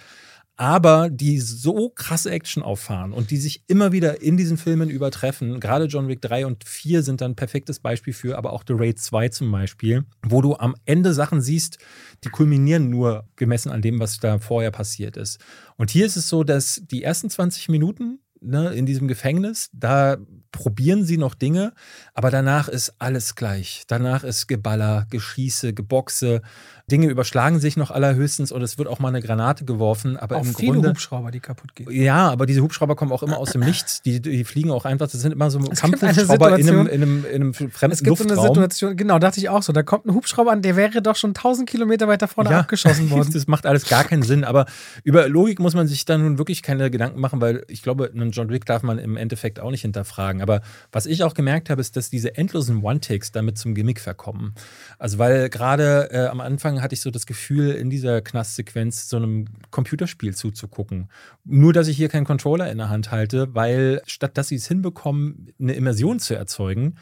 [0.55, 5.59] aber die so krasse Action auffahren und die sich immer wieder in diesen Filmen übertreffen.
[5.59, 8.75] Gerade John Wick 3 und 4 sind dann ein perfektes Beispiel für, aber auch The
[8.77, 11.79] Raid 2 zum Beispiel, wo du am Ende Sachen siehst,
[12.23, 15.41] die kulminieren nur gemessen an dem, was da vorher passiert ist.
[15.77, 20.17] Und hier ist es so, dass die ersten 20 Minuten ne, in diesem Gefängnis, da
[20.57, 21.73] probieren sie noch Dinge,
[22.15, 23.85] aber danach ist alles gleich.
[23.87, 26.43] Danach ist Geballer, Geschieße, Geboxe.
[26.91, 30.17] Dinge überschlagen sich noch allerhöchstens und es wird auch mal eine Granate geworfen.
[30.17, 31.91] Aber auch im viele Grunde, Hubschrauber, die kaputt gehen.
[31.91, 34.03] Ja, aber diese Hubschrauber kommen auch immer aus dem Nichts.
[34.03, 37.25] Die, die fliegen auch einfach, das sind immer so Es Kampfhubschrauber in einem, in, einem,
[37.25, 38.55] in einem fremden Es gibt so eine Luftraum.
[38.55, 39.73] Situation, genau, dachte ich auch so.
[39.73, 43.11] Da kommt ein Hubschrauber an, der wäre doch schon 1000 Kilometer weiter vorne Ja, abgeschossen
[43.11, 43.33] worden.
[43.33, 44.45] Das macht alles gar keinen Sinn.
[44.45, 44.67] Aber
[45.03, 48.31] über Logik muss man sich da nun wirklich keine Gedanken machen, weil ich glaube, einen
[48.31, 50.41] John Wick darf man im Endeffekt auch nicht hinterfragen.
[50.47, 54.55] Aber was ich auch gemerkt habe, ist, dass diese endlosen One-Takes damit zum Gimmick verkommen.
[54.99, 59.17] Also, weil gerade äh, am Anfang hatte ich so das Gefühl, in dieser Knastsequenz so
[59.17, 61.09] einem Computerspiel zuzugucken.
[61.45, 64.69] Nur, dass ich hier keinen Controller in der Hand halte, weil statt dass sie es
[64.69, 66.95] hinbekommen, eine Immersion zu erzeugen,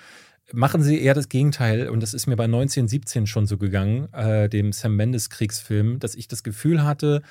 [0.53, 1.89] machen sie eher das Gegenteil.
[1.89, 6.15] Und das ist mir bei 1917 schon so gegangen, äh, dem Sam Mendes Kriegsfilm, dass
[6.15, 7.23] ich das Gefühl hatte,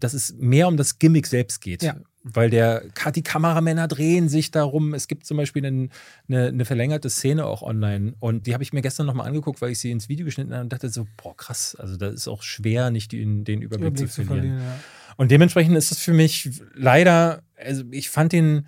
[0.00, 1.82] dass es mehr um das Gimmick selbst geht.
[1.82, 1.96] Ja.
[2.22, 2.82] Weil der,
[3.14, 4.92] die Kameramänner drehen sich darum.
[4.92, 5.90] Es gibt zum Beispiel einen,
[6.28, 8.12] eine, eine verlängerte Szene auch online.
[8.20, 10.62] Und die habe ich mir gestern nochmal angeguckt, weil ich sie ins Video geschnitten habe
[10.64, 11.76] und dachte so, boah, krass.
[11.78, 14.48] Also da ist auch schwer, nicht den, den Überblick, Überblick zu zu verlieren.
[14.58, 14.80] verlieren, ja.
[15.16, 18.66] Und dementsprechend ist es für mich leider, also ich fand den,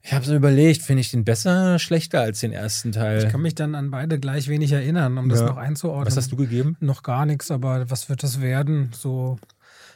[0.00, 3.24] ich habe so überlegt, finde ich den besser, schlechter als den ersten Teil.
[3.24, 5.46] Ich kann mich dann an beide gleich wenig erinnern, um das Ja.
[5.46, 6.06] noch einzuordnen.
[6.06, 6.76] Was hast du gegeben?
[6.80, 8.90] Noch gar nichts, aber was wird das werden?
[8.92, 9.38] So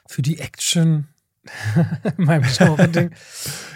[0.08, 1.06] für die Action.
[2.18, 3.10] in meinem Genre-Ding.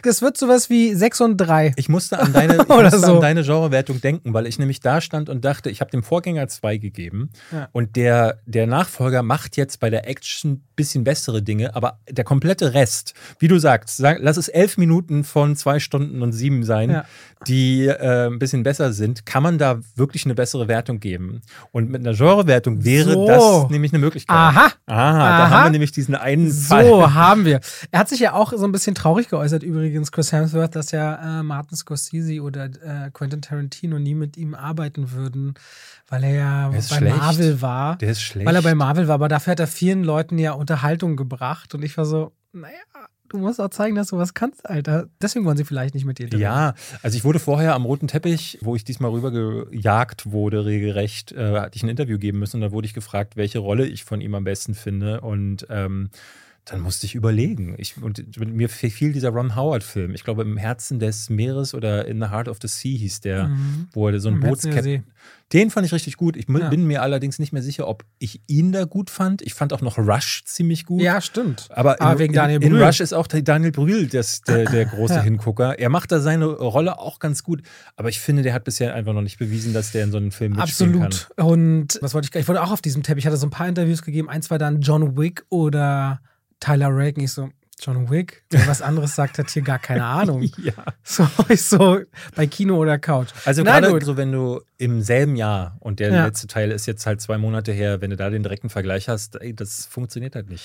[0.04, 1.72] Es wird sowas wie 6 und 3.
[1.76, 3.14] Ich musste an deine, ich Oder musste so.
[3.16, 6.48] an deine Genrewertung denken, weil ich nämlich da stand und dachte, ich habe dem Vorgänger
[6.48, 7.68] zwei gegeben Ja.
[7.72, 12.24] und der, der Nachfolger macht jetzt bei der Action ein bisschen bessere Dinge, aber der
[12.24, 16.64] komplette Rest, wie du sagst, sag, lass es elf Minuten von zwei Stunden und sieben
[16.64, 17.04] sein, Ja.
[17.46, 21.42] die äh, ein bisschen besser sind, kann man da wirklich eine bessere Wertung geben.
[21.70, 23.26] Und mit einer Genrewertung wäre So.
[23.26, 24.34] das nämlich eine Möglichkeit.
[24.36, 24.72] Aha.
[24.86, 25.50] Aha, da Aha.
[25.50, 27.14] haben wir nämlich diesen einen So Fall.
[27.14, 27.60] haben wir.
[27.90, 31.40] Er hat sich ja auch so ein bisschen traurig geäußert, übrigens, Chris Hemsworth, dass ja
[31.40, 35.54] äh, Martin Scorsese oder äh, Quentin Tarantino nie mit ihm arbeiten würden,
[36.08, 37.16] weil er ja bei schlecht.
[37.16, 37.96] Marvel war.
[37.98, 38.46] Der ist schlecht.
[38.46, 41.74] Weil er bei Marvel war, aber dafür hat er vielen Leuten ja Unterhaltung gebracht.
[41.74, 42.74] Und ich war so, naja,
[43.32, 45.08] du musst auch zeigen, dass du was kannst, Alter.
[45.20, 46.40] Deswegen wollen sie vielleicht nicht mit dir drehen.
[46.40, 51.60] Ja, also ich wurde vorher am roten Teppich, wo ich diesmal rübergejagt wurde, regelrecht, äh,
[51.60, 54.20] hatte ich ein Interview geben müssen und da wurde ich gefragt, welche Rolle ich von
[54.20, 56.10] ihm am besten finde und ähm,
[56.64, 57.74] dann musste ich überlegen.
[57.78, 60.14] Ich, und mir fiel dieser Ron Howard-Film.
[60.14, 63.48] Ich glaube, im Herzen des Meeres oder In the Heart of the Sea hieß der,
[63.48, 63.88] Mhm.
[63.92, 65.02] wo er so ein Bootskapitän.
[65.52, 66.36] Den fand ich richtig gut.
[66.36, 66.68] Ich Ja.
[66.70, 69.42] bin mir allerdings nicht mehr sicher, ob ich ihn da gut fand.
[69.42, 71.02] Ich fand auch noch Rush ziemlich gut.
[71.02, 71.68] Ja, stimmt.
[71.72, 72.84] Aber, in, Aber wegen Daniel in, in Brühl.
[72.84, 75.22] Rush ist auch Daniel Brühl das, der, der große Ja.
[75.22, 75.78] Hingucker.
[75.80, 77.62] Er macht da seine Rolle auch ganz gut.
[77.96, 80.30] Aber ich finde, der hat bisher einfach noch nicht bewiesen, dass der in so einem
[80.30, 81.28] Film mitspielen Absolut.
[81.44, 82.40] Und was wollte ich?
[82.40, 83.24] Ich wurde auch auf diesem Teppich.
[83.24, 84.28] Ich hatte so ein paar Interviews gegeben.
[84.30, 86.20] Eins war dann John Wick oder
[86.62, 87.24] Tyler Reagan.
[87.24, 87.48] Ich so,
[87.80, 88.44] John Wick?
[88.50, 90.48] Wer was anderes sagt, hat hier gar keine Ahnung.
[90.58, 90.72] Ja.
[91.02, 92.00] So, ich so,
[92.36, 93.30] bei Kino oder Couch.
[93.44, 94.04] Also Na gerade gut.
[94.04, 96.24] so, wenn du im selben Jahr, und der Ja.
[96.26, 99.34] letzte Teil ist jetzt halt zwei Monate her, wenn du da den direkten Vergleich hast,
[99.40, 100.64] ey, das funktioniert halt nicht.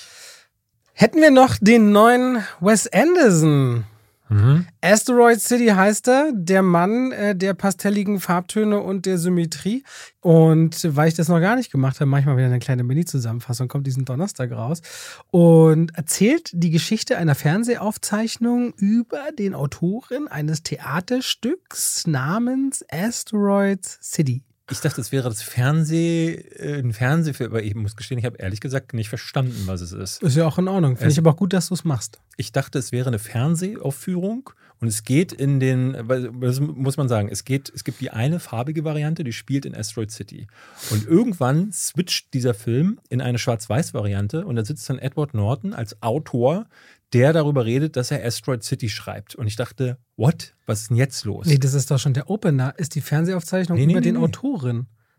[0.92, 3.84] Hätten wir noch den neuen Wes Anderson.
[4.28, 4.66] Mhm.
[4.82, 9.84] Asteroid City heißt er, der Mann äh, der pastelligen Farbtöne und der Symmetrie.
[10.20, 13.86] Und weil ich das noch gar nicht gemacht habe, manchmal wieder eine kleine Mini-Zusammenfassung, kommt
[13.86, 14.82] diesen Donnerstag raus
[15.30, 24.42] und erzählt die Geschichte einer Fernsehaufzeichnung über den Autoren eines Theaterstücks namens Asteroid City.
[24.70, 28.36] Ich dachte, es wäre das Fernseh, äh, ein Fernsehfilm, aber ich muss gestehen, ich habe
[28.38, 30.22] ehrlich gesagt nicht verstanden, was es ist.
[30.22, 30.96] Ist ja auch in Ordnung.
[30.96, 32.20] Finde ich aber auch gut, dass du es machst.
[32.36, 34.50] Ich dachte, es wäre eine Fernsehaufführung
[34.80, 35.96] und es geht in den,
[36.40, 39.74] das muss man sagen, es geht, es gibt die eine farbige Variante, die spielt in
[39.74, 40.46] Asteroid City.
[40.90, 46.00] Und irgendwann switcht dieser Film in eine Schwarz-Weiß-Variante und da sitzt dann Edward Norton als
[46.02, 46.66] Autor,
[47.12, 49.34] der darüber redet, dass er Asteroid City schreibt.
[49.34, 50.54] Und ich dachte, what?
[50.66, 51.46] Was ist denn jetzt los?
[51.46, 52.74] Nee, das ist doch schon der Opener.
[52.78, 54.16] Ist die Fernsehaufzeichnung Nee, nee, über nee, den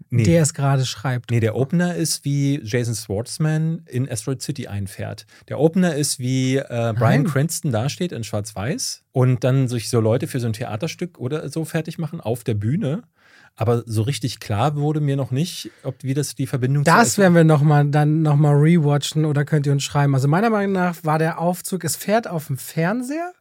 [0.10, 0.24] Nee.
[0.24, 1.30] der es gerade schreibt.
[1.30, 5.26] Nee, der Opener ist, wie Jason Schwartzman in Asteroid City einfährt.
[5.50, 7.26] Der Opener ist, wie äh, Brian Nein.
[7.26, 11.66] Cranston dasteht in Schwarz-Weiß und dann sich so Leute für so ein Theaterstück oder so
[11.66, 13.04] fertig machen auf der Bühne.
[13.56, 17.36] Aber so richtig klar wurde mir noch nicht, ob wie das die Verbindung Das werden
[17.36, 20.14] wir noch mal, dann nochmal rewatchen oder könnt ihr uns schreiben.
[20.16, 23.34] Also meiner Meinung nach war der Aufzug, es fährt auf dem Fernseher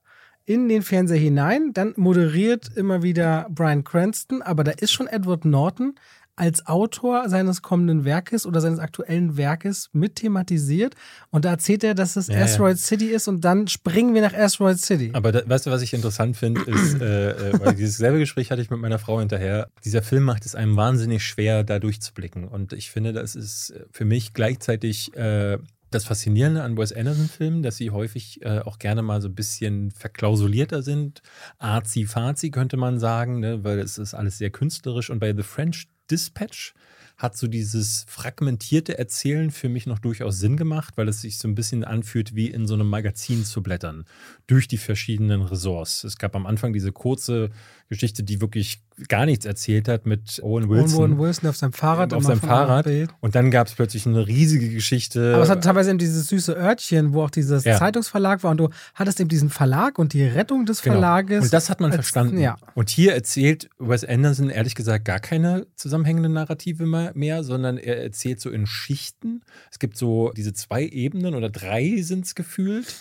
[0.48, 5.44] in den Fernseher hinein, dann moderiert immer wieder Brian Cranston, aber da ist schon Edward
[5.44, 5.94] Norton
[6.39, 10.95] als Autor seines kommenden Werkes oder seines aktuellen Werkes mit thematisiert
[11.30, 12.45] und da erzählt er, dass es Ja, ja.
[12.45, 15.11] Asteroid City ist und dann springen wir nach Asteroid City.
[15.14, 18.51] Aber da, weißt du, was ich interessant finde, ist, äh, äh, weil dieses selbe Gespräch
[18.51, 19.68] hatte ich mit meiner Frau hinterher.
[19.84, 22.47] Dieser Film macht es einem wahnsinnig schwer, da durchzublicken.
[22.47, 25.59] Und ich finde, das ist für mich gleichzeitig äh,
[25.91, 29.91] das Faszinierende an Wes Anderson-Filmen, dass sie häufig äh, auch gerne mal so ein bisschen
[29.91, 31.22] verklausulierter sind.
[31.59, 33.64] Arzi-Fazi könnte man sagen, ne?
[33.64, 35.11] weil es ist alles sehr künstlerisch.
[35.11, 36.74] Und bei The French Dispatch
[37.18, 41.48] hat so dieses fragmentierte Erzählen für mich noch durchaus Sinn gemacht, weil es sich so
[41.48, 44.04] ein bisschen anfühlt, wie in so einem Magazin zu blättern,
[44.46, 46.04] durch die verschiedenen Ressorts.
[46.04, 47.50] Es gab am Anfang diese kurze
[47.89, 50.99] Geschichte, die wirklich gar nichts erzählt hat mit Owen Wilson.
[50.99, 52.12] Owen Wilson auf seinem Fahrrad.
[52.12, 52.86] Auf seinem Fahrrad.
[53.20, 55.34] Und dann gab es plötzlich eine riesige Geschichte.
[55.34, 57.78] Aber es hat teilweise eben dieses süße Örtchen, wo auch dieses ja.
[57.78, 60.97] Zeitungsverlag war und du hattest eben diesen Verlag und die Rettung des genau.
[60.97, 61.45] Verlages.
[61.45, 62.39] Und das hat man als, verstanden.
[62.39, 62.57] Ja.
[62.74, 68.03] Und hier erzählt Wes Anderson ehrlich gesagt gar keine zusammenhängende Narrative mehr, mehr, sondern er
[68.03, 69.43] erzählt so in Schichten.
[69.70, 72.95] Es gibt so diese zwei Ebenen oder drei sind es gefühlt.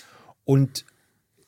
[0.45, 0.85] Und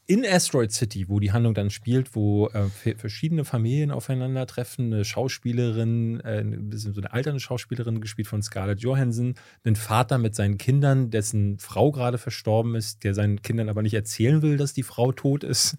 [0.10, 6.20] in Asteroid City, wo die Handlung dann spielt, wo äh, verschiedene Familien aufeinandertreffen, eine Schauspielerin,
[6.22, 11.60] äh, so eine alternde Schauspielerin, gespielt von Scarlett Johansson, einen Vater mit seinen Kindern, dessen
[11.60, 15.44] Frau gerade verstorben ist, der seinen Kindern aber nicht erzählen will, dass die Frau tot
[15.44, 15.78] ist.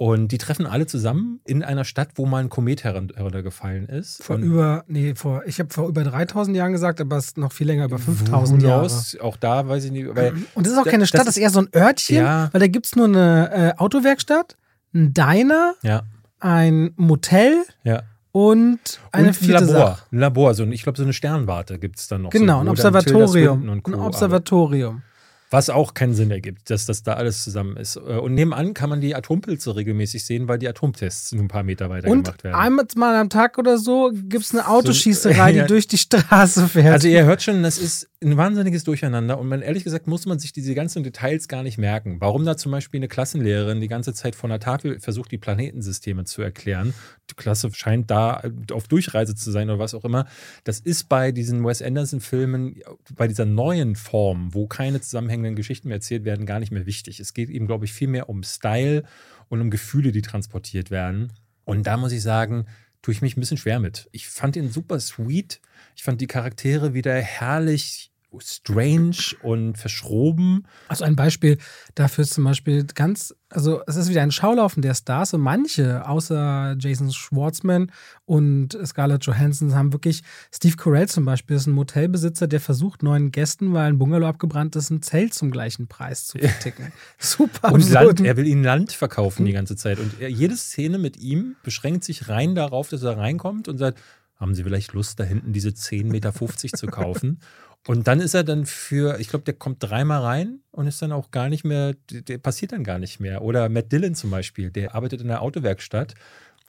[0.00, 4.22] Und die treffen alle zusammen in einer Stadt, wo mal ein Komet heruntergefallen ist.
[4.22, 7.36] Vor und über, nee, vor, ich habe vor über 3000 Jahren gesagt, aber es ist
[7.36, 8.88] noch viel länger, über 5000 Jahre.
[9.20, 10.06] Auch da weiß ich nicht.
[10.06, 10.16] Und
[10.56, 12.48] das ist auch keine Stadt, das ist eher so ein Örtchen, ja.
[12.50, 14.56] weil da gibt es nur eine äh, Autowerkstatt,
[14.94, 16.04] ein Diner, ja.
[16.38, 17.56] ein Motel.
[17.84, 18.04] Ja.
[18.32, 19.66] Und eine und ein Labor.
[19.66, 20.02] Sache.
[20.12, 22.30] Ein Labor, so, ich glaube, so eine Sternwarte gibt es dann noch.
[22.30, 23.68] Genau, so, ein Observatorium.
[23.68, 25.02] Ein Observatorium.
[25.50, 27.96] Was auch keinen Sinn ergibt, dass das da alles zusammen ist.
[27.96, 31.64] Äh, und nebenan kann man die Atompilze regelmäßig sehen, weil die Atomtests nur ein paar
[31.64, 32.54] Meter weiter und gemacht werden.
[32.54, 36.68] Einmal mal am Tag oder so gibt es eine Autoschießerei, so, die durch die Straße
[36.68, 36.92] fährt.
[36.92, 40.38] Also ihr hört schon, das ist ein wahnsinniges Durcheinander und man, ehrlich gesagt muss man
[40.38, 42.18] sich diese ganzen Details gar nicht merken.
[42.20, 46.24] Warum da zum Beispiel eine Klassenlehrerin die ganze Zeit von der Tafel versucht, die Planetensysteme
[46.24, 46.92] zu erklären.
[47.30, 48.42] Die Klasse scheint da
[48.72, 50.26] auf Durchreise zu sein oder was auch immer.
[50.64, 52.82] Das ist bei diesen Wes Anderson-Filmen,
[53.16, 55.00] bei dieser neuen Form, wo keine
[55.40, 57.20] zusammenhängenden Geschichten erzählt werden, gar nicht mehr wichtig.
[57.20, 59.04] Es geht eben, glaube ich, viel mehr um Style
[59.48, 61.32] und um Gefühle, die transportiert werden.
[61.64, 62.66] Und da muss ich sagen,
[63.02, 64.08] tue ich mich ein bisschen schwer mit.
[64.12, 65.60] Ich fand ihn super sweet.
[65.96, 70.66] Ich fand die Charaktere wieder herrlich strange und verschroben.
[70.88, 71.58] Also ein Beispiel
[71.94, 76.08] dafür ist zum Beispiel ganz, also es ist wieder ein Schaulaufen der Stars und manche,
[76.08, 77.90] außer Jason Schwartzman
[78.24, 80.22] und Scarlett Johansson, haben wirklich,
[80.52, 84.76] Steve Carell zum Beispiel ist ein Motelbesitzer, der versucht neuen Gästen, weil ein Bungalow abgebrannt
[84.76, 86.92] ist, ein Zelt zum gleichen Preis zu verticken.
[87.18, 87.72] Super.
[87.72, 91.56] Und Land, er will ihnen Land verkaufen die ganze Zeit und jede Szene mit ihm
[91.62, 94.00] beschränkt sich rein darauf, dass er reinkommt und sagt,
[94.36, 97.40] haben Sie vielleicht Lust, da hinten diese 10,50 Meter zu kaufen?
[97.86, 101.12] Und dann ist er dann für, ich glaube, der kommt dreimal rein und ist dann
[101.12, 103.42] auch gar nicht mehr, der passiert dann gar nicht mehr.
[103.42, 106.14] Oder Matt Dillon zum Beispiel, der arbeitet in der Autowerkstatt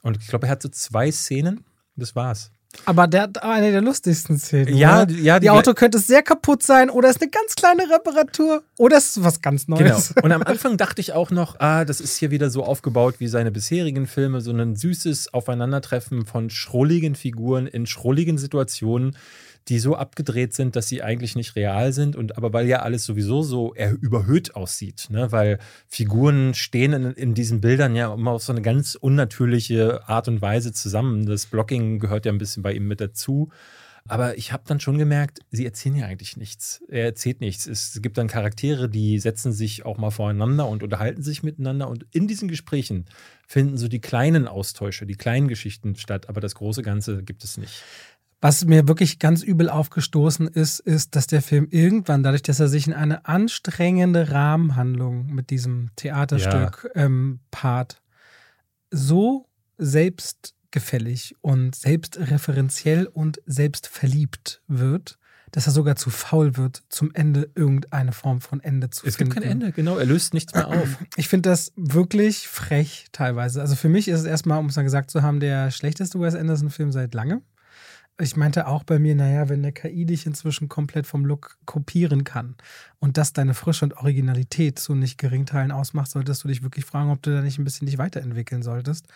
[0.01, 2.51] und ich glaube, er hat so zwei Szenen, das war's.
[2.85, 4.75] Aber der hat eine der lustigsten Szenen.
[4.75, 5.11] Ja, oder?
[5.13, 5.39] ja.
[5.39, 9.21] Die, die Auto könnte sehr kaputt sein oder ist eine ganz kleine Reparatur oder ist
[9.23, 10.13] was ganz Neues.
[10.15, 10.21] Genau.
[10.25, 13.27] Und am Anfang dachte ich auch noch, ah, das ist hier wieder so aufgebaut wie
[13.27, 19.17] seine bisherigen Filme, so ein süßes Aufeinandertreffen von schrulligen Figuren in schrulligen Situationen
[19.67, 23.05] die so abgedreht sind, dass sie eigentlich nicht real sind und aber weil ja alles
[23.05, 25.31] sowieso so überhöht aussieht, ne?
[25.31, 30.27] weil Figuren stehen in, in diesen Bildern ja immer auf so eine ganz unnatürliche Art
[30.27, 31.25] und Weise zusammen.
[31.25, 33.49] Das Blocking gehört ja ein bisschen bei ihm mit dazu.
[34.07, 36.81] Aber ich habe dann schon gemerkt, sie erzählen ja eigentlich nichts.
[36.89, 37.67] Er erzählt nichts.
[37.67, 41.87] Es gibt dann Charaktere, die setzen sich auch mal voreinander und unterhalten sich miteinander.
[41.87, 43.05] Und in diesen Gesprächen
[43.47, 46.29] finden so die kleinen Austausche, die kleinen Geschichten statt.
[46.29, 47.83] Aber das große Ganze gibt es nicht.
[48.43, 52.67] Was mir wirklich ganz übel aufgestoßen ist, ist, dass der Film irgendwann, dadurch, dass er
[52.67, 57.03] sich in eine anstrengende Rahmenhandlung mit diesem Theaterstück ja.
[57.03, 58.01] ähm, paart,
[58.89, 65.19] so selbstgefällig und selbstreferenziell und selbstverliebt wird,
[65.51, 69.31] dass er sogar zu faul wird, zum Ende irgendeine Form von Ende zu es finden.
[69.31, 69.97] Es gibt kein Ende, genau.
[69.97, 70.97] Er löst nichts mehr auf.
[71.15, 73.61] Ich finde das wirklich frech teilweise.
[73.61, 76.33] Also für mich ist es erstmal, um es mal gesagt zu haben, der schlechteste Wes
[76.33, 77.43] Anderson-Film seit langem.
[78.19, 82.23] Ich meinte auch bei mir, naja, wenn der KI dich inzwischen komplett vom Look kopieren
[82.23, 82.55] kann
[82.99, 86.85] und das deine Frische und Originalität zu nicht geringen Teilen ausmacht, solltest du dich wirklich
[86.85, 89.07] fragen, ob du da nicht ein bisschen dich weiterentwickeln solltest.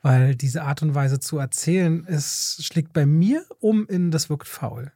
[0.00, 4.48] Weil diese Art und Weise zu erzählen, es schlägt bei mir um in das wirkt
[4.48, 4.92] faul.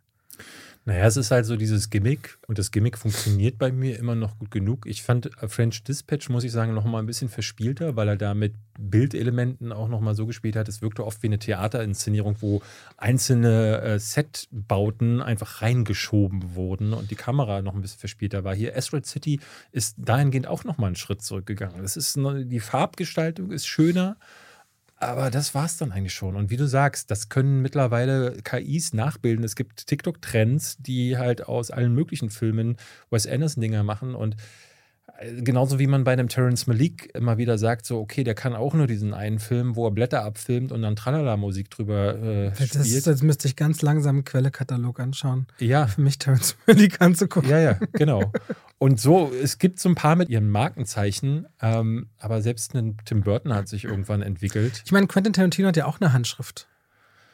[0.89, 4.39] Naja, es ist halt so dieses Gimmick und das Gimmick funktioniert bei mir immer noch
[4.39, 4.87] gut genug.
[4.87, 8.17] Ich fand äh, French Dispatch, muss ich sagen, noch mal ein bisschen verspielter, weil er
[8.17, 10.67] da mit Bildelementen auch noch mal so gespielt hat.
[10.67, 12.63] Es wirkte oft wie eine Theaterinszenierung, wo
[12.97, 18.55] einzelne äh, Setbauten einfach reingeschoben wurden und die Kamera noch ein bisschen verspielter war.
[18.55, 19.41] Hier Asteroid City
[19.73, 21.83] ist dahingehend auch noch mal einen Schritt zurückgegangen.
[21.83, 24.17] Das ist die Farbgestaltung ist schöner
[25.01, 26.35] Aber das war es dann eigentlich schon.
[26.35, 29.45] Und wie du sagst, das können mittlerweile KIs nachbilden.
[29.45, 32.77] Es gibt TikTok-Trends, die halt aus allen möglichen Filmen
[33.09, 34.17] Wes Anderson-Dinger machen.
[34.17, 34.35] Und
[35.43, 38.75] genauso wie man bei einem Terence Malik immer wieder sagt, so, okay, der kann auch
[38.75, 43.07] nur diesen einen Film, wo er Blätter abfilmt und dann Tralala-Musik drüber äh, Das spielt.
[43.07, 45.47] jetzt müsste ich ganz langsam einen Quellekatalog anschauen.
[45.59, 47.51] ja, Für mich Terrence Malick anzugucken.
[47.51, 48.31] ja, ja, genau.
[48.79, 53.23] Und so, es gibt so ein paar mit ihren Markenzeichen, ähm, aber selbst ein Tim
[53.23, 54.83] Burton hat sich irgendwann entwickelt.
[54.85, 56.69] Ich meine, Quentin Tarantino hat ja auch eine Handschrift.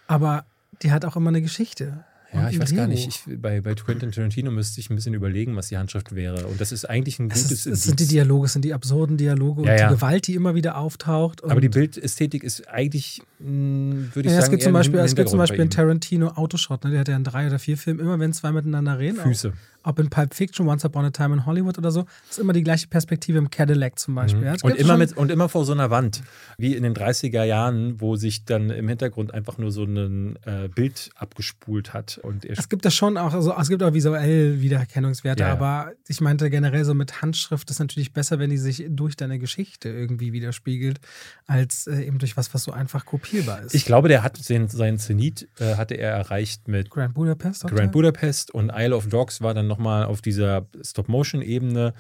[0.07, 0.47] Aber
[0.83, 2.05] die hat auch immer eine Geschichte.
[2.35, 3.07] Ja, ich weiß gar nicht.
[3.07, 6.47] Ich, bei, bei Quentin Tarantino müsste ich ein bisschen überlegen, was die Handschrift wäre.
[6.47, 8.07] Und das ist eigentlich ein Es, gutes ist, es sind die.
[8.07, 9.89] Dialoge, es sind die absurden Dialoge Ja, und ja.
[9.89, 11.45] die Gewalt, die immer wieder auftaucht.
[11.45, 15.15] Aber die Bildästhetik ist eigentlich, mh, würde ich ja, sagen, es gibt zum Beispiel, es
[15.15, 15.71] gibt zum Beispiel bei in ihm.
[15.71, 16.91] Tarantino Autoshot, ne?
[16.91, 19.49] der hat ja in drei oder vier Filmen, immer wenn zwei miteinander reden, Füße.
[19.49, 19.55] Ob,
[19.85, 22.63] ob in Pulp Fiction, Once Upon a Time in Hollywood oder so, ist immer die
[22.63, 24.45] gleiche Perspektive im Cadillac zum Beispiel.
[24.45, 24.71] Ja, es Mhm.
[24.71, 26.23] Und immer, mit, und immer vor so einer Wand,
[26.59, 30.69] wie in den 30er Jahren, wo sich dann im Hintergrund einfach nur so ein äh,
[30.69, 32.19] Bild abgespult hat.
[32.25, 35.53] Und Es gibt das schon auch, also es gibt auch visuell Wiedererkennungswerte, Ja, ja.
[35.55, 39.39] aber ich meinte generell so mit Handschrift ist natürlich besser, wenn die sich durch deine
[39.39, 41.01] Geschichte irgendwie widerspiegelt,
[41.47, 43.75] als äh, eben durch was, was so einfach kopierbar ist.
[43.75, 47.67] ich glaube, der hat den, seinen Zenit äh, hatte er erreicht mit Grand Budapest.
[47.67, 51.95] Grand Budapest und Isle of Dogs war dann nochmal auf dieser Stop-Motion-Ebene.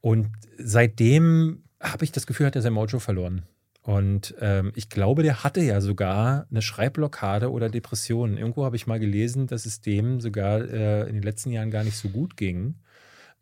[0.00, 0.28] Und
[0.58, 3.42] seitdem habe ich das Gefühl, hat er sein Mojo verloren.
[3.82, 8.38] Und ähm, ich glaube, der hatte ja sogar eine Schreibblockade oder Depressionen.
[8.38, 11.82] Irgendwo habe ich mal gelesen, dass es dem sogar äh, in den letzten Jahren gar
[11.82, 12.76] nicht so gut ging.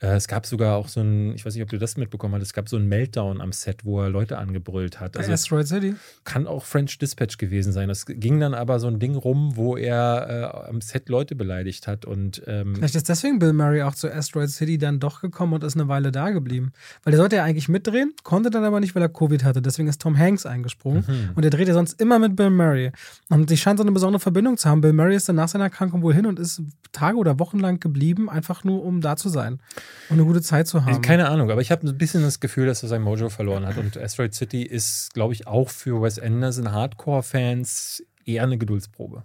[0.00, 2.42] Äh, es gab sogar auch so ein, ich weiß nicht, ob du das mitbekommen hast,
[2.42, 5.16] es gab so einen Meltdown am Set, wo er Leute angebrüllt hat.
[5.16, 5.94] Also Asteroid City.
[6.24, 7.90] kann auch French Dispatch gewesen sein.
[7.90, 11.86] Es ging dann aber so ein Ding rum, wo er äh, am Set Leute beleidigt
[11.86, 15.52] hat und ähm, Vielleicht ist deswegen Bill Murray auch zu Asteroid City dann doch gekommen
[15.52, 16.72] und ist eine Weile da geblieben.
[17.04, 19.60] Weil der sollte ja eigentlich mitdrehen, konnte dann aber nicht, weil er Covid hatte.
[19.60, 21.04] Deswegen ist Tom Hanks eingesprungen.
[21.06, 21.30] Mhm.
[21.34, 22.92] Und er dreht ja sonst immer mit Bill Murray.
[23.28, 24.80] Und die scheint so eine besondere Verbindung zu haben.
[24.80, 26.62] Bill Murray ist dann nach seiner Erkrankung wohl hin und ist
[26.92, 29.60] Tage oder Wochen lang geblieben, einfach nur um da zu sein
[30.08, 31.00] und eine gute Zeit zu haben.
[31.02, 33.76] keine Ahnung, aber ich habe ein bisschen das Gefühl, dass er sein Mojo verloren hat.
[33.78, 39.22] Und Asteroid City ist, glaube ich, auch für Wes Anderson Hardcore-Fans eher eine Geduldsprobe.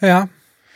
[0.00, 0.28] ja.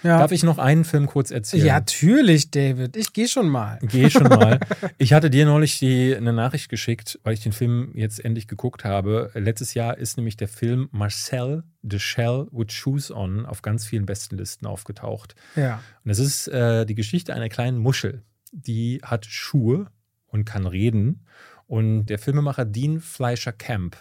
[0.03, 0.19] Ja.
[0.19, 1.67] Darf ich noch einen Film kurz erzählen?
[1.67, 2.97] ja, natürlich, David.
[2.97, 3.79] Ich gehe schon mal.
[3.83, 4.59] Geh schon mal.
[4.99, 8.85] Ich hatte dir neulich die, eine Nachricht geschickt, weil ich den Film jetzt endlich geguckt
[8.85, 9.31] habe.
[9.35, 14.07] Letztes Jahr ist nämlich der Film Marcel the Shell with Shoes On auf ganz vielen
[14.07, 15.35] Bestenlisten aufgetaucht.
[15.57, 15.83] Ja.
[16.05, 18.23] Und das ist äh, die Geschichte einer kleinen Muschel.
[18.53, 19.87] Die hat Schuhe
[20.27, 21.27] und kann reden.
[21.67, 23.97] Und der Filmemacher Dean Fleischer Camp,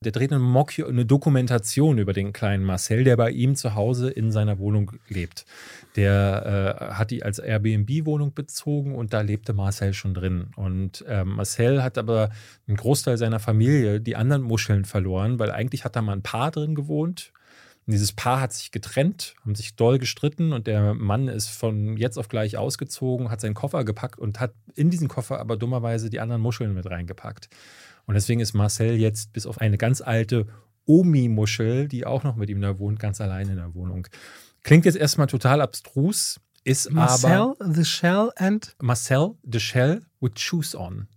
[0.00, 4.10] der dreht eine, Mock eine Dokumentation über den kleinen Marcel, der bei ihm zu Hause
[4.10, 5.44] in seiner Wohnung lebt.
[5.96, 10.52] Der äh, hat die als Airbnb-Wohnung bezogen und da lebte Marcel schon drin.
[10.54, 12.30] Und äh, Marcel hat aber
[12.68, 16.52] einen Großteil seiner Familie, die anderen Muscheln verloren, weil eigentlich hat da mal ein Paar
[16.52, 17.32] drin gewohnt.
[17.88, 21.96] Und dieses Paar hat sich getrennt, haben sich doll gestritten und der Mann ist von
[21.96, 26.10] jetzt auf gleich ausgezogen, hat seinen Koffer gepackt und hat in diesen Koffer aber dummerweise
[26.10, 27.48] die anderen Muscheln mit reingepackt.
[28.04, 30.46] Und deswegen ist Marcel jetzt bis auf eine ganz alte
[30.84, 34.06] Omi-Muschel, die auch noch mit ihm da wohnt, ganz allein in der Wohnung.
[34.64, 38.76] Klingt jetzt erstmal total abstrus, ist Marcel, aber The Shell and.
[38.82, 41.08] Marcel the Shell with Shoes on.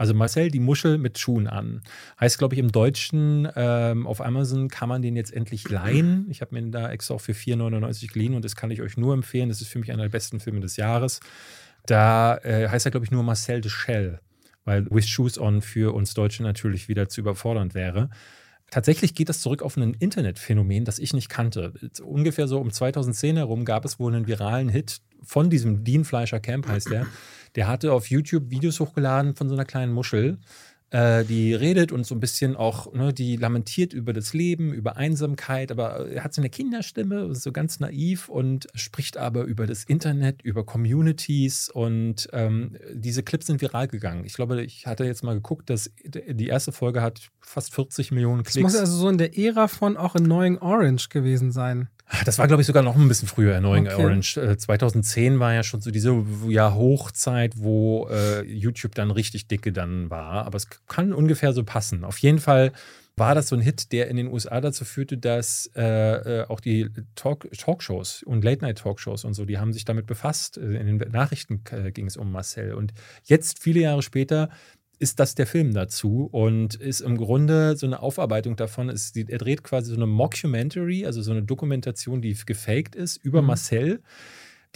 [0.00, 1.82] Also Marcel, die Muschel mit Schuhen an.
[2.18, 6.26] Heißt, glaube ich, im Deutschen ähm, auf Amazon kann man den jetzt endlich leihen.
[6.30, 8.96] Ich habe mir den da extra auch für 4,99 geliehen und das kann ich euch
[8.96, 9.50] nur empfehlen.
[9.50, 11.20] Das ist für mich einer der besten Filme des Jahres.
[11.84, 14.20] Da äh, heißt er, glaube ich, nur Marcel the Shell,
[14.64, 18.08] weil With Shoes on für uns Deutsche natürlich wieder zu überfordernd wäre.
[18.70, 21.72] Tatsächlich geht das zurück auf ein Internetphänomen, das ich nicht kannte.
[22.02, 26.40] Ungefähr so um 2010 herum gab es wohl einen viralen Hit von diesem Dean Fleischer
[26.40, 27.06] Camp, heißt der.
[27.56, 30.38] Der hatte auf YouTube Videos hochgeladen von so einer kleinen Muschel,
[30.90, 34.96] äh, die redet und so ein bisschen auch, ne, die lamentiert über das Leben, über
[34.96, 39.84] Einsamkeit, aber er hat so eine Kinderstimme, so ganz naiv und spricht aber über das
[39.84, 44.24] Internet, über Communities und ähm, diese Clips sind viral gegangen.
[44.24, 48.42] Ich glaube, ich hatte jetzt mal geguckt, dass die erste Folge hat fast 40 Millionen
[48.42, 48.64] Das Klicks.
[48.64, 51.88] muss also so in der Ära von auch Annoying Orange gewesen sein.
[52.24, 54.02] Das war, glaube ich, sogar noch ein bisschen früher, Annoying Okay.
[54.04, 54.36] Orange.
[54.36, 59.72] Äh, 2010 war ja schon so diese ja, Hochzeit, wo äh, YouTube dann richtig dicke
[59.72, 60.44] dann war.
[60.44, 62.04] Aber es kann ungefähr so passen.
[62.04, 62.72] Auf jeden Fall
[63.16, 65.82] war das so ein Hit, der in den USA dazu führte, dass äh,
[66.40, 70.56] äh, auch die Talk Talkshows und Late-Night-Talkshows und so, die haben sich damit befasst.
[70.56, 72.74] Äh, In den Nachrichten äh, ging es um Marcel.
[72.74, 72.92] Und
[73.24, 74.48] jetzt, viele Jahre später,
[75.00, 78.94] ist das der Film dazu und ist im Grunde so eine Aufarbeitung davon.
[79.16, 83.40] Die- er dreht quasi so eine Mockumentary, also so eine Dokumentation, die gefaked ist, über
[83.42, 83.48] Mhm.
[83.48, 84.02] Marcel.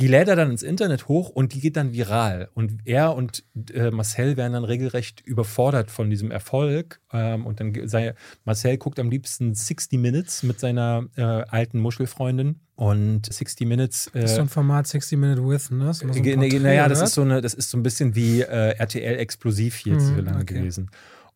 [0.00, 2.48] Die lädt er dann ins Internet hoch und die geht dann viral.
[2.54, 7.00] Und er und äh, Marcel werden dann regelrecht überfordert von diesem Erfolg.
[7.12, 8.14] Ähm, und dann sei,
[8.44, 12.60] Marcel guckt am liebsten 60 Minutes mit seiner äh, alten Muschelfreundin.
[12.76, 14.08] Und 60 Minutes.
[14.08, 15.94] Äh, das ist so ein Format 60 Minute with, ne?
[15.94, 19.76] So naja, das ist so eine, das ist so ein bisschen wie äh, RTL Explosiv
[19.76, 20.54] hier mhm, lange okay.
[20.54, 20.90] gewesen.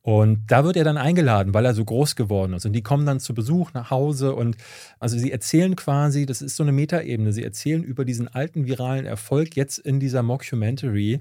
[0.09, 2.65] Und da wird er dann eingeladen, weil er so groß geworden ist.
[2.65, 4.57] Und die kommen dann zu Besuch nach Hause und
[4.99, 9.05] also sie erzählen quasi, das ist so eine Metaebene, sie erzählen über diesen alten viralen
[9.05, 11.21] Erfolg jetzt in dieser Mockumentary.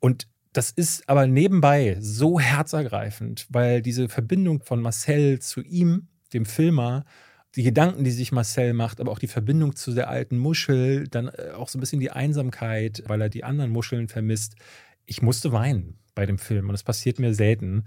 [0.00, 6.46] Und das ist aber nebenbei so herzergreifend, weil diese Verbindung von Marcel zu ihm, dem
[6.46, 7.04] Filmer,
[7.54, 11.28] die Gedanken, die sich Marcel macht, aber auch die Verbindung zu der alten Muschel, dann
[11.28, 14.54] äh, auch so ein bisschen die Einsamkeit, weil er die anderen Muscheln vermisst.
[15.04, 17.84] Ich musste weinen bei dem Film und das passiert mir selten.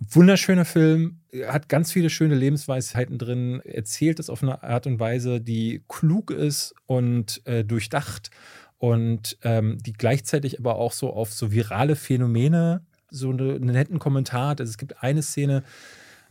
[0.00, 5.40] Wunderschöner Film, hat ganz viele schöne Lebensweisheiten drin, erzählt es auf eine Art und Weise,
[5.40, 8.30] die klug ist und äh, durchdacht
[8.78, 13.98] und ähm, die gleichzeitig aber auch so auf so virale Phänomene so eine, einen netten
[13.98, 14.60] Kommentar hat.
[14.60, 15.64] Also es gibt eine Szene,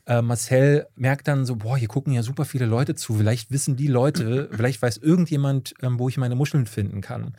[0.08, 3.16] äh, Marcel merkt dann so, boah, hier gucken ja super viele Leute zu.
[3.16, 7.34] Vielleicht wissen die Leute, vielleicht weiß irgendjemand, ähm, wo ich meine Muscheln finden kann.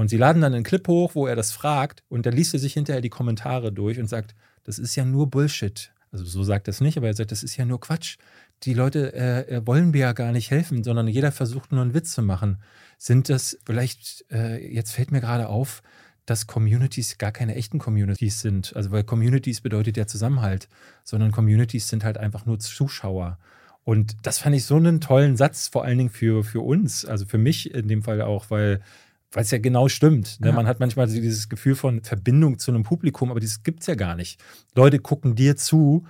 [0.00, 2.58] Und sie laden dann einen Clip hoch, wo er das fragt und dann liest er
[2.58, 5.92] sich hinterher die Kommentare durch und sagt, das ist ja nur Bullshit.
[6.10, 8.16] Also so sagt er es nicht, aber er sagt, das ist ja nur Quatsch.
[8.62, 11.92] Die Leute äh, äh, wollen mir ja gar nicht helfen, sondern jeder versucht nur einen
[11.92, 12.62] Witz zu machen.
[12.96, 15.82] Sind das vielleicht, äh, jetzt fällt mir gerade auf,
[16.24, 18.74] dass Communities gar keine echten Communities sind.
[18.74, 20.68] Also weil Communities bedeutet ja Zusammenhalt,
[21.04, 23.38] sondern Communities sind halt einfach nur Zuschauer.
[23.84, 27.26] Und das fand ich so einen tollen Satz, vor allen Dingen für, für uns, also
[27.26, 28.80] für mich in dem Fall auch, weil
[29.32, 30.40] weil es ja genau stimmt.
[30.40, 30.48] Ne?
[30.48, 30.52] Ja.
[30.52, 33.94] Man hat manchmal dieses Gefühl von Verbindung zu einem Publikum, aber das gibt es ja
[33.94, 34.42] gar nicht.
[34.74, 36.04] Leute gucken dir zu,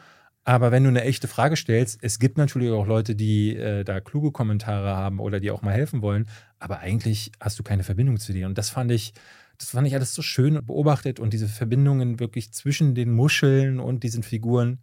[0.44, 4.00] aber wenn du eine echte Frage stellst, es gibt natürlich auch Leute, die äh, da
[4.00, 6.26] kluge Kommentare haben oder die auch mal helfen wollen,
[6.58, 8.46] aber eigentlich hast du keine Verbindung zu dir.
[8.46, 9.12] Und das fand ich,
[9.58, 14.02] das fand ich alles so schön beobachtet und diese Verbindungen wirklich zwischen den Muscheln und
[14.02, 14.78] diesen Figuren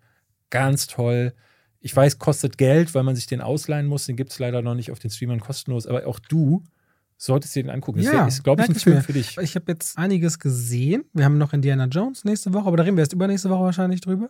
[0.52, 1.34] ganz toll.
[1.80, 4.06] Ich weiß, kostet Geld, weil man sich den ausleihen muss.
[4.06, 6.64] Den gibt es leider noch nicht auf den Streamern kostenlos, aber auch du
[7.18, 8.00] solltest du den angucken.
[8.00, 9.38] Ja, das ist, glaube ich, ein Film für dich.
[9.38, 11.06] Ich habe jetzt einiges gesehen.
[11.14, 14.02] Wir haben noch Indiana Jones nächste Woche, aber da reden wir erst übernächste Woche wahrscheinlich
[14.02, 14.30] drüber.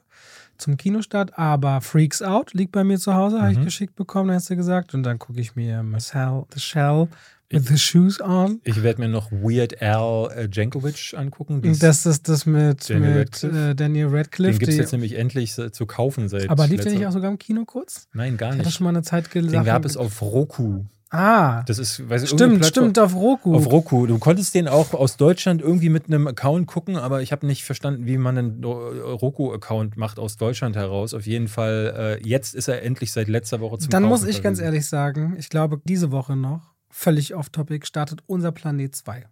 [0.58, 1.38] Zum Kinostart.
[1.38, 3.42] Aber Freaks Out liegt bei mir zu Hause, mhm.
[3.42, 4.94] habe ich geschickt bekommen, hast du gesagt.
[4.94, 7.10] Und dann gucke ich mir Marcel the Shell
[7.52, 8.62] with ich, the Shoes on.
[8.64, 11.62] Ich werde mir noch Weird Al äh, Jankovic angucken.
[11.80, 13.70] Das ist das mit Daniel mit, Radcliffe.
[13.70, 14.54] Äh, Daniel Radcliffe.
[14.54, 16.50] Den gibt es jetzt nämlich endlich zu kaufen seit.
[16.50, 18.08] Aber lief der nicht auch sogar im Kino kurz?
[18.14, 18.62] Nein, gar nicht.
[18.62, 19.54] Ich hatte schon mal eine Zeit gesagt.
[19.54, 20.86] Den gab es auf Roku.
[21.10, 21.64] Ah.
[21.64, 23.56] Das ist, weiß stimmt, stimmt, auf Roku.
[23.56, 24.08] Auf Roku.
[24.08, 27.64] Du konntest den auch aus Deutschland irgendwie mit einem Account gucken, aber ich habe nicht
[27.64, 31.14] verstanden, wie man einen Roku-Account macht aus Deutschland heraus.
[31.14, 34.26] Auf jeden Fall, äh, jetzt ist er endlich seit letzter Woche zum Dann Kaufen muss
[34.26, 39.26] ich ganz ehrlich sagen, ich glaube, diese Woche noch, völlig off-topic, startet unser Planet 2.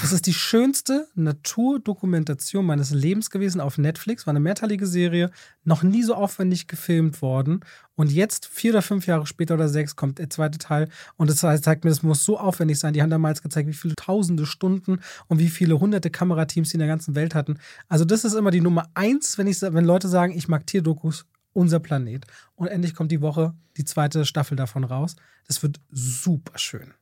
[0.00, 4.26] Das ist die schönste Naturdokumentation meines Lebens gewesen auf Netflix.
[4.26, 5.30] War eine mehrteilige Serie,
[5.64, 7.60] noch nie so aufwendig gefilmt worden.
[7.94, 10.88] Und jetzt, vier oder fünf Jahre später oder sechs, kommt der zweite Teil.
[11.16, 12.92] Und das zeigt mir, das muss so aufwendig sein.
[12.92, 16.80] Die haben damals gezeigt, wie viele tausende Stunden und wie viele hunderte Kamerateams sie in
[16.80, 17.58] der ganzen Welt hatten.
[17.88, 21.26] Also, das ist immer die Nummer eins, wenn, ich, wenn Leute sagen, ich mag Tierdokus,
[21.52, 22.26] unser Planet.
[22.54, 25.16] Und endlich kommt die Woche die zweite Staffel davon raus.
[25.46, 26.92] Das wird super schön.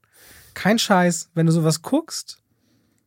[0.55, 2.39] Kein Scheiß, wenn du sowas guckst,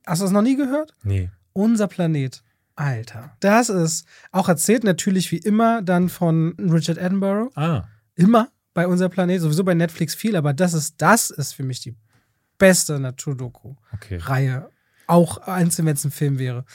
[0.08, 0.96] Hast du das noch nie gehört?
[1.04, 1.30] Nee.
[1.54, 2.42] Unser Planet.
[2.76, 3.36] Alter.
[3.40, 7.52] Das ist auch erzählt natürlich wie immer dann von Richard Attenborough.
[7.56, 7.86] Ah.
[8.16, 11.82] Immer bei Unser Planet, sowieso bei Netflix viel, aber das ist, das ist für mich
[11.82, 11.96] die
[12.60, 14.58] beste Naturdoku-Reihe.
[14.58, 14.74] Okay.
[15.08, 16.66] Auch einzeln, wenn es ein Film wäre.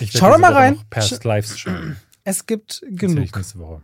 [0.00, 0.80] Schau doch mal rein.
[0.90, 1.96] Past Lives schauen.
[2.24, 3.34] Es gibt genug.
[3.34, 3.82] Nächste Woche.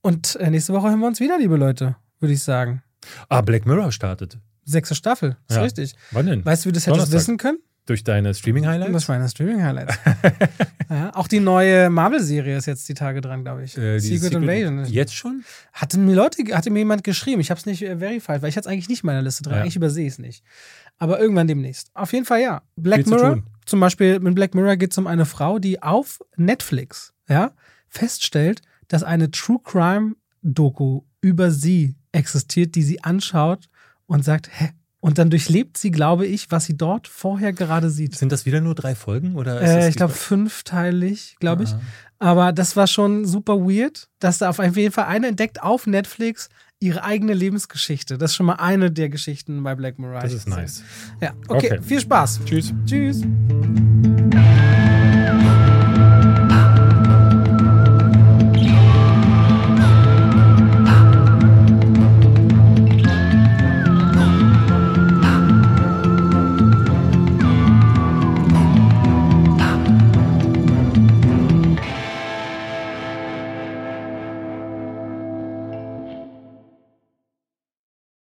[0.00, 2.82] Und äh, nächste Woche hören wir uns wieder, liebe Leute, würde ich sagen.
[3.28, 4.38] Ah, Black Mirror startet.
[4.64, 5.62] Sechste Staffel, ist ja.
[5.62, 5.94] richtig.
[6.10, 6.42] Wann denn?
[6.42, 7.58] Weißt du, wie das hättest wissen können?
[7.86, 8.92] Durch deine Streaming-Highlights?
[8.92, 9.98] Durch meine Streaming-Highlights.
[10.90, 13.76] ja, auch die neue Marvel-Serie ist jetzt die Tage dran, glaube ich.
[13.76, 14.84] Äh, Secret, Secret, Invasion.
[14.86, 15.44] Jetzt schon?
[15.72, 17.40] Hatte mir Leute, hatte mir jemand geschrieben.
[17.42, 19.42] Ich habe es nicht äh, verified, weil ich hatte es eigentlich nicht in meiner Liste
[19.42, 19.56] drin.
[19.56, 19.62] Ja.
[19.62, 20.42] Eigentlich übersehe es nicht.
[20.98, 21.90] Aber irgendwann demnächst.
[21.94, 22.62] Auf jeden Fall ja.
[22.76, 23.42] Black Viel Mirror.
[23.66, 27.52] Zum Beispiel mit Black Mirror geht es um eine Frau, die auf Netflix ja,
[27.88, 33.68] feststellt, dass eine True Crime Doku über sie existiert, die sie anschaut
[34.06, 34.70] und sagt, hä,
[35.04, 38.14] und dann durchlebt sie, glaube ich, was sie dort vorher gerade sieht.
[38.16, 39.36] Sind das wieder nur drei Folgen?
[39.36, 41.74] Oder äh, ich glaube fünfteilig, glaube ich.
[42.18, 46.48] Aber das war schon super weird, dass da auf jeden Fall eine entdeckt auf Netflix
[46.80, 48.16] ihre eigene Lebensgeschichte.
[48.16, 50.22] Das ist schon mal eine der Geschichten bei Black Mirror.
[50.22, 50.82] Das ist nice.
[51.20, 51.72] Ja, okay.
[51.72, 51.82] okay.
[51.82, 52.40] Viel Spaß.
[52.46, 52.72] Tschüss.
[52.86, 53.20] Tschüss.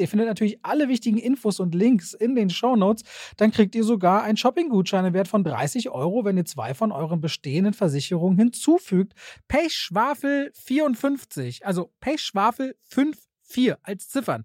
[0.00, 3.04] ihr findet natürlich alle wichtigen Infos und Links in den Shownotes,
[3.36, 6.92] dann kriegt ihr sogar einen Shopping-Gutschein im Wert von 30 Euro, wenn ihr zwei von
[6.92, 9.14] euren bestehenden Versicherungen hinzufügt.
[9.48, 14.44] Pechschwafel 54, also Pechschwafel 54 als Ziffern.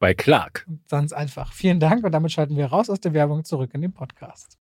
[0.00, 0.66] Bei Clark.
[0.88, 1.52] Ganz einfach.
[1.52, 4.59] Vielen Dank und damit schalten wir raus aus der Werbung zurück in den Podcast.